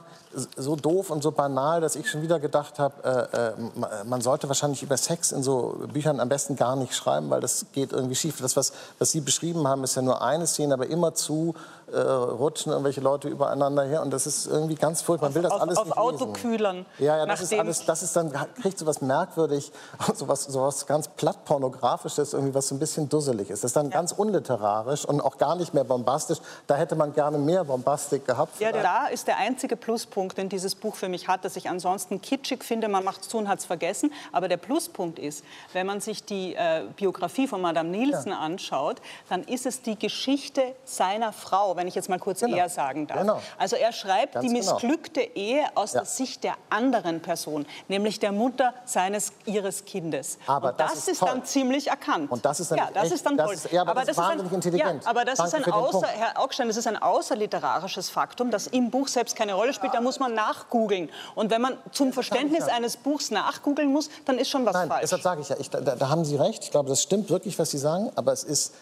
so 0.56 0.76
doof 0.76 1.10
und 1.10 1.24
so 1.24 1.32
banal, 1.32 1.82
dass 1.82 1.98
ich 1.98 2.10
schon 2.10 2.22
wieder 2.22 2.40
gedacht 2.40 2.80
habe, 2.80 3.28
äh, 3.34 3.82
äh, 3.82 4.04
man 4.06 4.22
sollte 4.22 4.48
wahrscheinlich 4.48 4.84
über 4.84 4.96
Sex 4.96 5.32
in 5.32 5.44
so 5.44 5.78
Büchern 5.92 6.20
am 6.20 6.30
besten 6.30 6.56
gar 6.56 6.76
nicht 6.76 6.96
schreiben, 6.96 7.30
weil 7.30 7.42
das 7.42 7.66
geht 7.74 7.92
irgendwie 7.92 8.16
schief. 8.16 8.40
Das, 8.40 8.56
was, 8.56 8.72
was 9.00 9.12
Sie 9.12 9.22
beschrieben 9.22 9.68
haben, 9.68 9.84
ist 9.84 9.96
ja 9.96 10.02
nur 10.02 10.22
eine 10.22 10.48
Szene, 10.48 10.74
aber 10.74 10.88
immer 10.88 11.14
zu 11.14 11.56
äh, 11.92 12.00
rutschen 12.00 12.72
irgendwelche 12.72 13.00
Leute 13.00 13.30
übereinander 13.30 13.84
her 13.84 14.02
und 14.02 14.12
das 14.12 14.28
ist 14.28 14.46
irgendwie 14.46 14.76
ganz 14.76 15.02
furchtbar. 15.02 15.30
Man 15.30 15.36
will 15.36 15.42
das 15.44 15.52
auf, 15.54 15.62
alles 15.62 15.78
auf 15.78 15.86
nicht 15.86 15.98
Autokühlern. 15.98 16.86
Ja, 17.00 17.18
ja, 17.18 17.26
das 17.26 17.42
ist 17.42 17.54
alles, 17.54 17.86
das 17.86 18.04
ist 18.04 18.16
dann 18.16 18.32
kriegt 18.62 18.78
so 18.78 18.86
was 18.86 19.02
merkwürdig, 19.02 19.72
so 20.14 20.28
was, 20.28 20.44
so 20.44 20.62
was 20.62 20.86
ganz 20.86 21.08
platt 21.08 21.46
pornografisches, 21.46 22.34
irgendwie 22.34 22.54
was 22.54 22.68
so 22.68 22.76
ein 22.76 22.80
bisschen 22.80 23.08
dusselig 23.08 23.50
ist. 23.50 23.64
Das 23.64 23.70
ist 23.70 23.76
dann 23.76 23.90
ja. 23.90 23.94
ganz 23.94 24.12
unliterarisch 24.12 25.06
und 25.06 25.22
auch 25.22 25.38
gar 25.38 25.56
nicht 25.56 25.74
mehr 25.74 25.86
bombastisch. 25.86 26.40
Da 26.68 26.76
hätte 26.76 26.96
man 26.96 27.14
gerne 27.14 27.38
mehr 27.38 27.64
Bombastik 27.64 28.26
gehabt. 28.26 28.60
Ja, 28.60 28.74
da 28.74 29.08
ist 29.08 29.28
der 29.28 29.38
einzige 29.38 29.78
Pluspunkt, 29.78 30.38
den 30.38 30.50
dieses 30.50 30.76
Buch 30.76 30.96
für 30.96 31.08
mich 31.08 31.30
hat, 31.30 31.46
dass 31.46 31.56
ich 31.56 31.70
ansonsten 31.70 32.22
kitschig 32.22 32.66
finde. 32.66 32.90
Man 32.90 33.06
macht 33.06 33.22
es 33.22 33.30
zu 33.30 33.38
und 33.38 33.48
hat 33.48 33.60
es 33.60 33.66
vergessen. 33.66 34.12
Aber 34.34 34.50
der 34.50 34.58
Pluspunkt 34.58 35.20
ist, 35.20 35.46
wenn 35.72 35.88
man 35.88 36.02
sich 36.02 36.26
die 36.26 36.56
äh, 36.56 36.84
Biografie 36.98 37.48
von 37.48 37.62
Madame 37.62 37.90
Nielsen 37.90 38.32
ja. 38.32 38.40
anschaut, 38.40 38.98
dann 39.30 39.44
ist 39.44 39.66
es 39.66 39.82
die 39.82 39.98
Geschichte 39.98 40.76
seiner 40.84 41.32
Frau 41.32 41.77
wenn 41.78 41.88
ich 41.88 41.96
jetzt 41.96 42.10
mal 42.10 42.20
kurz 42.20 42.42
genau. 42.42 42.58
er 42.58 42.70
sagen 42.70 43.08
darf. 43.08 43.20
Genau. 43.20 43.42
Also 43.58 43.76
er 43.76 43.92
schreibt 43.92 44.34
Ganz 44.34 44.46
die 44.46 44.54
genau. 44.54 44.74
missglückte 44.74 45.22
genau. 45.22 45.36
Ehe 45.36 45.66
aus 45.76 45.94
ja. 45.94 46.02
der 46.02 46.08
Sicht 46.08 46.44
der 46.44 46.56
anderen 46.70 47.22
Person, 47.22 47.66
nämlich 47.88 48.20
der 48.20 48.32
Mutter 48.32 48.74
seines 48.86 49.32
ihres 49.46 49.86
Kindes. 49.86 50.38
Aber 50.48 50.72
und 50.72 50.80
das, 50.80 50.92
das 50.92 51.00
ist, 51.00 51.08
ist 51.10 51.22
dann 51.22 51.46
ziemlich 51.46 51.88
erkannt. 51.88 52.32
Und 52.32 52.44
das 52.46 52.60
ist 52.60 52.72
dann 52.72 52.78
ja, 52.78 52.90
das 52.94 53.06
echt, 53.06 53.14
ist 53.14 53.26
dann 53.26 53.38
toll. 53.38 53.54
Das 53.54 53.66
ist, 53.66 53.72
ja, 53.72 53.82
aber, 53.82 53.92
aber 53.92 54.02
das, 54.02 54.10
ist 54.10 54.18
wahnsinnig 54.18 54.52
ein, 54.52 54.56
intelligent. 54.56 55.04
Ja, 55.04 55.10
aber 55.10 55.26
das 55.26 55.38
Danke 55.38 55.58
ist 55.58 55.68
ein 55.68 55.74
außer, 55.74 56.08
Herr 56.08 56.40
Augstein, 56.40 56.68
das 56.68 56.78
ist 56.78 56.88
ein 56.88 56.98
außerliterarisches 56.98 58.10
Faktum, 58.10 58.52
das 58.52 58.68
im 58.68 58.90
Buch 58.92 59.08
selbst 59.08 59.36
keine 59.36 59.54
Rolle 59.54 59.74
spielt. 59.74 59.94
Da 59.94 60.02
muss 60.02 60.20
man 60.20 60.34
nachgoogeln. 60.34 61.10
Und 61.36 61.52
wenn 61.52 61.62
man 61.62 61.78
zum 61.92 62.14
Verständnis 62.14 62.68
eines 62.68 62.98
Buchs 62.98 63.32
nachgoogeln 63.32 63.92
muss, 63.92 64.10
dann 64.26 64.38
ist 64.38 64.50
schon 64.50 64.66
was 64.66 64.74
Nein, 64.74 64.90
falsch. 64.90 65.02
Deshalb 65.02 65.22
sage 65.22 65.42
ich 65.42 65.50
ja, 65.50 65.56
ich, 65.60 65.70
da, 65.70 65.80
da 65.80 66.10
haben 66.10 66.26
Sie 66.26 66.36
recht. 66.36 66.64
Ich 66.64 66.72
glaube, 66.72 66.90
das 66.90 67.02
stimmt 67.02 67.30
wirklich, 67.30 67.58
was 67.60 67.72
Sie 67.72 67.78
sagen. 67.78 68.12
Aber 68.16 68.32
es 68.34 68.44
ist 68.44 68.74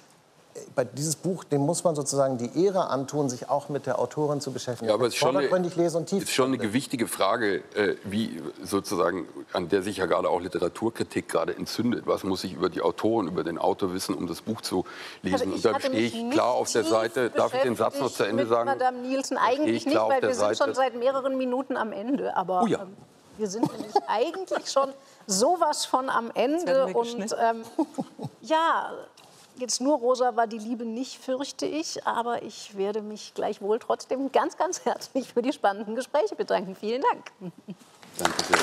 bei 0.74 0.86
dieses 0.86 1.16
Buch, 1.16 1.44
dem 1.44 1.62
muss 1.62 1.84
man 1.84 1.96
sozusagen 1.96 2.38
die 2.38 2.64
Ehre 2.64 2.90
antun, 2.90 3.30
sich 3.30 3.50
auch 3.50 3.70
mit 3.70 3.86
der 3.86 4.00
Autorin 4.00 4.40
zu 4.40 4.52
beschäftigen. 4.52 4.90
Ja, 4.90 4.96
aber 4.96 5.08
es 5.08 5.14
ist 5.14 5.20
schon, 5.20 5.36
eine, 5.36 5.48
ist 5.48 6.32
schon 6.32 6.48
eine 6.48 6.58
gewichtige 6.58 7.08
Frage, 7.08 7.58
äh, 7.76 7.96
wie 8.04 8.42
sozusagen, 8.64 9.28
an 9.54 9.68
der 9.70 9.82
sich 9.82 9.98
ja 9.98 10.06
gerade 10.06 10.30
auch 10.30 10.40
Literaturkritik 10.40 11.28
gerade 11.28 11.56
entzündet. 11.56 12.08
Was 12.08 12.24
muss 12.24 12.44
ich 12.44 12.54
über 12.54 12.70
die 12.70 12.82
Autorin, 12.82 13.28
über 13.28 13.44
den 13.44 13.58
Autor 13.58 13.94
wissen, 13.94 14.16
um 14.16 14.28
das 14.28 14.42
Buch 14.42 14.62
zu 14.62 14.86
lesen? 15.22 15.52
Also 15.54 15.70
Und 15.70 15.76
da 15.76 15.80
stehe 15.80 16.08
ich 16.08 16.32
klar 16.32 16.54
auf 16.54 16.72
der 16.72 16.86
Seite. 16.86 17.30
Darf 17.30 17.54
ich 17.54 17.62
den 17.62 17.76
Satz 17.76 18.00
noch 18.00 18.12
zu 18.12 18.24
Ende 18.24 18.46
sagen? 18.46 18.70
Madame 18.70 19.00
Nielsen 19.00 19.38
eigentlich 19.38 19.86
nicht, 19.86 19.98
weil 19.98 20.22
wir 20.22 20.34
sind 20.34 20.40
Seite. 20.40 20.56
schon 20.56 20.74
seit 20.74 20.96
mehreren 20.96 21.38
Minuten 21.38 21.76
am 21.76 21.92
Ende. 21.92 22.36
Aber 22.36 22.64
oh 22.64 22.68
ja. 22.68 22.82
ähm, 22.82 22.96
wir 23.38 23.48
sind 23.48 23.70
nämlich 23.72 23.94
eigentlich 24.08 24.72
schon 24.72 24.94
sowas 25.28 25.86
von 25.86 26.10
am 26.10 26.32
Ende. 26.34 26.88
Und 26.88 27.36
ähm, 27.40 27.64
ja, 28.42 28.92
Jetzt 29.58 29.80
nur 29.80 29.98
rosa 30.00 30.36
war 30.36 30.48
die 30.48 30.58
Liebe 30.58 30.84
nicht, 30.84 31.24
fürchte 31.24 31.66
ich, 31.66 32.06
aber 32.06 32.44
ich 32.44 32.76
werde 32.76 33.02
mich 33.02 33.34
gleichwohl 33.36 33.80
trotzdem 33.80 34.30
ganz, 34.34 34.58
ganz 34.58 34.84
herzlich 34.84 35.32
für 35.32 35.42
die 35.42 35.54
spannenden 35.54 35.96
Gespräche 35.96 36.36
bedanken. 36.36 36.76
Vielen 36.76 37.02
Dank. 37.02 37.32
Danke 38.18 38.44
sehr. 38.44 38.58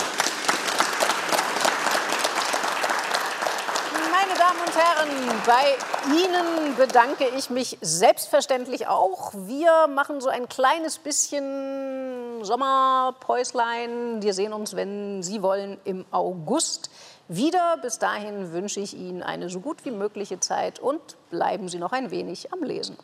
Meine 4.10 4.34
Damen 4.38 4.60
und 4.60 4.76
Herren, 4.76 5.42
bei 5.46 5.76
Ihnen 6.14 6.76
bedanke 6.76 7.26
ich 7.38 7.48
mich 7.48 7.78
selbstverständlich 7.80 8.86
auch. 8.86 9.32
Wir 9.34 9.86
machen 9.86 10.20
so 10.20 10.28
ein 10.28 10.46
kleines 10.46 10.98
bisschen 10.98 12.44
Sommerpäuslein. 12.44 14.22
Wir 14.22 14.34
sehen 14.34 14.52
uns, 14.52 14.76
wenn 14.76 15.22
Sie 15.22 15.42
wollen, 15.42 15.80
im 15.84 16.04
August 16.10 16.90
wieder. 17.36 17.78
Bis 17.80 17.98
dahin 17.98 18.52
wünsche 18.52 18.80
ich 18.80 18.96
Ihnen 18.96 19.22
eine 19.22 19.48
so 19.48 19.60
gut 19.60 19.84
wie 19.84 19.90
mögliche 19.90 20.40
Zeit 20.40 20.78
und 20.78 21.16
bleiben 21.30 21.68
Sie 21.68 21.78
noch 21.78 21.92
ein 21.92 22.10
wenig 22.10 22.52
am 22.52 22.62
Lesen. 22.62 22.96